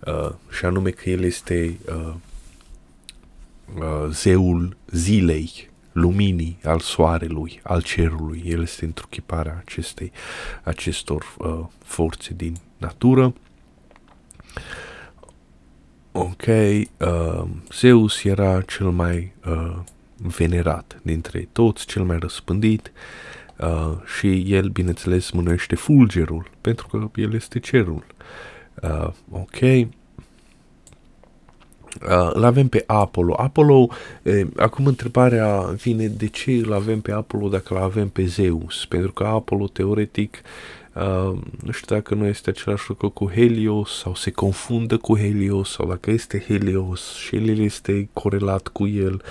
uh, 0.07 0.30
și 0.51 0.64
anume 0.64 0.91
că 0.91 1.11
el 1.11 1.22
este 1.22 1.78
uh, 1.88 2.14
uh, 3.78 4.11
zeul 4.11 4.76
zilei, 4.91 5.70
luminii, 5.93 6.59
al 6.64 6.80
soarelui, 6.80 7.61
al 7.62 7.82
cerului. 7.82 8.43
El 8.47 8.62
este 8.62 8.84
întruchiparea 8.84 9.62
acestei, 9.66 10.12
acestor 10.62 11.34
uh, 11.38 11.66
forțe 11.84 12.34
din 12.34 12.57
natură. 12.76 13.34
Ok, 16.13 16.43
uh, 16.47 17.43
Zeus 17.73 18.25
era 18.25 18.61
cel 18.61 18.91
mai 18.91 19.33
uh, 19.47 19.77
venerat 20.17 21.01
dintre 21.03 21.49
toți, 21.53 21.87
cel 21.87 22.03
mai 22.03 22.19
răspândit 22.19 22.93
uh, 23.59 23.93
și 24.17 24.55
el, 24.55 24.69
bineînțeles, 24.69 25.31
mânește 25.31 25.75
fulgerul, 25.75 26.51
pentru 26.61 26.87
că 26.87 27.21
el 27.21 27.35
este 27.35 27.59
cerul. 27.59 28.05
Uh, 28.83 29.09
ok, 29.31 29.89
Uh, 32.09 32.31
îl 32.33 32.45
avem 32.45 32.69
pe 32.69 32.85
Apollo. 32.87 33.35
Apollo, 33.37 33.89
eh, 34.23 34.47
acum 34.57 34.87
întrebarea 34.87 35.61
vine 35.61 36.07
de 36.07 36.27
ce 36.27 36.51
îl 36.51 36.73
avem 36.73 37.01
pe 37.01 37.13
Apollo 37.13 37.49
dacă 37.49 37.75
îl 37.75 37.81
avem 37.81 38.09
pe 38.09 38.25
Zeus? 38.25 38.87
Pentru 38.87 39.13
că 39.13 39.25
Apollo, 39.25 39.67
teoretic, 39.67 40.35
uh, 40.35 40.80
nu 41.62 41.70
știu 41.70 41.97
dacă 41.97 42.14
nu 42.14 42.26
este 42.26 42.51
același 42.51 42.84
lucru 42.88 43.11
cu 43.11 43.30
Helios 43.30 43.99
sau 43.99 44.14
se 44.14 44.30
confundă 44.30 44.97
cu 44.97 45.16
Helios 45.16 45.70
sau 45.70 45.88
dacă 45.88 46.11
este 46.11 46.45
Helios 46.47 47.14
și 47.14 47.36
el 47.36 47.59
este 47.59 48.09
corelat 48.12 48.68
cu 48.68 48.86
el. 48.86 49.22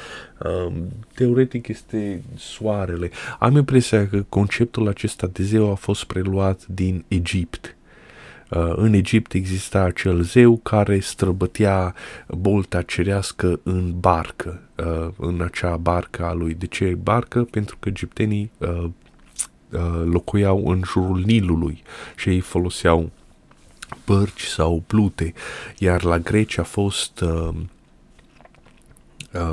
Uh, 0.46 0.74
teoretic 1.16 1.68
este 1.68 2.24
soarele. 2.36 3.10
Am 3.40 3.56
impresia 3.56 4.08
că 4.08 4.26
conceptul 4.30 4.88
acesta 4.88 5.28
de 5.28 5.44
zeu 5.44 5.72
a 5.72 5.76
fost 5.76 6.04
preluat 6.04 6.66
din 6.68 7.06
Egipt 7.08 7.74
Uh, 8.50 8.74
în 8.76 8.94
Egipt 8.94 9.34
exista 9.34 9.80
acel 9.80 10.22
zeu 10.22 10.58
care 10.58 11.00
străbătea 11.00 11.96
bolta 12.28 12.82
cerească 12.82 13.60
în 13.64 13.94
barcă, 14.00 14.62
uh, 14.78 15.08
în 15.18 15.42
acea 15.42 15.78
barcă 15.78 16.26
a 16.26 16.34
lui. 16.34 16.54
De 16.54 16.66
ce 16.66 16.98
barcă? 17.04 17.44
Pentru 17.44 17.78
că 17.80 17.90
egiptenii 17.90 18.52
uh, 18.58 18.86
locuiau 20.04 20.68
în 20.68 20.82
jurul 20.86 21.20
Nilului 21.20 21.84
și 22.16 22.30
ei 22.30 22.40
foloseau 22.40 23.10
bărci 24.06 24.44
sau 24.44 24.84
plute, 24.88 25.34
iar 25.78 26.04
la 26.04 26.18
greci 26.18 26.58
a 26.58 26.64
fost 26.64 27.24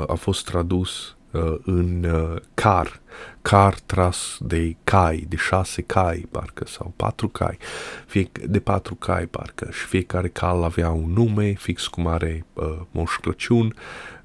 a 0.07 0.13
fost 0.13 0.45
tradus 0.45 1.15
în 1.63 2.05
car, 2.53 3.01
car 3.41 3.79
tras 3.85 4.37
de 4.39 4.75
cai, 4.83 5.25
de 5.29 5.35
șase 5.35 5.81
cai, 5.81 6.27
parcă, 6.31 6.65
sau 6.67 6.93
patru 6.95 7.27
cai, 7.27 7.57
fie, 8.05 8.29
de 8.47 8.59
patru 8.59 8.95
cai, 8.95 9.25
parcă, 9.25 9.69
și 9.71 9.85
fiecare 9.85 10.27
cal 10.27 10.63
avea 10.63 10.89
un 10.89 11.13
nume, 11.13 11.53
fix 11.53 11.87
cum 11.87 12.07
are 12.07 12.45
uh, 12.53 12.77
Moș 12.91 13.15
Crăciun. 13.21 13.75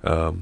Uh, 0.01 0.33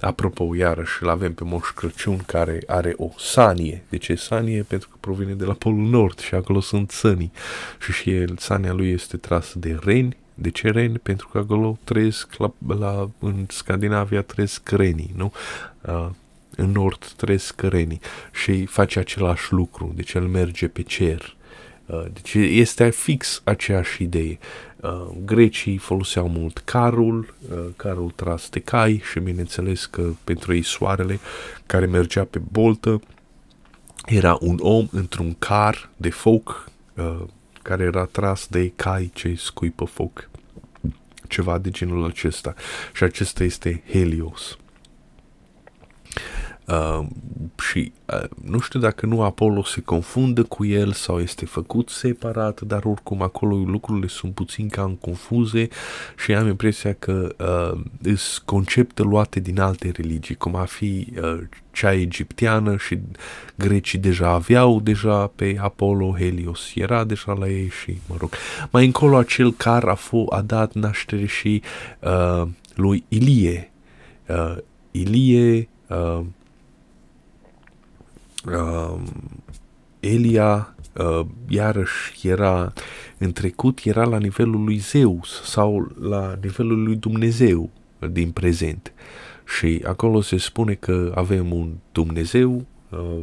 apropo, 0.00 0.54
iarăși, 0.54 1.02
îl 1.02 1.08
avem 1.08 1.34
pe 1.34 1.44
Moș 1.44 1.68
Crăciun 1.74 2.18
care 2.26 2.62
are 2.66 2.94
o 2.96 3.08
sanie. 3.18 3.84
De 3.88 3.96
ce 3.96 4.14
sanie? 4.14 4.62
Pentru 4.62 4.88
că 4.88 4.96
provine 5.00 5.32
de 5.32 5.44
la 5.44 5.52
Polul 5.52 5.88
Nord 5.88 6.18
și 6.18 6.34
acolo 6.34 6.60
sunt 6.60 6.90
sănii. 6.90 7.32
Și 7.80 7.92
și 7.92 8.10
el, 8.10 8.36
sania 8.38 8.72
lui 8.72 8.90
este 8.90 9.16
trasă 9.16 9.58
de 9.58 9.78
reni, 9.82 10.16
de 10.34 10.50
ce 10.50 10.70
reni? 10.70 10.98
Pentru 10.98 11.28
că 11.28 11.38
acolo 11.38 11.78
trăiesc, 11.84 12.36
la, 12.36 12.52
la, 12.78 13.10
în 13.18 13.46
Scandinavia 13.48 14.22
trăiesc 14.22 14.70
renii, 14.70 15.12
nu? 15.16 15.32
Uh, 15.80 16.08
în 16.56 16.70
nord 16.70 17.12
trăiesc 17.16 17.60
renii 17.62 18.00
și 18.32 18.66
face 18.66 18.98
același 18.98 19.52
lucru, 19.52 19.92
deci 19.96 20.12
el 20.12 20.26
merge 20.26 20.68
pe 20.68 20.82
cer. 20.82 21.36
Uh, 21.86 22.04
deci 22.12 22.34
este 22.34 22.90
fix 22.90 23.40
aceeași 23.44 24.02
idee. 24.02 24.38
Uh, 24.80 25.06
grecii 25.24 25.76
foloseau 25.76 26.28
mult 26.28 26.58
carul, 26.58 27.34
uh, 27.50 27.58
carul 27.76 28.12
tras 28.16 28.48
de 28.48 28.60
cai 28.60 29.02
și 29.10 29.20
bineînțeles 29.20 29.86
că 29.86 30.10
pentru 30.24 30.54
ei 30.54 30.62
soarele 30.62 31.18
care 31.66 31.86
mergea 31.86 32.24
pe 32.24 32.40
boltă 32.52 33.00
era 34.06 34.38
un 34.40 34.58
om 34.60 34.88
într-un 34.90 35.34
car 35.38 35.90
de 35.96 36.10
foc 36.10 36.70
care 37.62 37.82
era 37.82 38.04
tras 38.04 38.46
de 38.46 38.72
cai 38.76 39.10
ce 39.14 39.34
scuipă 39.36 39.84
foc. 39.84 40.28
Ceva 41.28 41.58
de 41.58 41.70
genul 41.70 42.04
acesta. 42.04 42.54
Și 42.94 43.02
acesta 43.02 43.44
este 43.44 43.82
Helios. 43.90 44.58
Uh, 46.68 47.06
și 47.62 47.92
uh, 48.06 48.28
nu 48.44 48.58
știu 48.58 48.80
dacă 48.80 49.06
nu 49.06 49.22
Apollo 49.22 49.64
se 49.64 49.80
confundă 49.80 50.42
cu 50.42 50.64
el 50.64 50.92
sau 50.92 51.20
este 51.20 51.46
făcut 51.46 51.88
separat, 51.88 52.60
dar 52.60 52.84
oricum 52.84 53.22
acolo 53.22 53.56
lucrurile 53.56 54.06
sunt 54.06 54.34
puțin 54.34 54.68
cam 54.68 54.94
confuze 55.00 55.68
și 56.16 56.34
am 56.34 56.46
impresia 56.46 56.92
că 56.92 57.34
uh, 57.38 57.80
sunt 58.16 58.44
concepte 58.44 59.02
luate 59.02 59.40
din 59.40 59.60
alte 59.60 59.92
religii, 59.96 60.34
cum 60.34 60.54
a 60.54 60.64
fi 60.64 61.12
uh, 61.22 61.38
cea 61.72 61.92
egipteană 61.92 62.76
și 62.76 62.98
grecii 63.54 63.98
deja 63.98 64.28
aveau 64.28 64.80
deja 64.80 65.26
pe 65.26 65.56
Apollo, 65.60 66.14
Helios 66.18 66.70
era 66.74 67.04
deja 67.04 67.32
la 67.32 67.48
ei 67.48 67.70
și, 67.82 67.98
mă 68.08 68.16
rog, 68.18 68.30
mai 68.70 68.84
încolo 68.84 69.16
acel 69.16 69.52
car 69.52 69.84
a, 69.84 69.96
f- 69.96 70.28
a 70.28 70.40
dat 70.40 70.72
naștere 70.72 71.26
și 71.26 71.62
uh, 72.00 72.48
lui 72.74 73.04
Ilie. 73.08 73.70
Uh, 74.26 74.56
Ilie 74.90 75.68
uh, 75.86 76.20
uh, 78.52 79.00
Elia 80.00 80.74
uh, 80.96 81.26
iarăși 81.48 82.28
era 82.28 82.72
în 83.18 83.32
trecut 83.32 83.80
era 83.84 84.04
la 84.04 84.18
nivelul 84.18 84.64
lui 84.64 84.76
Zeus 84.76 85.42
sau 85.42 85.92
la 86.00 86.38
nivelul 86.42 86.82
lui 86.82 86.96
Dumnezeu 86.96 87.70
din 88.10 88.30
prezent. 88.30 88.92
Și 89.58 89.82
acolo 89.86 90.20
se 90.20 90.36
spune 90.36 90.74
că 90.74 91.12
avem 91.14 91.52
un 91.52 91.72
Dumnezeu 91.92 92.64
uh, 92.90 93.18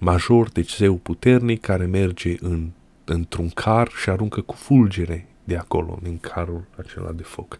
major, 0.00 0.48
deci 0.48 0.76
zeu 0.76 0.94
puternic, 0.94 1.60
care 1.60 1.84
merge 1.84 2.36
în, 2.40 2.68
într-un 3.04 3.48
car 3.48 3.90
și 4.02 4.10
aruncă 4.10 4.40
cu 4.40 4.54
fulgere 4.54 5.26
de 5.44 5.56
acolo, 5.56 5.98
din 6.02 6.18
carul 6.18 6.64
acela 6.76 7.12
de 7.12 7.22
foc. 7.22 7.58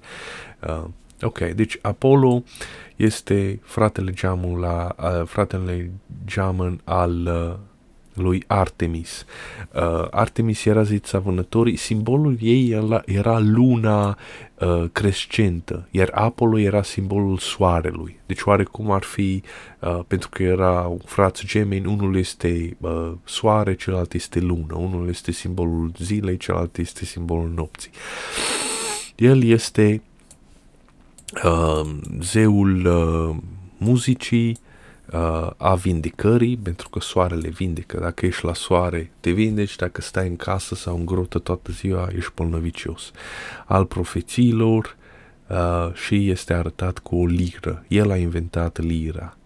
Uh, 0.69 0.85
Ok, 1.23 1.39
deci 1.39 1.79
Apollo 1.83 2.43
este 2.97 3.61
fratele 3.63 4.13
geamul 4.13 4.59
la 4.61 4.95
uh, 4.99 5.27
fratele 5.27 5.91
geamăn 6.27 6.81
al 6.85 7.27
uh, 7.27 7.59
lui 8.15 8.45
Artemis. 8.47 9.25
Uh, 9.75 10.07
Artemis 10.11 10.65
era 10.65 10.83
zița 10.83 11.19
vânătorii, 11.19 11.77
simbolul 11.77 12.37
ei 12.41 12.69
era, 12.69 13.03
era 13.07 13.39
luna 13.39 14.19
uh, 14.59 14.85
crescentă, 14.93 15.89
iar 15.91 16.11
Apollo 16.15 16.59
era 16.59 16.83
simbolul 16.83 17.39
soarelui. 17.39 18.21
Deci 18.27 18.43
oarecum 18.43 18.91
ar 18.91 19.03
fi, 19.03 19.43
uh, 19.81 20.01
pentru 20.07 20.29
că 20.29 20.43
era 20.43 20.97
frați 21.05 21.47
gemeni, 21.47 21.87
unul 21.87 22.17
este 22.17 22.77
uh, 22.81 23.13
soare, 23.25 23.75
celălalt 23.75 24.15
este 24.15 24.41
lună, 24.41 24.75
unul 24.77 25.09
este 25.09 25.33
simbolul 25.33 25.93
zilei, 25.99 26.37
celălalt 26.37 26.77
este 26.77 27.05
simbolul 27.05 27.53
nopții. 27.55 27.91
El 29.17 29.45
este 29.45 30.03
uh, 31.45 31.91
zeul 32.21 32.87
uh, 32.87 33.37
muzicii, 33.77 34.59
uh, 35.13 35.51
a 35.57 35.75
vindicării, 35.75 36.57
pentru 36.57 36.89
că 36.89 37.01
soarele 37.01 37.49
vindecă. 37.49 37.99
Dacă 38.01 38.27
ești 38.27 38.45
la 38.45 38.55
soare, 38.55 39.11
te 39.21 39.31
vindeci, 39.31 39.77
dacă 39.77 40.01
stai 40.01 40.29
în 40.29 40.37
casă 40.37 40.75
sau 40.75 40.97
în 40.97 41.07
grotă 41.07 41.39
toată 41.39 41.73
ziua, 41.73 42.09
ești 42.17 42.33
polnăvicios. 42.33 43.11
Al 43.67 43.85
profețiilor 43.85 44.97
uh, 45.47 45.95
și 45.95 46.31
este 46.31 46.53
arătat 46.53 46.99
cu 46.99 47.17
o 47.17 47.27
liră. 47.27 47.85
El 47.89 48.11
a 48.11 48.17
inventat 48.17 48.79
lira. 48.79 49.37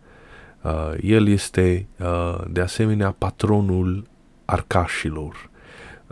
Uh, 0.62 0.92
el 1.00 1.28
este, 1.28 1.86
uh, 1.98 2.40
de 2.50 2.60
asemenea, 2.60 3.14
patronul 3.18 4.06
arcașilor 4.44 5.50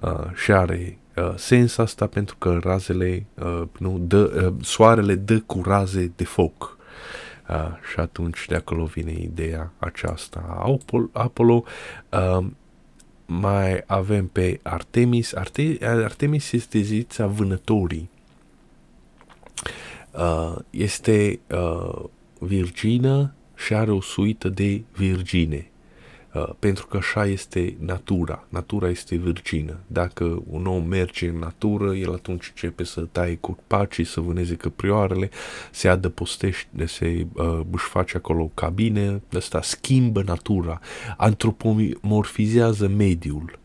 uh, 0.01 0.35
și 0.35 0.53
are 0.53 0.99
uh, 1.17 1.33
sens 1.37 1.79
asta 1.79 2.07
pentru 2.07 2.37
că 2.39 2.59
razele, 2.63 3.27
uh, 3.35 3.63
nu, 3.79 3.99
dă, 3.99 4.45
uh, 4.47 4.65
soarele 4.65 5.15
dă 5.15 5.41
cu 5.41 5.61
raze 5.65 6.13
de 6.17 6.25
foc. 6.25 6.77
Uh, 7.49 7.57
și 7.93 8.01
atunci 8.01 8.47
de 8.49 8.55
acolo 8.55 8.85
vine 8.85 9.13
ideea 9.13 9.73
aceasta. 9.79 10.45
Apollo, 10.49 11.09
Apollo 11.13 11.65
uh, 12.11 12.47
mai 13.27 13.83
avem 13.87 14.27
pe 14.27 14.61
Artemis. 14.63 15.35
Arte, 15.35 15.79
Artemis 15.81 16.53
este 16.53 16.79
zița 16.79 17.27
vânătorii. 17.27 18.11
Uh, 20.11 20.57
este 20.71 21.41
uh, 21.51 22.05
virgină 22.39 23.35
și 23.55 23.75
are 23.75 23.91
o 23.91 24.01
suită 24.01 24.49
de 24.49 24.83
virgine. 24.93 25.72
Uh, 26.35 26.49
pentru 26.59 26.87
că 26.87 26.97
așa 26.97 27.27
este 27.27 27.77
natura. 27.79 28.45
Natura 28.49 28.89
este 28.89 29.17
virgină. 29.17 29.79
Dacă 29.87 30.43
un 30.47 30.67
om 30.67 30.85
merge 30.85 31.29
în 31.29 31.39
natură, 31.39 31.95
el 31.95 32.13
atunci 32.13 32.49
începe 32.49 32.85
să 32.85 33.01
taie 33.01 33.39
pacii, 33.67 34.05
să 34.05 34.21
vâneze 34.21 34.55
căprioarele, 34.55 35.31
se 35.71 35.89
adăpostește, 35.89 36.87
se 36.87 37.27
uh, 37.33 37.61
își 37.71 37.85
face 37.85 38.17
acolo 38.17 38.51
cabine, 38.55 39.23
ăsta 39.35 39.63
schimbă 39.63 40.23
natura, 40.23 40.81
antropomorfizează 41.17 42.89
mediul 42.89 43.59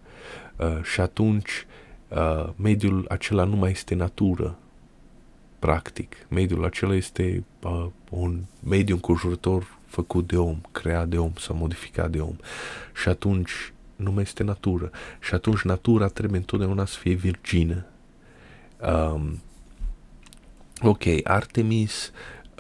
uh, 0.56 0.84
și 0.84 1.02
atunci 1.02 1.66
uh, 2.08 2.50
mediul 2.56 3.06
acela 3.10 3.44
nu 3.44 3.56
mai 3.56 3.72
este 3.72 3.96
natură, 3.96 4.58
practic. 5.60 6.16
Mediul 6.30 6.66
acela 6.66 6.96
este 6.96 7.44
uh, 7.64 7.86
un 8.10 8.44
mediu 8.64 8.96
înconjurător 8.96 9.77
făcut 9.88 10.28
de 10.28 10.38
om, 10.38 10.62
creat 10.72 11.08
de 11.08 11.18
om 11.18 11.32
sau 11.38 11.56
modificat 11.56 12.10
de 12.10 12.20
om. 12.20 12.36
Și 12.94 13.10
atunci 13.10 13.74
nu 13.96 14.12
mai 14.12 14.24
este 14.24 14.44
natură. 14.44 14.92
Și 15.20 15.34
atunci 15.34 15.62
natura 15.62 16.08
trebuie 16.08 16.40
întotdeauna 16.40 16.86
să 16.86 16.98
fie 17.00 17.14
virgină. 17.14 17.86
Um, 18.82 19.42
ok, 20.82 21.04
Artemis 21.24 22.12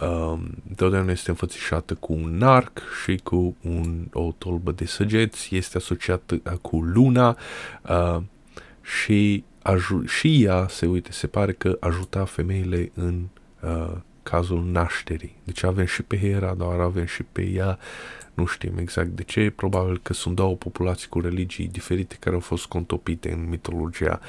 um, 0.01 0.49
întotdeauna 0.69 1.11
este 1.11 1.29
înfățișată 1.29 1.93
cu 1.93 2.13
un 2.13 2.41
arc 2.43 2.81
și 3.03 3.19
cu 3.23 3.55
un, 3.61 4.07
o 4.13 4.31
tolbă 4.37 4.71
de 4.71 4.85
săgeți, 4.85 5.55
este 5.55 5.77
asociată 5.77 6.41
cu 6.61 6.81
luna 6.81 7.37
uh, 7.89 8.21
și, 8.81 9.43
aju- 9.61 10.05
și 10.05 10.43
ea 10.43 10.67
se 10.69 10.85
uite, 10.85 11.11
se 11.11 11.27
pare 11.27 11.51
că 11.51 11.77
ajuta 11.79 12.25
femeile 12.25 12.91
în 12.93 13.23
uh, 13.61 13.97
cazul 14.29 14.63
nașterii. 14.71 15.35
Deci 15.43 15.63
avem 15.63 15.85
și 15.85 16.03
pe 16.03 16.19
Hera, 16.19 16.53
dar 16.53 16.79
avem 16.79 17.05
și 17.05 17.23
pe 17.23 17.41
ea, 17.41 17.77
nu 18.33 18.45
știm 18.45 18.77
exact 18.77 19.07
de 19.07 19.23
ce, 19.23 19.53
probabil 19.55 19.99
că 20.03 20.13
sunt 20.13 20.35
două 20.35 20.55
populații 20.55 21.07
cu 21.07 21.19
religii 21.19 21.67
diferite 21.67 22.15
care 22.19 22.35
au 22.35 22.41
fost 22.41 22.65
contopite 22.65 23.31
în 23.31 23.49
mitologia 23.49 24.19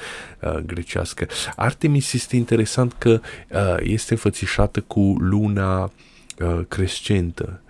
uh, 0.41 0.55
grecească. 0.55 1.27
Artemis 1.55 2.13
este 2.13 2.35
interesant 2.35 2.93
că 2.97 3.19
uh, 3.49 3.75
este 3.79 4.13
înfățișată 4.13 4.81
cu 4.81 5.15
luna 5.19 5.83
uh, 5.83 6.59
crescentă. 6.67 7.61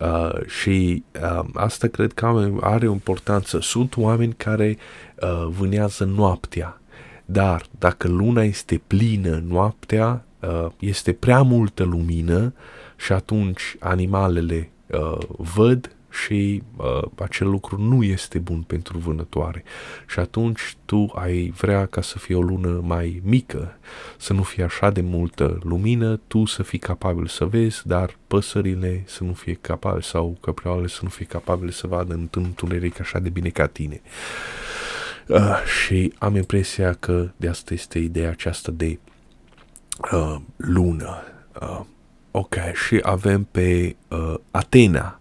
Uh, 0.00 0.46
și 0.46 1.04
uh, 1.22 1.44
asta 1.54 1.88
cred 1.88 2.12
că 2.12 2.50
are 2.60 2.88
o 2.88 2.92
importanță. 2.92 3.60
Sunt 3.60 3.96
oameni 3.96 4.32
care 4.32 4.76
uh, 5.22 5.46
vânează 5.50 6.04
noaptea, 6.04 6.80
dar 7.24 7.66
dacă 7.78 8.08
luna 8.08 8.42
este 8.42 8.80
plină 8.86 9.42
noaptea, 9.46 10.08
uh, 10.10 10.27
este 10.78 11.12
prea 11.12 11.42
multă 11.42 11.84
lumină 11.84 12.52
și 12.96 13.12
atunci 13.12 13.76
animalele 13.78 14.70
uh, 14.86 15.18
văd 15.36 15.96
și 16.10 16.62
uh, 16.76 17.02
acel 17.14 17.48
lucru 17.48 17.82
nu 17.82 18.02
este 18.02 18.38
bun 18.38 18.62
pentru 18.62 18.98
vânătoare. 18.98 19.64
Și 20.06 20.18
atunci 20.18 20.76
tu 20.84 21.12
ai 21.14 21.54
vrea 21.56 21.86
ca 21.86 22.00
să 22.00 22.18
fie 22.18 22.34
o 22.34 22.40
lună 22.40 22.80
mai 22.84 23.20
mică, 23.24 23.78
să 24.16 24.32
nu 24.32 24.42
fie 24.42 24.64
așa 24.64 24.90
de 24.90 25.00
multă 25.00 25.58
lumină, 25.62 26.20
tu 26.26 26.44
să 26.44 26.62
fii 26.62 26.78
capabil 26.78 27.26
să 27.26 27.44
vezi, 27.44 27.86
dar 27.86 28.16
păsările 28.26 29.02
să 29.06 29.24
nu 29.24 29.32
fie 29.32 29.58
capabile 29.60 30.02
sau 30.02 30.36
căprioarele 30.40 30.88
să 30.88 31.00
nu 31.02 31.08
fie 31.08 31.26
capabile 31.26 31.70
să 31.70 31.86
vadă 31.86 32.14
în 32.14 32.28
întuneric 32.32 33.00
așa 33.00 33.18
de 33.18 33.28
bine 33.28 33.48
ca 33.48 33.66
tine. 33.66 34.00
Uh, 35.26 35.62
și 35.82 36.12
am 36.18 36.36
impresia 36.36 36.92
că 36.92 37.28
de 37.36 37.48
asta 37.48 37.74
este 37.74 37.98
ideea 37.98 38.30
aceasta 38.30 38.72
de 38.72 38.98
uh, 40.12 40.36
lună. 40.56 41.22
Uh, 41.60 41.80
ok, 42.30 42.54
și 42.86 42.98
avem 43.02 43.48
pe 43.50 43.96
uh, 44.08 44.34
Atena. 44.50 45.20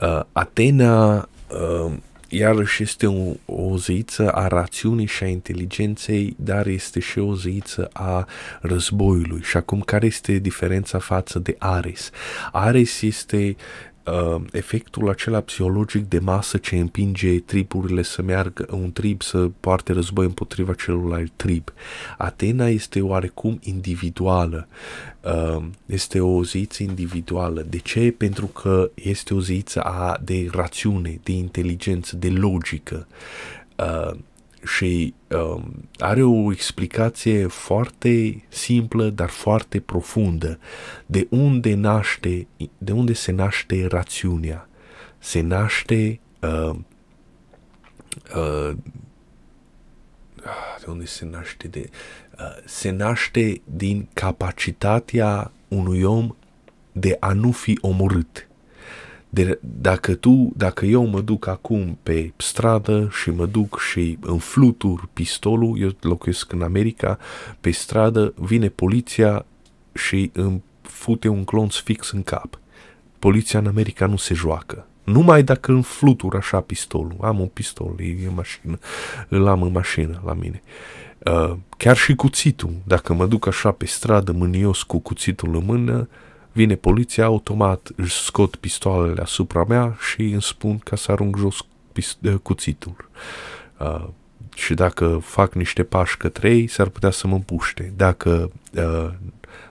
Uh, 0.00 0.20
Atena 0.32 1.28
uh, 1.50 1.92
iarăși 2.28 2.82
este 2.82 3.06
o, 3.06 3.34
o 3.44 3.76
zeiță 3.76 4.30
a 4.30 4.46
rațiunii 4.46 5.06
și 5.06 5.24
a 5.24 5.26
inteligenței, 5.26 6.36
dar 6.38 6.66
este 6.66 7.00
și 7.00 7.18
o 7.18 7.34
zeiță 7.34 7.88
a 7.92 8.26
războiului. 8.60 9.42
Și 9.42 9.56
acum, 9.56 9.80
care 9.80 10.06
este 10.06 10.32
diferența 10.38 10.98
față 10.98 11.38
de 11.38 11.56
Ares? 11.58 12.10
Ares 12.52 13.02
este 13.02 13.56
uh, 14.06 14.42
efectul 14.52 15.08
acela 15.08 15.40
psihologic 15.40 16.08
de 16.08 16.18
masă 16.18 16.56
ce 16.56 16.76
împinge 16.76 17.40
triburile 17.40 18.02
să 18.02 18.22
meargă, 18.22 18.66
un 18.70 18.92
trib 18.92 19.22
să 19.22 19.50
poarte 19.60 19.92
război 19.92 20.24
împotriva 20.24 20.74
celuilalt 20.74 21.32
trib. 21.36 21.72
Atena 22.18 22.68
este 22.68 23.00
oarecum 23.00 23.58
individuală, 23.62 24.68
uh, 25.20 25.64
este 25.86 26.20
o 26.20 26.42
zeiță 26.42 26.82
individuală. 26.82 27.66
De 27.68 27.78
ce? 27.78 28.14
Pentru 28.16 28.46
că 28.46 28.90
este 28.94 29.34
o 29.34 29.40
zeiță 29.40 29.80
a, 29.80 30.18
de 30.24 30.48
rațiune, 30.50 31.20
de 31.22 31.32
inteligență, 31.32 32.16
de 32.16 32.28
logică. 32.28 33.06
Uh, 33.76 34.16
și 34.64 35.14
um, 35.30 35.88
are 35.98 36.22
o 36.22 36.52
explicație 36.52 37.46
foarte 37.46 38.44
simplă, 38.48 39.10
dar 39.10 39.28
foarte 39.28 39.80
profundă 39.80 40.58
de 41.06 41.26
unde 41.30 41.74
naște, 41.74 42.46
de 42.78 42.92
unde 42.92 43.12
se 43.12 43.32
naște 43.32 43.86
rațiunea. 43.86 44.68
Se 45.18 45.40
naște 45.40 46.20
uh, 46.40 46.76
uh, 48.36 48.76
de 50.84 50.90
unde 50.90 51.04
se 51.04 51.24
naște 51.24 51.68
de 51.68 51.90
uh, 52.38 52.62
se 52.64 52.90
naște 52.90 53.60
din 53.64 54.08
capacitatea 54.12 55.52
unui 55.68 56.02
om 56.02 56.36
de 56.92 57.16
a 57.20 57.32
nu 57.32 57.50
fi 57.50 57.78
omorât 57.80 58.48
de, 59.34 59.58
dacă 59.60 60.14
tu, 60.14 60.52
dacă 60.56 60.86
eu 60.86 61.06
mă 61.06 61.20
duc 61.20 61.46
acum 61.46 61.98
pe 62.02 62.32
stradă 62.36 63.08
și 63.22 63.30
mă 63.30 63.46
duc 63.46 63.80
și 63.80 64.18
în 64.20 64.38
flutur 64.38 65.08
pistolul, 65.12 65.80
eu 65.80 65.90
locuiesc 66.00 66.52
în 66.52 66.62
America, 66.62 67.18
pe 67.60 67.70
stradă 67.70 68.34
vine 68.36 68.68
poliția 68.68 69.44
și 69.92 70.30
îmi 70.34 70.62
fute 70.82 71.28
un 71.28 71.44
clonț 71.44 71.74
fix 71.74 72.10
în 72.10 72.22
cap. 72.22 72.58
Poliția 73.18 73.58
în 73.58 73.66
America 73.66 74.06
nu 74.06 74.16
se 74.16 74.34
joacă. 74.34 74.86
Numai 75.04 75.42
dacă 75.42 75.72
îmi 75.72 75.82
flutur 75.82 76.36
așa 76.36 76.60
pistolul. 76.60 77.16
Am 77.20 77.40
un 77.40 77.48
pistol, 77.48 77.94
e 77.98 78.26
în 78.26 78.34
mașină, 78.34 78.78
îl 79.28 79.46
am 79.46 79.62
în 79.62 79.72
mașină 79.72 80.22
la 80.24 80.32
mine. 80.32 80.62
Uh, 81.18 81.56
chiar 81.76 81.96
și 81.96 82.14
cuțitul, 82.14 82.72
dacă 82.84 83.12
mă 83.12 83.26
duc 83.26 83.46
așa 83.46 83.70
pe 83.70 83.86
stradă 83.86 84.32
mânios 84.32 84.82
cu 84.82 84.98
cuțitul 84.98 85.56
în 85.56 85.64
mână, 85.64 86.08
uh, 86.10 86.30
Vine 86.52 86.74
poliția, 86.74 87.24
automat 87.24 87.88
își 87.96 88.16
scot 88.16 88.56
pistoalele 88.56 89.20
asupra 89.20 89.64
mea 89.64 89.96
și 90.12 90.22
îmi 90.22 90.42
spun 90.42 90.78
ca 90.78 90.96
să 90.96 91.12
arunc 91.12 91.36
jos 91.36 91.56
cuțitul. 92.42 93.10
Uh, 93.78 94.08
și 94.54 94.74
dacă 94.74 95.20
fac 95.22 95.54
niște 95.54 95.82
pași 95.82 96.16
către 96.16 96.50
ei, 96.50 96.66
s-ar 96.66 96.88
putea 96.88 97.10
să 97.10 97.26
mă 97.26 97.34
împuște. 97.34 97.92
Dacă, 97.96 98.52
uh, 98.74 99.10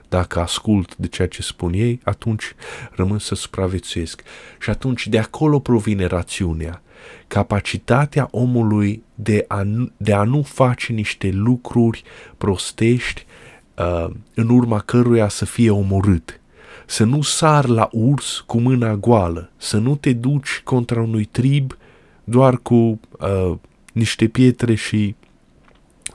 dacă 0.08 0.40
ascult 0.40 0.96
de 0.96 1.06
ceea 1.06 1.28
ce 1.28 1.42
spun 1.42 1.72
ei, 1.72 2.00
atunci 2.04 2.54
rămân 2.90 3.18
să 3.18 3.34
supraviețuiesc. 3.34 4.22
Și 4.60 4.70
atunci 4.70 5.06
de 5.06 5.18
acolo 5.18 5.58
provine 5.58 6.04
rațiunea. 6.04 6.82
Capacitatea 7.26 8.28
omului 8.30 9.02
de 9.14 9.44
a, 9.48 9.62
de 9.96 10.12
a 10.12 10.22
nu 10.22 10.42
face 10.42 10.92
niște 10.92 11.30
lucruri 11.30 12.02
prostești 12.38 13.26
uh, 13.76 14.06
în 14.34 14.48
urma 14.48 14.78
căruia 14.78 15.28
să 15.28 15.44
fie 15.44 15.70
omorât 15.70 16.40
să 16.92 17.04
nu 17.04 17.22
sar 17.22 17.66
la 17.66 17.88
urs 17.92 18.42
cu 18.46 18.60
mâna 18.60 18.94
goală, 18.94 19.50
să 19.56 19.78
nu 19.78 19.96
te 19.96 20.12
duci 20.12 20.60
contra 20.64 21.00
unui 21.00 21.24
trib 21.24 21.76
doar 22.24 22.56
cu 22.56 22.74
uh, 22.74 23.54
niște 23.92 24.28
pietre 24.28 24.74
și 24.74 25.14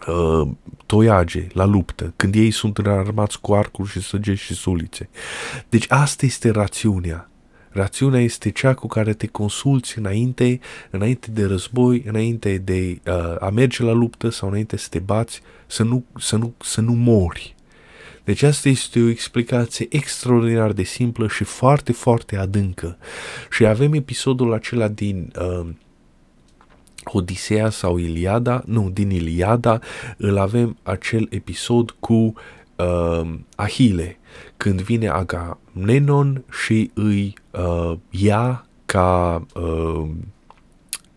uh, 0.07 0.47
toiage 0.85 1.47
la 1.53 1.65
luptă, 1.65 2.13
când 2.15 2.35
ei 2.35 2.51
sunt 2.51 2.77
armați 2.77 3.41
cu 3.41 3.53
arcuri 3.53 3.89
și 3.89 4.01
săgeți 4.01 4.41
și 4.41 4.53
sulițe. 4.53 5.09
Deci 5.69 5.85
asta 5.87 6.25
este 6.25 6.49
rațiunea. 6.49 7.29
Rațiunea 7.69 8.21
este 8.21 8.51
cea 8.51 8.73
cu 8.73 8.87
care 8.87 9.13
te 9.13 9.27
consulți 9.27 9.97
înainte, 9.97 10.59
înainte 10.89 11.31
de 11.31 11.45
război, 11.45 12.03
înainte 12.07 12.57
de 12.57 12.99
uh, 13.07 13.35
a 13.39 13.49
merge 13.49 13.83
la 13.83 13.91
luptă 13.91 14.29
sau 14.29 14.49
înainte 14.49 14.77
să 14.77 14.87
te 14.89 14.99
bați, 14.99 15.41
să 15.67 15.83
nu, 15.83 16.03
să 16.19 16.35
nu, 16.35 16.53
să 16.59 16.81
nu 16.81 16.93
mori. 16.93 17.55
Deci 18.27 18.41
asta 18.41 18.69
este 18.69 18.99
o 19.01 19.09
explicație 19.09 19.87
extraordinar 19.89 20.71
de 20.71 20.83
simplă 20.83 21.27
și 21.27 21.43
foarte, 21.43 21.91
foarte 21.91 22.37
adâncă. 22.37 22.97
Și 23.49 23.65
avem 23.65 23.93
episodul 23.93 24.53
acela 24.53 24.87
din 24.87 25.33
uh, 25.39 25.67
Odiseea 27.03 27.69
sau 27.69 27.97
Iliada, 27.97 28.63
nu, 28.65 28.89
din 28.89 29.09
Iliada, 29.09 29.79
îl 30.17 30.37
avem 30.37 30.77
acel 30.83 31.27
episod 31.29 31.95
cu 31.99 32.33
uh, 32.75 33.33
Ahile, 33.55 34.19
când 34.57 34.81
vine 34.81 35.07
Agamemnon 35.07 36.43
și 36.63 36.91
îi 36.93 37.33
uh, 37.51 37.97
ia 38.09 38.67
ca 38.85 39.45
uh, 39.55 40.09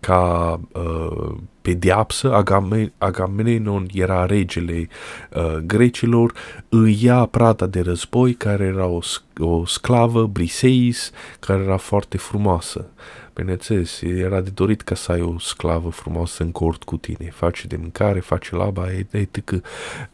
ca 0.01 0.61
uh, 0.72 1.34
pedeapsă, 1.62 2.34
Agame, 2.34 2.92
Agamemnon 2.98 3.86
era 3.92 4.26
regele 4.26 4.88
uh, 5.34 5.57
grecilor, 5.57 6.32
îi 6.68 6.98
ia 7.03 7.26
prada 7.26 7.66
de 7.66 7.80
război, 7.80 8.34
care 8.34 8.64
era 8.64 8.86
o, 8.86 9.01
o 9.38 9.66
sclavă, 9.66 10.26
Briseis, 10.26 11.11
care 11.40 11.62
era 11.62 11.76
foarte 11.76 12.16
frumoasă. 12.16 12.86
Bineînțeles, 13.34 14.01
era 14.03 14.40
de 14.40 14.51
dorit 14.51 14.82
ca 14.82 14.94
să 14.94 15.12
ai 15.12 15.20
o 15.20 15.38
sclavă 15.38 15.90
frumoasă 15.90 16.42
în 16.42 16.51
cort 16.51 16.82
cu 16.82 16.96
tine. 16.96 17.30
Face 17.34 17.66
de 17.66 17.76
mâncare, 17.76 18.20
face 18.20 18.57
laba, 18.57 18.86
etc. 18.92 19.51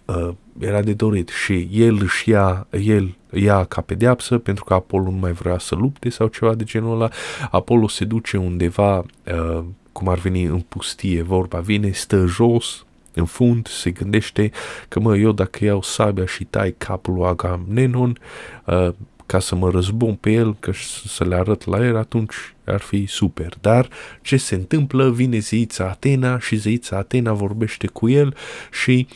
Uh, 0.05 0.29
era 0.59 0.83
de 0.83 0.93
dorit 0.93 1.29
și 1.29 1.69
el 1.73 1.99
își 2.03 2.31
ia, 2.31 2.67
el 2.71 3.17
ia 3.33 3.65
ca 3.65 3.81
pedeapsă 3.81 4.39
pentru 4.39 4.65
că 4.65 4.75
Apollo 4.75 5.11
nu 5.11 5.17
mai 5.17 5.33
vrea 5.33 5.59
să 5.59 5.75
lupte 5.75 6.09
sau 6.09 6.27
ceva 6.27 6.55
de 6.55 6.65
genul 6.65 6.95
ăla. 6.95 7.09
Apollo 7.51 7.89
se 7.89 8.05
duce 8.05 8.37
undeva 8.37 8.97
uh, 8.99 9.65
cum 9.93 10.09
ar 10.09 10.19
veni 10.19 10.43
în 10.43 10.61
pustie 10.61 11.23
vorba, 11.23 11.59
vine, 11.59 11.91
stă 11.91 12.25
jos, 12.27 12.87
în 13.15 13.25
fund, 13.25 13.67
se 13.67 13.91
gândește 13.91 14.51
că, 14.89 15.01
mă, 15.01 15.17
eu 15.17 15.33
dacă 15.33 15.65
iau 15.65 15.83
sabia 15.83 16.27
și 16.27 16.45
tai 16.45 16.75
capul 16.79 17.15
lui 17.15 17.25
Agamemnon, 17.25 18.19
uh, 18.65 18.89
ca 19.27 19.39
să 19.39 19.55
mă 19.55 19.71
răzbun 19.71 20.15
pe 20.15 20.31
el, 20.31 20.57
că 20.61 20.73
să 21.07 21.25
le 21.25 21.35
arăt 21.35 21.65
la 21.65 21.87
el, 21.87 21.97
atunci 21.97 22.35
ar 22.65 22.81
fi 22.81 23.07
super. 23.07 23.53
Dar 23.61 23.89
ce 24.23 24.37
se 24.37 24.55
întâmplă? 24.55 25.11
Vine 25.11 25.39
zeița 25.39 25.85
Atena 25.89 26.39
și 26.39 26.57
zeița 26.57 26.97
Atena 26.97 27.33
vorbește 27.33 27.87
cu 27.87 28.09
el 28.09 28.37
și 28.71 29.07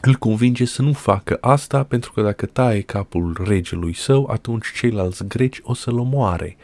îl 0.00 0.14
convinge 0.14 0.64
să 0.64 0.82
nu 0.82 0.92
facă 0.92 1.38
asta 1.40 1.82
pentru 1.84 2.12
că 2.12 2.22
dacă 2.22 2.46
taie 2.46 2.80
capul 2.80 3.36
regelui 3.44 3.94
său, 3.94 4.28
atunci 4.32 4.66
ceilalți 4.74 5.26
greci 5.26 5.60
o 5.62 5.74
să-l 5.74 5.98
omoare. 5.98 6.56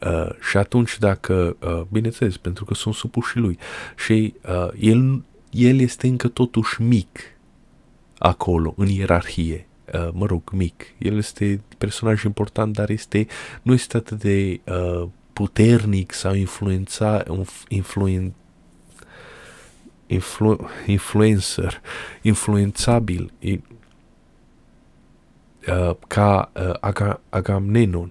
Uh, 0.00 0.28
și 0.50 0.56
atunci 0.56 0.98
dacă, 0.98 1.56
uh, 1.62 1.82
bineînțeles, 1.92 2.36
pentru 2.36 2.64
că 2.64 2.74
sunt 2.74 2.94
supuși 2.94 3.36
lui, 3.36 3.58
și 3.96 4.34
uh, 4.48 4.68
el, 4.80 5.24
el 5.50 5.80
este 5.80 6.06
încă 6.06 6.28
totuși 6.28 6.82
mic 6.82 7.18
acolo, 8.18 8.74
în 8.76 8.86
ierarhie. 8.86 9.66
Uh, 9.94 10.08
mă 10.12 10.26
rog, 10.26 10.50
mic. 10.52 10.84
El 10.98 11.16
este 11.16 11.60
personaj 11.78 12.22
important, 12.22 12.72
dar 12.72 12.90
este, 12.90 13.26
nu 13.62 13.72
este 13.72 13.96
atât 13.96 14.18
de 14.18 14.60
uh, 14.64 15.08
puternic 15.32 16.12
sau 16.12 16.34
influența, 16.34 17.22
influen, 17.68 18.32
influ, 20.06 20.68
influencer, 20.86 21.80
influențabil 22.22 23.32
uh, 25.68 25.94
ca 26.06 26.50
uh, 26.54 27.14
Agamemnon. 27.28 28.10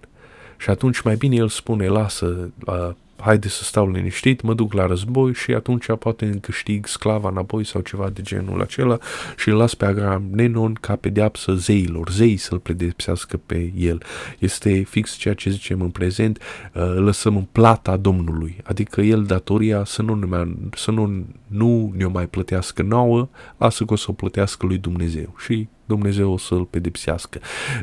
Și 0.58 0.70
atunci 0.70 1.02
mai 1.02 1.16
bine 1.16 1.36
el 1.36 1.48
spune, 1.48 1.88
lasă, 1.88 2.52
uh, 2.66 2.90
haide 3.18 3.48
să 3.48 3.64
stau 3.64 3.92
liniștit, 3.92 4.42
mă 4.42 4.54
duc 4.54 4.74
la 4.74 4.86
război 4.86 5.34
și 5.34 5.52
atunci 5.52 5.86
poate 6.00 6.26
îmi 6.26 6.40
câștig 6.40 6.86
sclava 6.86 7.30
înapoi 7.30 7.64
sau 7.64 7.82
ceva 7.82 8.10
de 8.10 8.22
genul 8.22 8.62
acela 8.62 8.98
și 9.38 9.50
îl 9.50 9.56
las 9.56 9.74
pe 9.74 9.86
Agamemnon 9.86 10.74
ca 10.74 10.96
pedeapsă 10.96 11.54
zeilor, 11.54 12.10
zei 12.10 12.38
să-l 12.38 12.60
pedepsească 12.60 13.40
pe 13.46 13.72
el. 13.76 14.04
Este 14.40 14.84
fix 14.84 15.16
ceea 15.16 15.34
ce 15.34 15.50
zicem 15.50 15.82
în 15.82 15.90
prezent, 15.90 16.42
uh, 16.74 16.94
lăsăm 16.96 17.36
în 17.36 17.48
plata 17.52 17.98
Domnului, 17.98 18.58
adică 18.64 19.02
el 19.02 19.24
datoria 19.24 19.84
să 19.86 20.02
nu, 20.02 20.14
ne 20.14 20.26
mai, 20.26 20.58
să 20.76 20.92
nu, 20.92 21.26
nu 21.48 21.94
ne-o 21.96 22.10
mai 22.10 22.28
plătească 22.28 22.82
nouă, 22.82 23.30
lasă 23.58 23.86
că 23.86 23.94
o 23.94 23.96
să 23.96 24.06
o 24.10 24.14
plătească 24.14 24.66
lui 24.66 24.78
Dumnezeu 24.78 25.36
și 25.38 25.68
Dumnezeu 25.86 26.32
o 26.32 26.38
să-l 26.38 26.66
pedepsească. 26.66 27.40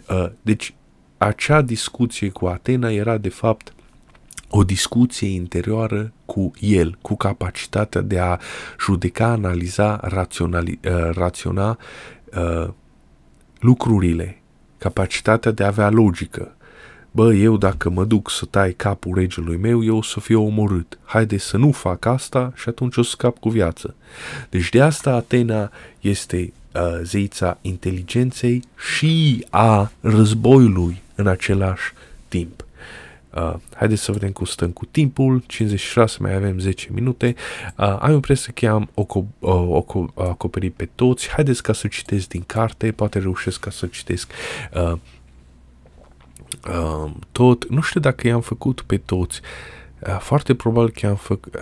Uh, 0.09 0.26
deci, 0.43 0.74
acea 1.18 1.62
discuție 1.62 2.28
cu 2.28 2.47
Atena 2.47 2.91
era 2.91 3.18
de 3.18 3.28
fapt 3.28 3.72
o 4.55 4.64
discuție 4.64 5.28
interioară 5.28 6.12
cu 6.24 6.50
el, 6.61 6.98
cu 7.00 7.16
capacitatea 7.16 8.00
de 8.00 8.18
a 8.18 8.38
judeca, 8.80 9.26
analiza, 9.26 10.00
raționali, 10.03 10.80
uh, 10.84 11.11
raționa 11.14 11.78
uh, 12.36 12.68
lucrurile, 13.61 14.42
capacitatea 14.78 15.50
de 15.50 15.62
a 15.62 15.66
avea 15.66 15.90
logică. 15.90 16.57
Bă, 17.11 17.34
eu 17.34 17.57
dacă 17.57 17.90
mă 17.90 18.05
duc 18.05 18.30
să 18.30 18.44
tai 18.44 18.72
capul 18.72 19.14
regelui 19.14 19.57
meu, 19.57 19.84
eu 19.84 19.96
o 19.96 20.03
să 20.03 20.20
fiu 20.20 20.46
omorât. 20.46 20.98
Haide 21.05 21.36
să 21.36 21.57
nu 21.57 21.70
fac 21.70 22.05
asta 22.05 22.53
și 22.55 22.68
atunci 22.68 22.96
o 22.96 23.03
să 23.03 23.11
scap 23.11 23.38
cu 23.38 23.48
viață. 23.48 23.94
Deci 24.50 24.68
de 24.68 24.82
asta 24.82 25.14
Atena 25.14 25.70
este 26.00 26.53
uh, 26.74 27.00
zeița 27.03 27.59
inteligenței 27.61 28.62
și 28.94 29.46
a 29.50 29.90
războiului 30.00 31.03
în 31.14 31.26
același 31.26 31.92
timp. 32.28 32.61
Uh, 33.35 33.55
haideți 33.74 34.03
să 34.03 34.12
vedem 34.12 34.30
cum 34.30 34.47
stăm 34.47 34.70
cu 34.70 34.85
timpul. 34.85 35.43
56, 35.47 36.16
mai 36.20 36.35
avem 36.35 36.59
10 36.59 36.89
minute. 36.93 37.35
Uh, 37.76 37.97
am 38.01 38.12
impresia 38.12 38.53
că 38.55 38.68
am 38.68 38.89
o, 38.95 39.07
o, 39.41 39.85
o, 39.87 40.07
acoperit 40.14 40.74
pe 40.74 40.89
toți. 40.95 41.28
Haideți 41.28 41.62
ca 41.62 41.72
să 41.72 41.89
citesc 41.89 42.28
din 42.28 42.43
carte, 42.47 42.93
poate 42.93 43.18
reușesc 43.18 43.61
ca 43.61 43.70
să 43.70 43.87
citesc 43.87 44.33
uh, 44.74 44.93
uh, 46.68 47.11
tot. 47.33 47.68
Nu 47.70 47.80
știu 47.80 48.01
dacă 48.01 48.26
i-am 48.26 48.41
făcut 48.41 48.80
pe 48.80 48.97
toți. 48.97 49.41
Uh, 49.99 50.18
foarte 50.18 50.55
probabil 50.55 50.91
că 51.01 51.07
am 51.07 51.16
făcut... 51.16 51.55
Uh, 51.55 51.61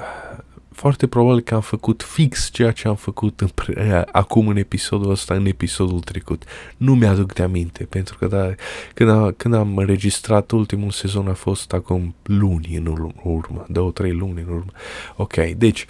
foarte 0.81 1.07
probabil 1.07 1.41
că 1.41 1.55
am 1.55 1.61
făcut 1.61 2.03
fix 2.03 2.51
ceea 2.53 2.70
ce 2.70 2.89
am 2.89 2.95
făcut 2.95 3.41
în 3.41 3.49
pre- 3.49 4.05
acum 4.12 4.49
în 4.49 4.57
episodul 4.57 5.11
ăsta, 5.11 5.35
în 5.35 5.47
episodul 5.47 6.01
trecut. 6.01 6.45
Nu 6.76 6.95
mi-aduc 6.95 7.33
de 7.33 7.43
aminte, 7.43 7.85
pentru 7.85 8.16
că 8.18 8.26
da, 8.26 8.55
când, 8.95 9.11
a, 9.11 9.33
când 9.37 9.55
am 9.55 9.76
înregistrat 9.76 10.51
ultimul 10.51 10.91
sezon 10.91 11.28
a 11.28 11.33
fost 11.33 11.72
acum 11.72 12.14
luni 12.22 12.76
în 12.76 12.87
urmă, 13.22 13.66
două, 13.68 13.91
trei 13.91 14.12
luni 14.12 14.41
în 14.41 14.49
urmă. 14.49 14.70
Ok, 15.16 15.35
deci, 15.35 15.87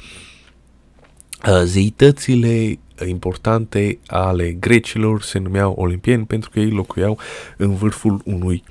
zeitățile 1.64 2.78
importante 3.06 3.98
ale 4.06 4.52
grecilor 4.52 5.22
se 5.22 5.38
numeau 5.38 5.72
olimpieni 5.72 6.26
pentru 6.26 6.50
că 6.50 6.60
ei 6.60 6.70
locuiau 6.70 7.18
în 7.56 7.74
vârful 7.74 8.20
unui 8.24 8.62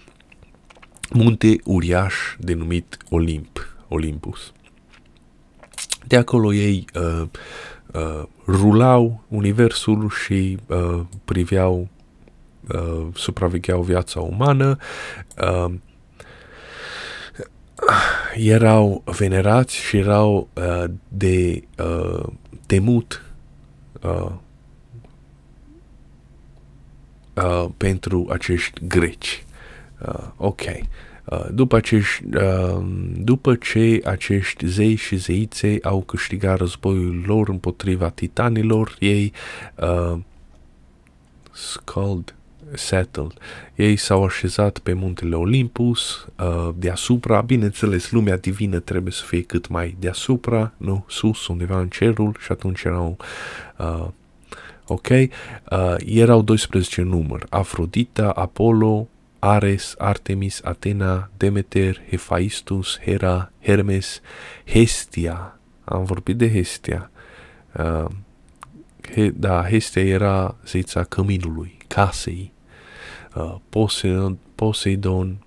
munte 1.14 1.56
uriaș 1.64 2.16
denumit 2.40 2.98
Olimp, 3.10 3.76
Olympus. 3.88 4.54
De 6.08 6.18
acolo 6.18 6.54
ei 6.54 6.86
uh, 6.96 7.28
uh, 7.94 8.24
rulau 8.48 9.24
universul 9.28 10.10
și 10.10 10.58
uh, 10.68 11.02
priveau, 11.26 11.88
uh, 12.74 13.08
supravegheau 13.14 13.82
viața 13.82 14.20
umană, 14.20 14.78
uh, 15.42 15.74
erau 18.34 19.04
venerați 19.06 19.76
și 19.76 19.98
erau 19.98 20.48
uh, 20.54 20.84
de 21.08 21.64
uh, 21.78 22.26
temut 22.66 23.24
uh, 24.02 24.32
uh, 27.34 27.66
pentru 27.78 28.28
acești 28.30 28.88
greci. 28.88 29.46
Uh, 30.08 30.28
ok. 30.38 30.62
Uh, 31.32 31.46
după, 31.52 31.76
acești, 31.76 32.24
uh, 32.36 32.86
după 33.18 33.56
ce 33.56 34.02
acești 34.04 34.68
zei 34.68 34.96
și 34.96 35.16
zeițe 35.16 35.78
au 35.82 36.02
câștigat 36.02 36.58
războiul 36.58 37.24
lor 37.26 37.50
împotriva 37.50 38.10
titanilor, 38.10 38.96
ei 39.00 39.34
uh, 39.76 40.20
scald, 41.52 42.36
settled. 42.74 43.34
Ei 43.76 43.96
s-au 43.96 44.24
așezat 44.24 44.80
pe 44.80 44.94
muntele 44.94 45.36
Olympus, 45.36 46.28
uh, 46.40 46.70
deasupra, 46.76 47.42
bineînțeles, 47.42 48.12
lumea 48.12 48.38
divină 48.38 48.80
trebuie 48.80 49.14
să 49.14 49.24
fie 49.26 49.42
cât 49.42 49.68
mai 49.68 49.96
deasupra, 50.00 50.74
nu, 50.78 51.06
sus, 51.08 51.48
undeva 51.48 51.80
în 51.80 51.88
cerul 51.88 52.36
și 52.40 52.52
atunci 52.52 52.84
erau 52.84 53.18
uh, 53.78 54.08
ok, 54.88 55.08
uh, 55.08 55.30
erau 56.06 56.42
12 56.42 57.02
număr, 57.02 57.46
Afrodita, 57.50 58.30
Apollo, 58.30 59.08
Ares, 59.40 59.96
Artemis, 59.98 60.62
Atena, 60.64 61.30
Demeter, 61.38 62.02
Hephaistus, 62.10 63.00
Hera, 63.00 63.52
Hermes, 63.62 64.22
Hestia. 64.66 65.60
Am 65.84 66.04
vorbit 66.04 66.38
de 66.38 66.52
Hestia. 66.52 67.12
Uh, 67.78 68.06
he, 69.14 69.30
da, 69.30 69.68
Hestia 69.70 70.04
era 70.04 70.56
zeița 70.66 71.04
căminului, 71.04 71.78
casei. 71.88 72.52
Uh, 73.36 73.56
Poseidon, 73.70 74.38
Poseidon 74.56 75.44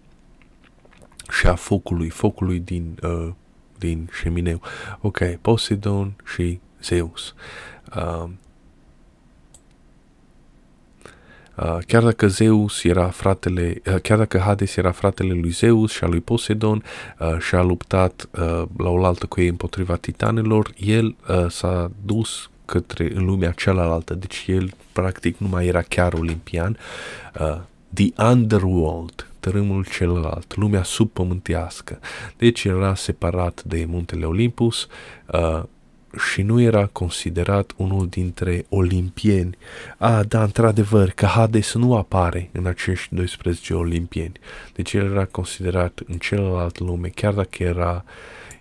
și 1.30 1.46
a 1.46 1.54
focului, 1.54 2.08
focului 2.08 2.58
din, 2.58 2.98
uh, 3.02 3.32
din 3.78 4.08
șemineu. 4.12 4.60
Ok, 5.00 5.18
Poseidon 5.40 6.14
și 6.24 6.60
Zeus. 6.82 7.34
Uh, 7.34 7.62
Uh, 7.96 8.30
chiar 11.86 12.02
dacă 12.02 12.26
Zeus 12.26 12.84
era 12.84 13.08
fratele, 13.08 13.82
uh, 13.86 14.00
chiar 14.02 14.18
dacă 14.18 14.38
Hades 14.38 14.76
era 14.76 14.90
fratele 14.90 15.32
lui 15.32 15.50
Zeus 15.50 15.92
și 15.92 16.04
al 16.04 16.10
lui 16.10 16.20
Poseidon 16.20 16.84
uh, 17.18 17.38
și 17.38 17.54
a 17.54 17.62
luptat 17.62 18.28
la 18.76 18.88
oaltă 18.88 19.26
cu 19.26 19.40
ei 19.40 19.48
împotriva 19.48 19.96
titanelor, 19.96 20.72
el 20.78 21.16
s-a 21.48 21.90
dus 22.04 22.50
către 22.64 23.10
în 23.14 23.24
lumea 23.24 23.50
cealaltă, 23.50 24.14
deci 24.14 24.44
el 24.46 24.70
practic 24.92 25.38
nu 25.38 25.48
mai 25.48 25.66
era 25.66 25.82
chiar 25.82 26.12
olimpian, 26.12 26.78
the 27.94 28.12
underworld, 28.16 29.26
tărâmul 29.40 29.84
celălalt, 29.84 30.56
lumea 30.56 30.82
subpământească. 30.82 31.98
Deci 32.36 32.64
era 32.64 32.94
separat 32.94 33.62
de 33.62 33.84
muntele 33.88 34.24
Olympus, 34.24 34.86
și 36.18 36.42
nu 36.42 36.60
era 36.60 36.86
considerat 36.86 37.72
unul 37.76 38.08
dintre 38.08 38.64
olimpieni. 38.68 39.56
A, 39.98 40.22
da, 40.22 40.42
într-adevăr, 40.42 41.10
că 41.10 41.26
Hades 41.26 41.74
nu 41.74 41.96
apare 41.96 42.48
în 42.52 42.66
acești 42.66 43.14
12 43.14 43.74
olimpieni. 43.74 44.32
Deci 44.74 44.92
el 44.92 45.10
era 45.10 45.24
considerat 45.24 46.00
în 46.06 46.16
celălalt 46.16 46.78
lume, 46.78 47.08
chiar 47.08 47.32
dacă 47.32 47.62
era 47.62 48.04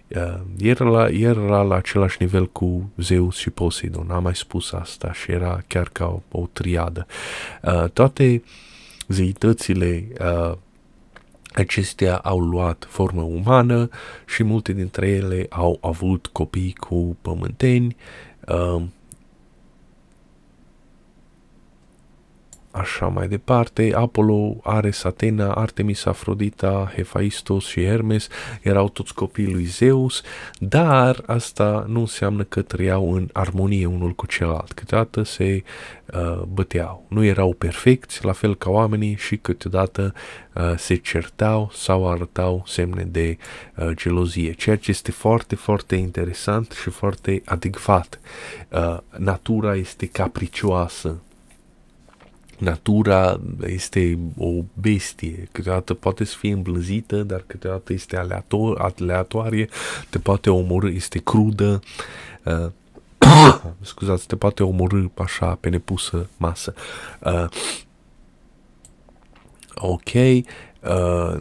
uh, 0.08 0.40
era, 0.58 0.86
la, 0.86 1.08
era 1.10 1.62
la 1.62 1.76
același 1.76 2.18
nivel 2.20 2.50
cu 2.50 2.92
Zeus 2.98 3.38
și 3.38 3.50
Poseidon, 3.50 4.12
am 4.12 4.24
mai 4.24 4.36
spus 4.36 4.72
asta 4.72 5.14
și 5.14 5.32
era 5.32 5.64
chiar 5.68 5.90
ca 5.92 6.06
o, 6.06 6.40
o 6.40 6.48
triadă. 6.54 7.06
Uh, 7.62 7.90
toate 7.90 8.44
zeitățile 9.08 10.08
uh, 10.20 10.58
Acestea 11.54 12.16
au 12.16 12.40
luat 12.40 12.88
formă 12.90 13.22
umană 13.22 13.90
și 14.26 14.44
multe 14.44 14.74
dintre 14.74 15.08
ele 15.08 15.46
au 15.50 15.78
avut 15.82 16.28
copii 16.28 16.76
cu 16.80 17.18
pământeni. 17.22 17.96
Așa 22.72 23.06
mai 23.08 23.28
departe, 23.28 23.92
Apollo, 23.96 24.58
Ares, 24.64 25.04
Atena, 25.04 25.54
Artemis, 25.54 26.06
Afrodita, 26.06 26.92
Hephaistos 26.96 27.66
și 27.66 27.86
Hermes 27.86 28.28
erau 28.62 28.90
toți 28.90 29.14
copiii 29.14 29.54
lui 29.54 29.64
Zeus, 29.64 30.22
dar 30.60 31.24
asta 31.26 31.86
nu 31.88 32.00
înseamnă 32.00 32.44
că 32.44 32.62
trăiau 32.62 33.14
în 33.14 33.30
armonie 33.34 33.86
unul 33.86 34.12
cu 34.12 34.26
celălalt. 34.26 34.72
Câteodată 34.72 35.24
se 35.24 35.64
uh, 36.14 36.42
băteau. 36.48 37.06
Nu 37.08 37.24
erau 37.24 37.54
perfecți, 37.54 38.26
la 38.26 38.32
fel 38.32 38.56
ca 38.56 38.70
oamenii 38.70 39.16
și 39.16 39.38
câteodată 39.38 40.14
uh, 40.54 40.74
se 40.78 40.96
certau 40.96 41.72
sau 41.74 42.10
arătau 42.12 42.64
semne 42.68 43.04
de 43.04 43.38
uh, 43.76 43.90
gelozie, 43.94 44.52
ceea 44.52 44.76
ce 44.76 44.92
este 44.92 45.12
foarte, 45.12 45.56
foarte 45.56 45.96
interesant 45.96 46.72
și 46.82 46.90
foarte 46.90 47.42
adecvat. 47.46 48.20
Uh, 48.70 48.98
natura 49.18 49.76
este 49.76 50.06
capricioasă, 50.06 51.22
natura 52.62 53.40
este 53.66 54.18
o 54.38 54.50
bestie, 54.74 55.48
câteodată 55.52 55.94
poate 55.94 56.24
să 56.24 56.36
fie 56.38 56.52
îmblânzită, 56.52 57.24
dar 57.24 57.44
câteodată 57.48 57.94
este 57.94 58.18
aleator, 58.18 58.94
aleatorie, 58.98 59.70
te 60.10 60.20
poate 60.20 60.50
omorâ, 60.50 60.90
este 60.90 61.20
crudă, 61.20 61.80
uh, 62.44 62.68
scuzați, 63.82 64.28
te 64.28 64.36
poate 64.36 64.64
omorâ 64.64 65.06
așa 65.18 65.58
pe 65.60 65.70
nepusă 65.70 66.30
masă. 66.38 66.74
Uh, 67.20 67.46
ok, 69.76 70.14
uh, 70.14 71.38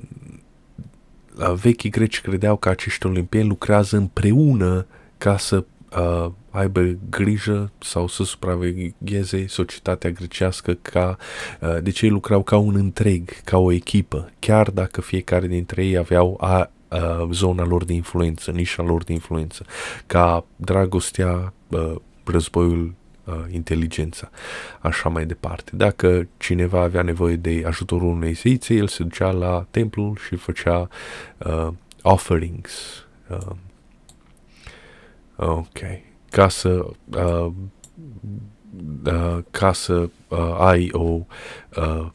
vechii 1.60 1.90
greci 1.90 2.20
credeau 2.20 2.56
că 2.56 2.68
acești 2.68 3.06
olimpieni 3.06 3.48
lucrează 3.48 3.96
împreună 3.96 4.86
ca 5.18 5.36
să 5.36 5.64
uh, 5.96 6.30
aibă 6.50 6.96
grijă 7.10 7.70
sau 7.78 8.06
să 8.06 8.24
supravegheze 8.24 9.46
societatea 9.46 10.10
grecească 10.10 10.78
ca, 10.82 11.16
uh, 11.60 11.82
deci 11.82 12.00
ei 12.00 12.10
lucrau 12.10 12.42
ca 12.42 12.56
un 12.56 12.74
întreg, 12.74 13.30
ca 13.44 13.58
o 13.58 13.72
echipă, 13.72 14.32
chiar 14.38 14.70
dacă 14.70 15.00
fiecare 15.00 15.46
dintre 15.46 15.84
ei 15.84 15.96
aveau 15.96 16.36
a, 16.40 16.70
a, 16.88 17.28
zona 17.32 17.64
lor 17.64 17.84
de 17.84 17.92
influență, 17.92 18.50
nișa 18.50 18.82
lor 18.82 19.04
de 19.04 19.12
influență, 19.12 19.64
ca 20.06 20.44
dragostea, 20.56 21.52
uh, 21.68 21.94
războiul, 22.24 22.94
uh, 23.24 23.34
inteligența, 23.50 24.30
așa 24.80 25.08
mai 25.08 25.26
departe. 25.26 25.70
Dacă 25.74 26.28
cineva 26.36 26.80
avea 26.80 27.02
nevoie 27.02 27.36
de 27.36 27.62
ajutorul 27.66 28.08
unei 28.08 28.32
zeițe, 28.32 28.74
el 28.74 28.86
se 28.86 29.02
ducea 29.02 29.30
la 29.30 29.66
templu 29.70 30.14
și 30.26 30.36
făcea 30.36 30.88
uh, 31.38 31.68
offerings, 32.02 33.04
uh, 33.28 33.56
Ok. 35.42 35.78
Ca 36.30 36.48
să, 36.48 36.86
uh, 37.16 37.52
uh, 39.04 39.38
ca 39.50 39.72
să 39.72 40.08
uh, 40.28 40.56
ai 40.58 40.88
o 40.92 41.20
uh, 41.76 42.06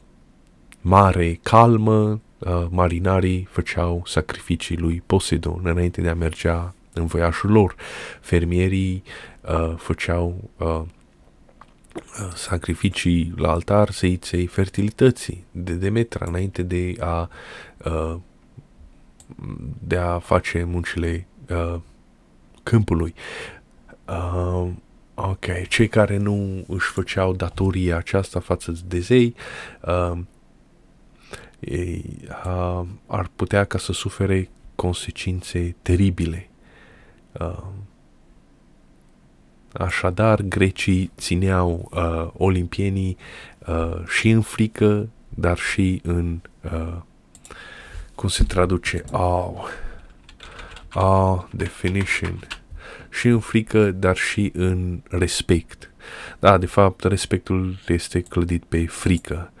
mare 0.80 1.38
calmă, 1.42 2.20
uh, 2.38 2.66
marinarii 2.70 3.48
făceau 3.50 4.02
sacrificii 4.06 4.76
lui 4.76 5.02
Poseidon 5.06 5.60
înainte 5.62 6.00
de 6.00 6.08
a 6.08 6.14
mergea 6.14 6.74
în 6.92 7.06
voiașul 7.06 7.50
lor. 7.50 7.74
Fermierii 8.20 9.02
uh, 9.40 9.74
făceau 9.76 10.50
uh, 10.56 10.82
sacrificii 12.34 13.32
la 13.36 13.50
altar 13.50 13.90
zeiței 13.90 14.46
fertilității 14.46 15.44
de 15.50 15.72
Demetra 15.72 16.26
înainte 16.28 16.62
de 16.62 16.94
a 17.00 17.30
uh, 17.84 18.16
de 19.78 19.96
a 19.96 20.18
face 20.18 20.64
muncile 20.64 21.26
uh, 21.48 21.80
câmpului. 22.66 23.14
Uh, 24.08 24.68
ok, 25.14 25.68
cei 25.68 25.88
care 25.88 26.16
nu 26.16 26.64
își 26.68 26.86
făceau 26.86 27.34
datoria 27.34 27.96
aceasta 27.96 28.40
față 28.40 28.74
de 28.86 28.98
zei, 28.98 29.34
uh, 29.82 30.18
ei, 31.60 32.18
uh, 32.44 32.86
ar 33.06 33.30
putea 33.36 33.64
ca 33.64 33.78
să 33.78 33.92
sufere 33.92 34.48
consecințe 34.74 35.76
teribile. 35.82 36.48
Uh, 37.32 37.62
Așadar, 39.72 40.40
grecii 40.40 41.10
țineau 41.16 41.88
uh, 41.92 42.30
olimpienii 42.36 43.16
uh, 43.66 44.06
și 44.06 44.28
în 44.30 44.40
frică, 44.40 45.08
dar 45.28 45.58
și 45.58 46.00
în, 46.04 46.40
uh, 46.72 46.96
cum 48.14 48.28
se 48.28 48.44
traduce, 48.44 49.04
oh, 49.12 49.64
oh, 51.02 51.44
definition, 51.50 52.38
și 53.10 53.28
în 53.28 53.40
frică, 53.40 53.90
dar 53.90 54.16
și 54.16 54.52
în 54.54 55.00
respect. 55.08 55.90
Da, 56.38 56.58
de 56.58 56.66
fapt, 56.66 57.04
respectul 57.04 57.78
este 57.88 58.20
clădit 58.20 58.64
pe 58.64 58.86
frică. 58.86 59.52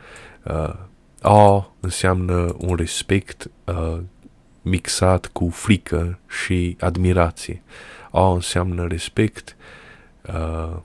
Uh, 0.42 0.74
a 1.22 1.72
înseamnă 1.80 2.54
un 2.58 2.74
respect 2.74 3.50
uh, 3.64 3.98
mixat 4.62 5.26
cu 5.26 5.48
frică 5.48 6.18
și 6.28 6.76
admirație. 6.80 7.62
A 8.10 8.32
înseamnă 8.32 8.86
respect 8.86 9.56
uh, 10.26 10.76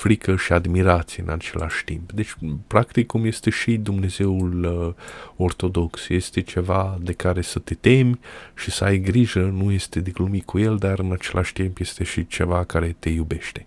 frică 0.00 0.36
și 0.36 0.52
admirație 0.52 1.22
în 1.26 1.32
același 1.32 1.84
timp. 1.84 2.12
Deci, 2.12 2.36
practic, 2.66 3.06
cum 3.06 3.24
este 3.24 3.50
și 3.50 3.76
Dumnezeul 3.76 4.64
uh, 4.64 4.94
ortodox, 5.36 6.08
este 6.08 6.40
ceva 6.40 6.98
de 7.02 7.12
care 7.12 7.40
să 7.40 7.58
te 7.58 7.74
temi 7.74 8.18
și 8.54 8.70
să 8.70 8.84
ai 8.84 8.98
grijă, 8.98 9.40
nu 9.40 9.72
este 9.72 10.00
de 10.00 10.10
glumi 10.10 10.40
cu 10.40 10.58
el, 10.58 10.76
dar 10.76 10.98
în 10.98 11.12
același 11.12 11.52
timp 11.52 11.78
este 11.78 12.04
și 12.04 12.26
ceva 12.26 12.64
care 12.64 12.96
te 12.98 13.08
iubește. 13.08 13.66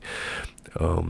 Uh, 0.79 1.05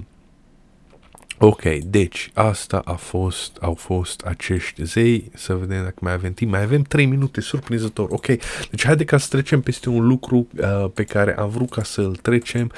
Ok, 1.37 1.61
deci 1.85 2.31
asta 2.33 2.81
a 2.85 2.93
fost, 2.93 3.57
au 3.61 3.73
fost 3.73 4.21
acești 4.21 4.83
zei, 4.83 5.31
să 5.33 5.53
vedem 5.53 5.83
dacă 5.83 5.95
mai 5.99 6.13
avem 6.13 6.33
timp, 6.33 6.51
mai 6.51 6.61
avem 6.61 6.81
3 6.81 7.05
minute, 7.05 7.41
surprinzător, 7.41 8.07
ok, 8.09 8.25
deci 8.69 8.85
haide 8.85 9.03
ca 9.03 9.17
să 9.17 9.27
trecem 9.29 9.61
peste 9.61 9.89
un 9.89 10.07
lucru 10.07 10.47
uh, 10.57 10.85
pe 10.93 11.03
care 11.03 11.37
am 11.37 11.49
vrut 11.49 11.69
ca 11.69 11.83
să-l 11.83 12.15
trecem 12.15 12.71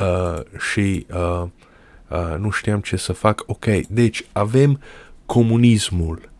uh, 0.00 0.40
și 0.58 1.06
uh, 1.12 1.48
uh, 2.10 2.38
nu 2.38 2.50
știam 2.50 2.80
ce 2.80 2.96
să 2.96 3.12
fac. 3.12 3.42
Ok, 3.46 3.66
deci 3.88 4.24
avem 4.32 4.80
comunismul 5.26 6.30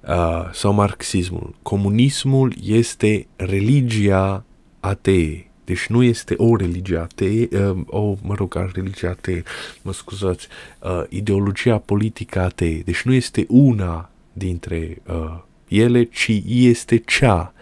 uh, 0.00 0.48
sau 0.52 0.72
marxismul. 0.72 1.54
Comunismul 1.62 2.54
este 2.64 3.26
religia 3.36 4.44
atee. 4.80 5.50
Deci 5.64 5.86
nu 5.86 6.02
este 6.02 6.34
o 6.36 6.56
religie 6.56 6.98
atee, 6.98 7.48
uh, 7.52 7.80
o, 7.86 8.14
mă 8.22 8.34
rog, 8.34 8.70
religia 8.74 9.10
atee, 9.10 9.42
mă 9.82 9.92
scuzați, 9.92 10.48
uh, 10.82 11.02
ideologia 11.08 11.78
politică 11.78 12.40
atee. 12.40 12.82
Deci 12.84 13.02
nu 13.02 13.12
este 13.12 13.44
una 13.48 14.10
dintre 14.32 15.02
uh, 15.06 15.38
ele, 15.68 16.04
ci 16.04 16.42
este 16.46 16.96
cea 16.96 17.52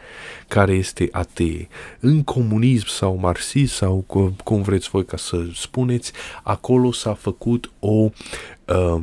care 0.48 0.72
este 0.72 1.08
atee. 1.12 1.68
În 2.00 2.22
comunism 2.22 2.88
sau 2.88 3.18
marxism 3.20 3.74
sau 3.74 4.04
cum 4.44 4.62
vreți 4.62 4.88
voi 4.88 5.04
ca 5.04 5.16
să 5.16 5.44
spuneți, 5.54 6.12
acolo 6.42 6.92
s-a 6.92 7.14
făcut 7.14 7.70
o 7.78 8.10
uh, 8.64 9.02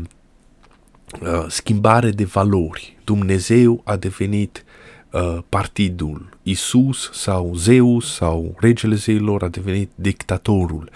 uh, 1.21 1.45
schimbare 1.47 2.09
de 2.09 2.23
valori. 2.23 2.97
Dumnezeu 3.03 3.81
a 3.83 3.95
devenit 3.95 4.65
uh, 5.11 5.37
partidul. 5.49 6.29
Isus 6.43 7.09
sau 7.13 7.53
Zeus 7.55 8.13
sau 8.13 8.55
regele 8.59 8.95
zeilor 8.95 9.43
a 9.43 9.47
devenit 9.47 9.89
dictatorul. 9.95 10.89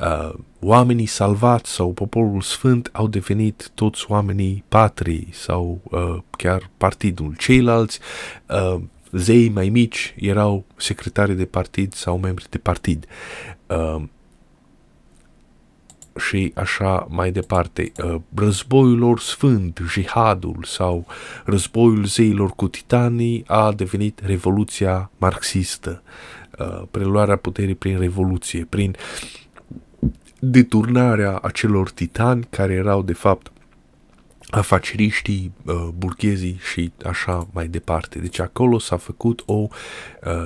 Uh, 0.00 0.34
oamenii 0.60 1.06
salvați 1.06 1.70
sau 1.70 1.92
poporul 1.92 2.40
sfânt 2.40 2.88
au 2.92 3.06
devenit 3.06 3.70
toți 3.74 4.04
oamenii 4.08 4.64
patrii 4.68 5.28
sau 5.32 5.80
uh, 5.82 6.16
chiar 6.30 6.70
partidul. 6.76 7.34
Ceilalți 7.38 7.98
uh, 8.48 8.80
zei 9.12 9.48
mai 9.48 9.68
mici 9.68 10.14
erau 10.18 10.64
secretari 10.76 11.34
de 11.34 11.44
partid 11.44 11.92
sau 11.92 12.18
membri 12.18 12.46
de 12.50 12.58
partid. 12.58 13.06
Uh, 13.66 14.02
și 16.16 16.52
așa 16.54 17.06
mai 17.10 17.32
departe. 17.32 17.92
Uh, 18.04 18.20
războiul 18.34 18.98
lor 18.98 19.20
sfânt, 19.20 19.80
jihadul 19.88 20.64
sau 20.64 21.06
războiul 21.44 22.04
zeilor 22.04 22.50
cu 22.50 22.68
titanii 22.68 23.44
a 23.46 23.72
devenit 23.72 24.20
revoluția 24.24 25.10
marxistă, 25.16 26.02
uh, 26.58 26.82
preluarea 26.90 27.36
puterii 27.36 27.74
prin 27.74 27.98
revoluție, 27.98 28.66
prin 28.68 28.96
deturnarea 30.38 31.38
acelor 31.42 31.90
titani 31.90 32.46
care 32.50 32.72
erau 32.72 33.02
de 33.02 33.12
fapt 33.12 33.52
afaceriștii, 34.54 35.52
uh, 35.64 35.88
burghezii 35.96 36.58
și 36.72 36.92
așa 37.04 37.48
mai 37.52 37.68
departe. 37.68 38.18
Deci 38.18 38.38
acolo 38.38 38.78
s-a 38.78 38.96
făcut 38.96 39.42
o 39.46 39.54
uh, 39.54 39.68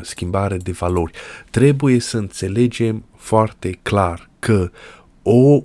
schimbare 0.02 0.56
de 0.56 0.72
valori. 0.72 1.12
Trebuie 1.50 1.98
să 1.98 2.16
înțelegem 2.16 3.04
foarte 3.16 3.78
clar 3.82 4.30
că 4.38 4.70
o 5.22 5.62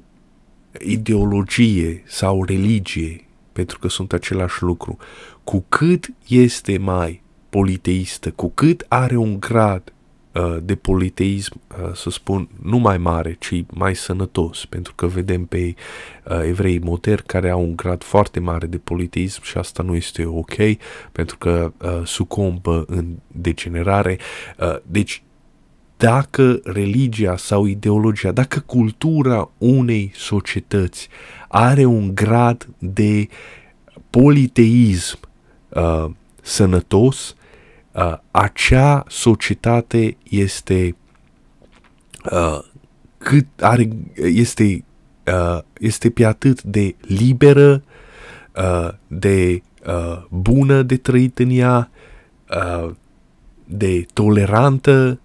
ideologie 0.79 2.03
sau 2.07 2.43
religie, 2.43 3.25
pentru 3.53 3.79
că 3.79 3.87
sunt 3.89 4.13
același 4.13 4.63
lucru, 4.63 4.97
cu 5.43 5.65
cât 5.69 6.13
este 6.27 6.77
mai 6.77 7.21
politeistă, 7.49 8.31
cu 8.31 8.49
cât 8.49 8.85
are 8.87 9.15
un 9.15 9.39
grad 9.39 9.83
uh, 9.85 10.00
de 10.61 10.75
politeism, 10.75 11.61
uh, 11.83 11.93
să 11.93 12.09
spun, 12.09 12.49
nu 12.61 12.77
mai 12.77 12.97
mare, 12.97 13.35
ci 13.39 13.63
mai 13.73 13.95
sănătos, 13.95 14.65
pentru 14.65 14.93
că 14.95 15.07
vedem 15.07 15.45
pe 15.45 15.75
uh, 16.25 16.41
evrei 16.43 16.79
moderni 16.79 17.23
care 17.25 17.49
au 17.49 17.61
un 17.61 17.75
grad 17.75 18.03
foarte 18.03 18.39
mare 18.39 18.67
de 18.67 18.77
politeism 18.77 19.43
și 19.43 19.57
asta 19.57 19.83
nu 19.83 19.95
este 19.95 20.25
ok, 20.25 20.53
pentru 21.11 21.37
că 21.37 21.73
uh, 21.77 22.01
sucombă 22.03 22.83
în 22.87 23.05
degenerare. 23.27 24.17
Uh, 24.59 24.75
deci, 24.83 25.23
dacă 25.97 26.59
religia 26.63 27.37
sau 27.37 27.65
ideologia, 27.65 28.31
dacă 28.31 28.59
cultura 28.59 29.51
unei 29.57 30.11
societăți 30.15 31.07
are 31.47 31.85
un 31.85 32.15
grad 32.15 32.67
de 32.77 33.27
politeism 34.09 35.19
uh, 35.69 36.05
sănătos, 36.41 37.35
uh, 37.91 38.17
acea 38.31 39.03
societate 39.07 40.17
este 40.29 40.95
uh, 42.31 42.59
cât 43.17 43.47
are, 43.59 43.89
este, 44.15 44.83
uh, 45.25 45.59
este 45.79 46.09
pe 46.09 46.25
atât 46.25 46.63
de 46.63 46.95
liberă, 47.01 47.83
uh, 48.55 48.89
de 49.07 49.61
uh, 49.87 50.23
bună 50.29 50.81
de 50.81 50.97
trăit 50.97 51.39
în 51.39 51.49
ea, 51.49 51.89
uh, 52.49 52.91
de 53.65 54.05
tolerantă 54.13 55.19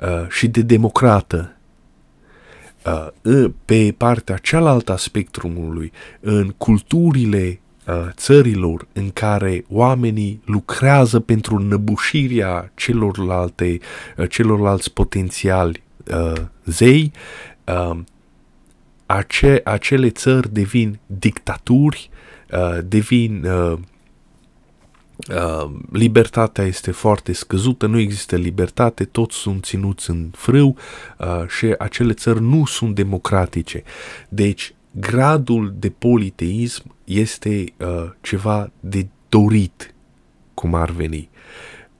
uh, 0.00 0.28
și 0.28 0.48
de 0.48 0.62
democrată. 0.62 1.52
Uh, 3.22 3.50
pe 3.64 3.94
partea 3.96 4.36
cealaltă 4.36 4.92
a 4.92 4.96
spectrumului, 4.96 5.92
în 6.20 6.54
culturile 6.56 7.46
Uh, 7.48 7.67
țărilor 8.10 8.86
în 8.92 9.10
care 9.10 9.64
oamenii 9.68 10.40
lucrează 10.44 11.20
pentru 11.20 11.56
înăbușirea 11.56 12.72
celorlalte, 12.74 13.78
uh, 14.16 14.28
celorlalți 14.28 14.92
potențiali 14.92 15.82
uh, 16.14 16.40
zei, 16.64 17.12
uh, 17.66 17.98
ace, 19.06 19.60
acele 19.64 20.10
țări 20.10 20.52
devin 20.52 20.98
dictaturi, 21.06 22.10
uh, 22.50 22.78
devin 22.84 23.44
uh, 23.44 23.78
Uh, 25.28 25.70
libertatea 25.92 26.64
este 26.64 26.90
foarte 26.90 27.32
scăzută, 27.32 27.86
nu 27.86 27.98
există 27.98 28.36
libertate, 28.36 29.04
toți 29.04 29.36
sunt 29.36 29.64
ținuți 29.64 30.10
în 30.10 30.30
frâu 30.32 30.76
uh, 31.18 31.48
și 31.48 31.74
acele 31.78 32.12
țări 32.12 32.40
nu 32.40 32.64
sunt 32.64 32.94
democratice. 32.94 33.82
Deci, 34.28 34.74
gradul 34.90 35.74
de 35.78 35.90
politeism 35.90 36.94
este 37.08 37.64
uh, 37.76 38.10
ceva 38.20 38.70
de 38.80 39.06
dorit, 39.28 39.94
cum 40.54 40.74
ar 40.74 40.90
veni. 40.90 41.28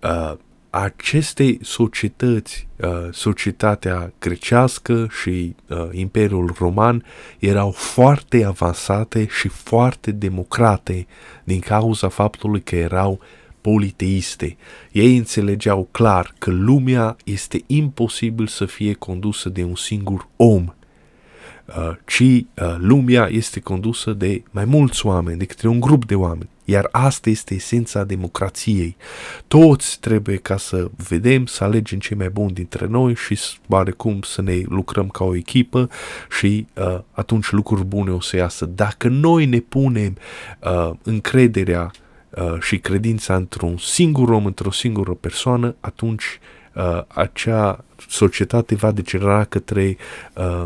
Uh, 0.02 0.32
aceste 0.70 1.58
societăți, 1.60 2.68
uh, 2.76 3.08
societatea 3.10 4.12
grecească 4.18 5.08
și 5.20 5.54
uh, 5.68 5.88
Imperiul 5.92 6.54
Roman, 6.58 7.04
erau 7.38 7.70
foarte 7.70 8.44
avansate 8.44 9.26
și 9.26 9.48
foarte 9.48 10.10
democrate 10.10 11.06
din 11.44 11.60
cauza 11.60 12.08
faptului 12.08 12.62
că 12.62 12.76
erau 12.76 13.20
politeiste. 13.60 14.56
Ei 14.92 15.16
înțelegeau 15.16 15.88
clar 15.90 16.34
că 16.38 16.50
lumea 16.50 17.16
este 17.24 17.62
imposibil 17.66 18.46
să 18.46 18.64
fie 18.64 18.92
condusă 18.92 19.48
de 19.48 19.64
un 19.64 19.76
singur 19.76 20.28
om, 20.36 20.64
Uh, 20.64 20.77
ci 22.06 22.20
uh, 22.20 22.44
lumea 22.78 23.28
este 23.30 23.60
condusă 23.60 24.12
de 24.12 24.42
mai 24.50 24.64
mulți 24.64 25.06
oameni, 25.06 25.38
de 25.38 25.44
către 25.44 25.68
un 25.68 25.80
grup 25.80 26.06
de 26.06 26.14
oameni. 26.14 26.48
Iar 26.64 26.88
asta 26.92 27.30
este 27.30 27.54
esența 27.54 28.04
democrației. 28.04 28.96
Toți 29.46 30.00
trebuie 30.00 30.36
ca 30.36 30.56
să 30.56 30.90
vedem, 31.08 31.46
să 31.46 31.64
alegem 31.64 31.98
cei 31.98 32.16
mai 32.16 32.28
buni 32.28 32.52
dintre 32.52 32.86
noi 32.86 33.14
și 33.14 33.38
oarecum 33.68 34.20
să 34.22 34.42
ne 34.42 34.62
lucrăm 34.64 35.08
ca 35.08 35.24
o 35.24 35.36
echipă 35.36 35.88
și 36.38 36.66
uh, 36.74 36.98
atunci 37.12 37.50
lucruri 37.50 37.84
bune 37.84 38.10
o 38.10 38.20
să 38.20 38.36
iasă. 38.36 38.64
Dacă 38.66 39.08
noi 39.08 39.46
ne 39.46 39.58
punem 39.58 40.16
uh, 40.60 40.90
încrederea 41.02 41.90
uh, 42.30 42.60
și 42.60 42.78
credința 42.78 43.34
într-un 43.36 43.76
singur 43.76 44.28
om, 44.28 44.46
într-o 44.46 44.70
singură 44.70 45.12
persoană, 45.12 45.74
atunci 45.80 46.24
uh, 46.74 47.02
acea 47.06 47.84
societate 48.08 48.74
va 48.74 48.92
degenera 48.92 49.44
către 49.44 49.96
uh, 50.34 50.64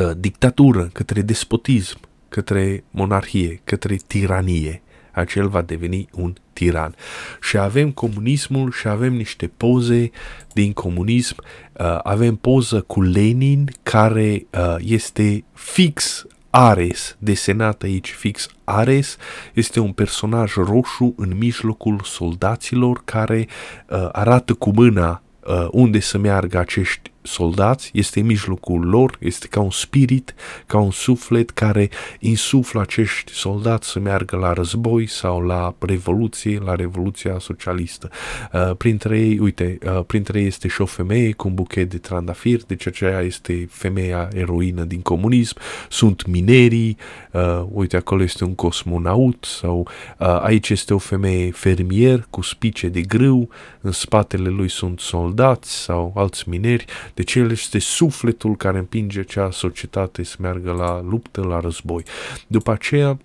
Uh, 0.00 0.10
dictatură, 0.16 0.88
către 0.92 1.22
despotism, 1.22 1.98
către 2.28 2.84
monarhie, 2.90 3.60
către 3.64 3.96
tiranie. 4.06 4.82
Acel 5.12 5.48
va 5.48 5.62
deveni 5.62 6.08
un 6.12 6.34
tiran. 6.52 6.94
Și 7.40 7.58
avem 7.58 7.90
comunismul 7.90 8.72
și 8.72 8.88
avem 8.88 9.12
niște 9.12 9.50
poze 9.56 10.10
din 10.52 10.72
comunism. 10.72 11.36
Uh, 11.72 11.98
avem 12.02 12.36
poză 12.36 12.80
cu 12.80 13.02
Lenin 13.02 13.70
care 13.82 14.46
uh, 14.50 14.76
este 14.78 15.44
fix 15.52 16.26
Ares, 16.50 17.16
desenat 17.18 17.82
aici 17.82 18.10
fix 18.10 18.48
Ares, 18.64 19.16
este 19.54 19.80
un 19.80 19.92
personaj 19.92 20.54
roșu 20.54 21.14
în 21.16 21.36
mijlocul 21.36 22.00
soldaților 22.04 23.02
care 23.04 23.46
uh, 23.88 24.08
arată 24.12 24.54
cu 24.54 24.70
mâna 24.74 25.22
uh, 25.46 25.66
unde 25.70 26.00
să 26.00 26.18
meargă 26.18 26.58
acești 26.58 27.10
soldați, 27.26 27.90
este 27.94 28.20
în 28.20 28.26
mijlocul 28.26 28.88
lor, 28.88 29.16
este 29.20 29.46
ca 29.46 29.60
un 29.60 29.70
spirit, 29.70 30.34
ca 30.66 30.78
un 30.78 30.90
suflet 30.90 31.50
care 31.50 31.90
insuflă 32.18 32.80
acești 32.80 33.32
soldați 33.32 33.88
să 33.88 33.98
meargă 33.98 34.36
la 34.36 34.52
război 34.52 35.06
sau 35.06 35.40
la 35.40 35.74
revoluție, 35.78 36.58
la 36.64 36.74
revoluția 36.74 37.38
socialistă. 37.38 38.10
Uh, 38.52 38.76
printre 38.76 39.18
ei, 39.18 39.38
uite, 39.38 39.78
uh, 39.86 40.04
printre 40.06 40.40
ei 40.40 40.46
este 40.46 40.68
și 40.68 40.80
o 40.80 40.86
femeie 40.86 41.32
cu 41.32 41.48
un 41.48 41.54
buchet 41.54 41.90
de 41.90 41.98
trandafir, 41.98 42.60
deci 42.66 42.86
aceea 42.86 43.20
este 43.20 43.66
femeia 43.70 44.28
eroină 44.34 44.84
din 44.84 45.00
comunism, 45.00 45.56
sunt 45.88 46.26
minerii, 46.26 46.96
uh, 47.32 47.64
uite, 47.72 47.96
acolo 47.96 48.22
este 48.22 48.44
un 48.44 48.54
cosmonaut 48.54 49.44
sau 49.44 49.88
uh, 50.18 50.40
aici 50.42 50.70
este 50.70 50.94
o 50.94 50.98
femeie 50.98 51.50
fermier 51.50 52.26
cu 52.30 52.42
spice 52.42 52.88
de 52.88 53.00
grâu, 53.00 53.48
în 53.80 53.92
spatele 53.92 54.48
lui 54.48 54.68
sunt 54.68 55.00
soldați 55.00 55.82
sau 55.82 56.12
alți 56.16 56.48
mineri, 56.48 56.84
deci 57.16 57.34
el 57.34 57.50
este 57.50 57.78
sufletul 57.78 58.56
care 58.56 58.78
împinge 58.78 59.22
cea 59.24 59.50
societate 59.50 60.22
să 60.22 60.36
meargă 60.38 60.72
la 60.72 61.00
luptă, 61.00 61.40
la 61.40 61.60
război. 61.60 62.02
După 62.46 62.72
aceea, 62.72 63.18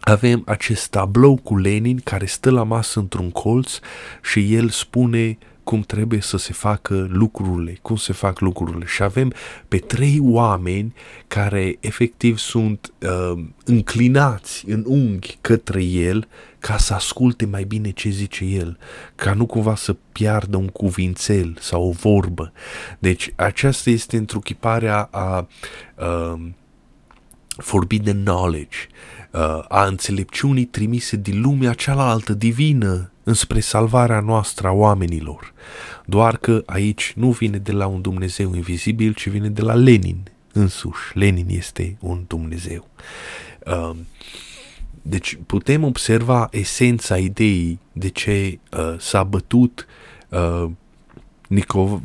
avem 0.00 0.42
acest 0.46 0.90
tablou 0.90 1.36
cu 1.36 1.56
Lenin 1.56 2.00
care 2.04 2.26
stă 2.26 2.50
la 2.50 2.62
masă 2.62 2.98
într-un 2.98 3.30
colț 3.30 3.78
și 4.22 4.54
el 4.54 4.68
spune 4.68 5.38
cum 5.64 5.80
trebuie 5.80 6.20
să 6.20 6.36
se 6.36 6.52
facă 6.52 7.06
lucrurile, 7.10 7.78
cum 7.82 7.96
se 7.96 8.12
fac 8.12 8.40
lucrurile. 8.40 8.84
Și 8.86 9.02
avem 9.02 9.32
pe 9.68 9.78
trei 9.78 10.18
oameni 10.22 10.94
care 11.26 11.76
efectiv 11.80 12.38
sunt 12.38 12.92
uh, 13.00 13.44
înclinați 13.64 14.64
în 14.68 14.84
unghi 14.86 15.38
către 15.40 15.82
el 15.82 16.28
ca 16.58 16.76
să 16.76 16.94
asculte 16.94 17.46
mai 17.46 17.64
bine 17.64 17.90
ce 17.90 18.08
zice 18.08 18.44
el, 18.44 18.78
ca 19.14 19.32
nu 19.32 19.46
cumva 19.46 19.74
să 19.74 19.96
piardă 20.12 20.56
un 20.56 20.68
cuvințel 20.68 21.56
sau 21.60 21.88
o 21.88 21.90
vorbă. 21.90 22.52
Deci 22.98 23.32
aceasta 23.36 23.90
este 23.90 24.16
întruchiparea 24.16 25.08
a 25.10 25.48
uh, 25.96 26.40
forbidden 27.56 28.24
knowledge, 28.24 28.76
uh, 29.30 29.64
a 29.68 29.84
înțelepciunii 29.84 30.64
trimise 30.64 31.16
din 31.16 31.40
lumea 31.40 31.72
cealaltă 31.72 32.32
divină 32.32 33.12
înspre 33.22 33.60
salvarea 33.60 34.20
noastră 34.20 34.68
a 34.68 34.72
oamenilor. 34.72 35.52
Doar 36.06 36.36
că 36.36 36.62
aici 36.66 37.12
nu 37.16 37.30
vine 37.30 37.58
de 37.58 37.72
la 37.72 37.86
un 37.86 38.00
Dumnezeu 38.00 38.54
invizibil, 38.54 39.12
ci 39.12 39.28
vine 39.28 39.48
de 39.48 39.62
la 39.62 39.74
Lenin 39.74 40.22
însuși. 40.52 41.18
Lenin 41.18 41.46
este 41.48 41.96
un 42.00 42.24
Dumnezeu. 42.26 42.88
Uh, 43.66 43.96
deci 45.02 45.38
putem 45.46 45.84
observa 45.84 46.48
esența 46.50 47.18
ideii 47.18 47.78
de 47.92 48.08
ce 48.08 48.58
uh, 48.72 48.94
s-a 48.98 49.22
bătut 49.22 49.86
uh, 50.28 50.70
Nicov, 51.48 52.02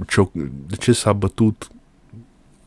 de 0.67 0.75
ce 0.75 0.91
s-a 0.91 1.13
bătut, 1.13 1.67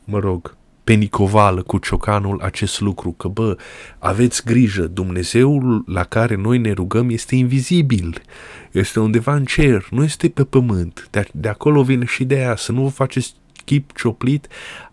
mă 0.03 0.19
rog, 0.19 0.57
pe 0.83 0.93
Nicovală 0.93 1.61
cu 1.61 1.77
ciocanul 1.77 2.41
acest 2.41 2.79
lucru, 2.79 3.11
că 3.11 3.27
bă, 3.27 3.57
aveți 3.99 4.45
grijă, 4.45 4.81
Dumnezeul 4.81 5.83
la 5.87 6.03
care 6.03 6.35
noi 6.35 6.57
ne 6.57 6.71
rugăm 6.71 7.09
este 7.09 7.35
invizibil, 7.35 8.21
este 8.71 8.99
undeva 8.99 9.35
în 9.35 9.45
cer, 9.45 9.87
nu 9.91 10.03
este 10.03 10.29
pe 10.29 10.43
pământ. 10.43 11.07
De, 11.11 11.27
de 11.31 11.47
acolo 11.47 11.83
vine 11.83 12.05
și 12.05 12.21
ideea 12.21 12.55
să 12.55 12.71
nu 12.71 12.81
vă 12.81 12.89
faceți 12.89 13.33
chip 13.65 13.91
cioplit 13.95 14.47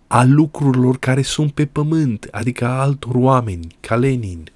a 0.06 0.24
lucrurilor 0.24 0.98
care 0.98 1.22
sunt 1.22 1.52
pe 1.52 1.66
pământ, 1.66 2.28
adică 2.30 2.66
a 2.66 2.80
altor 2.80 3.14
oameni, 3.14 3.76
ca 3.80 3.96
Lenin. 3.96 4.48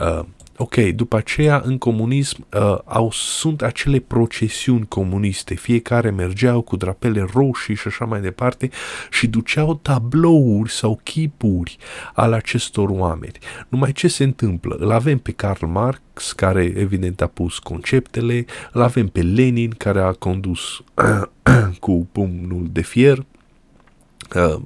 Uh, 0.00 0.24
Ok, 0.60 0.76
după 0.76 1.16
aceea 1.16 1.62
în 1.64 1.78
comunism 1.78 2.46
uh, 2.52 2.78
au, 2.84 3.10
sunt 3.12 3.62
acele 3.62 3.98
procesiuni 3.98 4.86
comuniste, 4.88 5.54
fiecare 5.54 6.10
mergeau 6.10 6.60
cu 6.60 6.76
drapele 6.76 7.26
roșii 7.32 7.74
și 7.74 7.86
așa 7.86 8.04
mai 8.04 8.20
departe 8.20 8.70
și 9.10 9.26
duceau 9.26 9.74
tablouri 9.74 10.70
sau 10.70 11.00
chipuri 11.02 11.76
al 12.14 12.32
acestor 12.32 12.88
oameni. 12.88 13.38
Numai 13.68 13.92
ce 13.92 14.08
se 14.08 14.24
întâmplă? 14.24 14.76
Îl 14.78 14.90
avem 14.90 15.18
pe 15.18 15.32
Karl 15.32 15.64
Marx, 15.64 16.32
care 16.32 16.62
evident 16.76 17.20
a 17.20 17.26
pus 17.26 17.58
conceptele, 17.58 18.44
îl 18.72 18.82
avem 18.82 19.06
pe 19.06 19.22
Lenin, 19.22 19.70
care 19.70 20.00
a 20.00 20.12
condus 20.12 20.82
cu 21.80 22.08
pumnul 22.12 22.66
de 22.72 22.82
fier, 22.82 23.18
uh, 23.18 23.24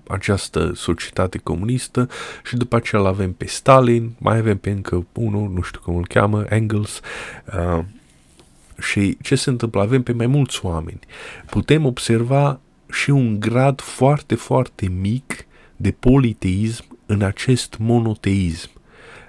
această 0.09 0.73
societate 0.75 1.39
comunistă 1.39 2.09
și 2.45 2.57
după 2.57 2.77
aceea 2.77 3.01
îl 3.01 3.07
avem 3.07 3.33
pe 3.33 3.47
Stalin, 3.47 4.13
mai 4.19 4.37
avem 4.37 4.59
pe 4.59 4.71
încă 4.71 5.07
unul, 5.13 5.51
nu 5.51 5.61
știu 5.61 5.81
cum 5.85 5.97
îl 5.97 6.07
cheamă, 6.07 6.45
Engels, 6.49 7.01
uh, 7.57 7.85
și 8.79 9.17
ce 9.23 9.35
se 9.35 9.51
întâmplă? 9.51 9.81
Avem 9.81 10.03
pe 10.03 10.13
mai 10.13 10.27
mulți 10.27 10.65
oameni. 10.65 11.01
Putem 11.51 11.85
observa 11.85 12.61
și 12.91 13.11
un 13.11 13.41
grad 13.41 13.81
foarte, 13.81 14.35
foarte 14.35 14.89
mic 14.89 15.47
de 15.77 15.91
politeism 15.91 16.85
în 17.07 17.23
acest 17.23 17.77
monoteism, 17.79 18.71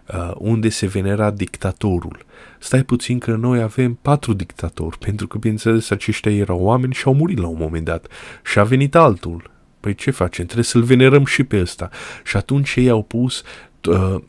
uh, 0.07 0.31
unde 0.37 0.69
se 0.69 0.85
venera 0.85 1.31
dictatorul. 1.31 2.25
Stai 2.59 2.83
puțin 2.83 3.19
că 3.19 3.35
noi 3.35 3.61
avem 3.61 3.93
patru 3.93 4.33
dictatori, 4.33 4.97
pentru 4.97 5.27
că, 5.27 5.37
bineînțeles, 5.37 5.89
aceștia 5.89 6.31
erau 6.31 6.59
oameni 6.61 6.93
și 6.93 7.03
au 7.05 7.13
murit 7.13 7.37
la 7.37 7.47
un 7.47 7.57
moment 7.59 7.85
dat. 7.85 8.07
Și 8.43 8.59
a 8.59 8.63
venit 8.63 8.95
altul. 8.95 9.51
Păi 9.83 9.95
ce 9.95 10.11
facem? 10.11 10.43
Trebuie 10.43 10.65
să-l 10.65 10.83
venerăm 10.83 11.25
și 11.25 11.43
pe 11.43 11.59
ăsta. 11.59 11.89
Și 12.23 12.37
atunci 12.37 12.75
ei 12.75 12.89
au 12.89 13.03
pus 13.03 13.43
uh, 13.89 14.21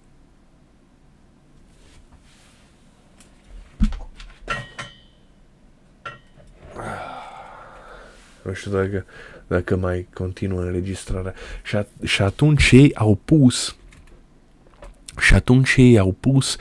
Nu 8.43 8.53
știu 8.53 8.71
dacă, 8.71 9.05
dacă 9.47 9.77
mai 9.77 10.09
continuă 10.15 10.61
înregistrarea. 10.61 11.35
Și, 11.63 11.77
a, 11.77 11.87
și 12.03 12.23
atunci 12.23 12.71
ei 12.71 12.95
au 12.95 13.21
pus 13.25 13.77
și 15.21 15.35
atunci 15.35 15.75
ei 15.77 15.99
au 15.99 16.17
pus 16.21 16.57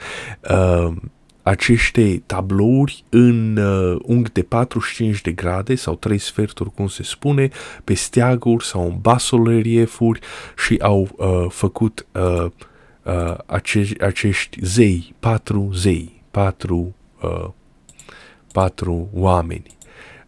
uh, 0.50 0.96
aceste 1.44 2.22
tablouri 2.26 3.04
în 3.08 3.56
uh, 3.56 4.00
unghi 4.02 4.32
de 4.32 4.42
45 4.42 5.20
de 5.20 5.32
grade 5.32 5.74
sau 5.74 5.94
3 5.94 6.18
sferturi, 6.18 6.70
cum 6.74 6.86
se 6.86 7.02
spune, 7.02 7.48
pe 7.84 7.94
steaguri 7.94 8.64
sau 8.64 8.86
în 8.86 8.98
basoleriefuri 9.00 10.20
și 10.56 10.76
au 10.80 11.08
uh, 11.16 11.46
făcut 11.48 12.06
uh, 12.12 12.46
uh, 13.02 13.36
acești, 13.46 14.02
acești 14.02 14.58
zei, 14.62 15.14
patru 15.20 15.70
zei, 15.74 16.22
patru, 16.30 16.94
uh, 17.22 17.48
patru 18.52 19.08
oameni. 19.12 19.76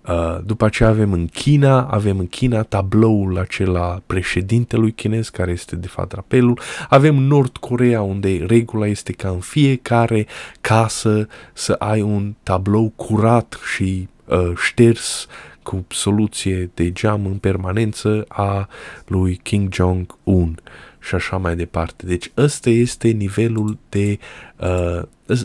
Uh, 0.08 0.38
după 0.44 0.64
aceea 0.64 0.88
avem 0.88 1.12
în 1.12 1.26
China, 1.26 1.82
avem 1.82 2.18
în 2.18 2.26
China 2.26 2.62
tabloul 2.62 3.38
acela 3.38 4.02
președintelui 4.06 4.92
chinez, 4.92 5.28
care 5.28 5.50
este 5.50 5.76
de 5.76 5.86
fapt 5.86 6.08
drapelul. 6.08 6.60
Avem 6.88 7.14
Nord 7.14 7.56
Corea, 7.56 8.02
unde 8.02 8.44
regula 8.46 8.86
este 8.86 9.12
ca 9.12 9.28
în 9.28 9.38
fiecare 9.38 10.26
casă 10.60 11.28
să 11.52 11.72
ai 11.72 12.00
un 12.00 12.34
tablou 12.42 12.92
curat 12.96 13.58
și 13.74 14.08
uh, 14.24 14.52
șters 14.56 15.26
cu 15.62 15.84
soluție 15.88 16.70
de 16.74 16.92
geam 16.92 17.26
în 17.26 17.36
permanență 17.36 18.24
a 18.28 18.68
lui 19.06 19.40
Kim 19.42 19.68
Jong-un 19.72 20.54
și 21.00 21.14
așa 21.14 21.36
mai 21.36 21.56
departe. 21.56 22.06
Deci 22.06 22.30
ăsta 22.36 22.70
este 22.70 23.08
nivelul 23.08 23.78
de... 23.88 24.18
Uh, 24.56 25.02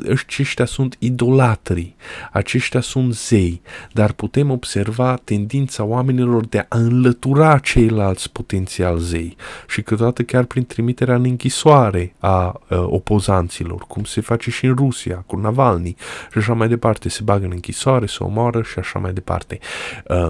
aceștia 0.09 0.65
sunt 0.65 0.95
idolatrii, 0.99 1.95
aceștia 2.31 2.81
sunt 2.81 3.13
zei, 3.13 3.61
dar 3.93 4.11
putem 4.11 4.51
observa 4.51 5.19
tendința 5.23 5.83
oamenilor 5.83 6.45
de 6.45 6.65
a 6.69 6.77
înlătura 6.77 7.57
ceilalți 7.57 8.31
potențial 8.31 8.97
zei 8.97 9.35
și 9.67 9.81
câteodată 9.81 10.23
chiar 10.23 10.43
prin 10.43 10.65
trimiterea 10.65 11.15
în 11.15 11.23
închisoare 11.23 12.15
a 12.19 12.61
uh, 12.69 12.77
opozanților, 12.77 13.85
cum 13.87 14.03
se 14.03 14.21
face 14.21 14.49
și 14.49 14.65
în 14.65 14.75
Rusia 14.75 15.23
cu 15.27 15.35
Navalny 15.35 15.95
și 16.31 16.37
așa 16.37 16.53
mai 16.53 16.67
departe, 16.67 17.09
se 17.09 17.21
bagă 17.23 17.45
în 17.45 17.51
închisoare, 17.53 18.05
se 18.05 18.23
omoară 18.23 18.61
și 18.61 18.79
așa 18.79 18.99
mai 18.99 19.13
departe. 19.13 19.59
Uh, 20.07 20.27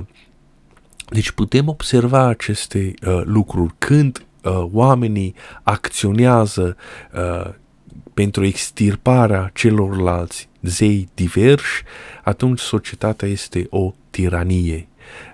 deci 1.09 1.31
putem 1.31 1.67
observa 1.67 2.27
aceste 2.27 2.93
uh, 3.07 3.21
lucruri 3.23 3.73
când 3.77 4.25
uh, 4.43 4.67
oamenii 4.71 5.35
acționează 5.63 6.75
uh, 7.13 7.53
pentru 8.13 8.45
extirparea 8.45 9.51
celorlalți 9.53 10.49
zei 10.61 11.09
diversi, 11.13 11.83
atunci 12.23 12.59
societatea 12.59 13.27
este 13.27 13.67
o 13.69 13.93
tiranie. 14.09 14.87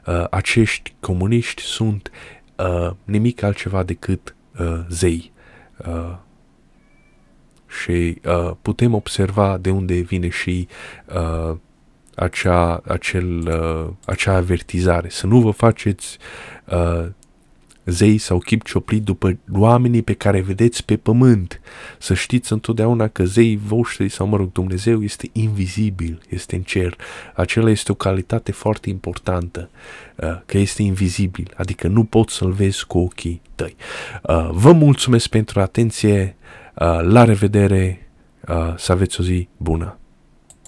Uh, 0.05 0.25
acești 0.29 0.93
comuniști 0.99 1.61
sunt 1.61 2.11
uh, 2.55 2.91
nimic 3.03 3.43
altceva 3.43 3.83
decât 3.83 4.35
uh, 4.59 4.79
zei. 4.89 5.31
Uh, 5.77 6.15
și 7.81 8.21
uh, 8.25 8.51
putem 8.61 8.93
observa 8.93 9.57
de 9.57 9.69
unde 9.69 9.99
vine 9.99 10.29
și 10.29 10.67
uh, 11.05 11.55
acea, 12.15 12.81
acel, 12.87 13.47
uh, 13.47 13.93
acea 14.05 14.35
avertizare. 14.35 15.09
Să 15.09 15.27
nu 15.27 15.39
vă 15.39 15.51
faceți 15.51 16.17
uh, 16.65 17.05
zei 17.87 18.17
sau 18.17 18.37
chip 18.37 18.63
cioplit 18.63 19.03
după 19.03 19.37
oamenii 19.51 20.01
pe 20.01 20.13
care 20.13 20.41
vedeți 20.41 20.85
pe 20.85 20.97
pământ. 20.97 21.61
Să 21.99 22.13
știți 22.13 22.51
întotdeauna 22.51 23.07
că 23.07 23.25
zei 23.25 23.59
voștri 23.63 24.09
sau, 24.09 24.27
mă 24.27 24.37
rog, 24.37 24.51
Dumnezeu 24.51 25.03
este 25.03 25.29
invizibil, 25.31 26.21
este 26.29 26.55
în 26.55 26.61
cer. 26.61 26.97
Acela 27.35 27.69
este 27.69 27.91
o 27.91 27.95
calitate 27.95 28.51
foarte 28.51 28.89
importantă, 28.89 29.69
uh, 30.15 30.39
că 30.45 30.57
este 30.57 30.81
invizibil, 30.81 31.53
adică 31.55 31.87
nu 31.87 32.03
poți 32.03 32.35
să-l 32.35 32.51
vezi 32.51 32.85
cu 32.85 32.97
ochii 32.97 33.41
tăi. 33.55 33.75
Uh, 34.23 34.49
vă 34.51 34.71
mulțumesc 34.71 35.27
pentru 35.27 35.59
atenție, 35.59 36.35
uh, 36.75 36.99
la 37.01 37.23
revedere, 37.23 38.01
să 38.77 38.91
aveți 38.91 39.19
o 39.21 39.23
zi 39.23 39.47
bună! 39.57 39.97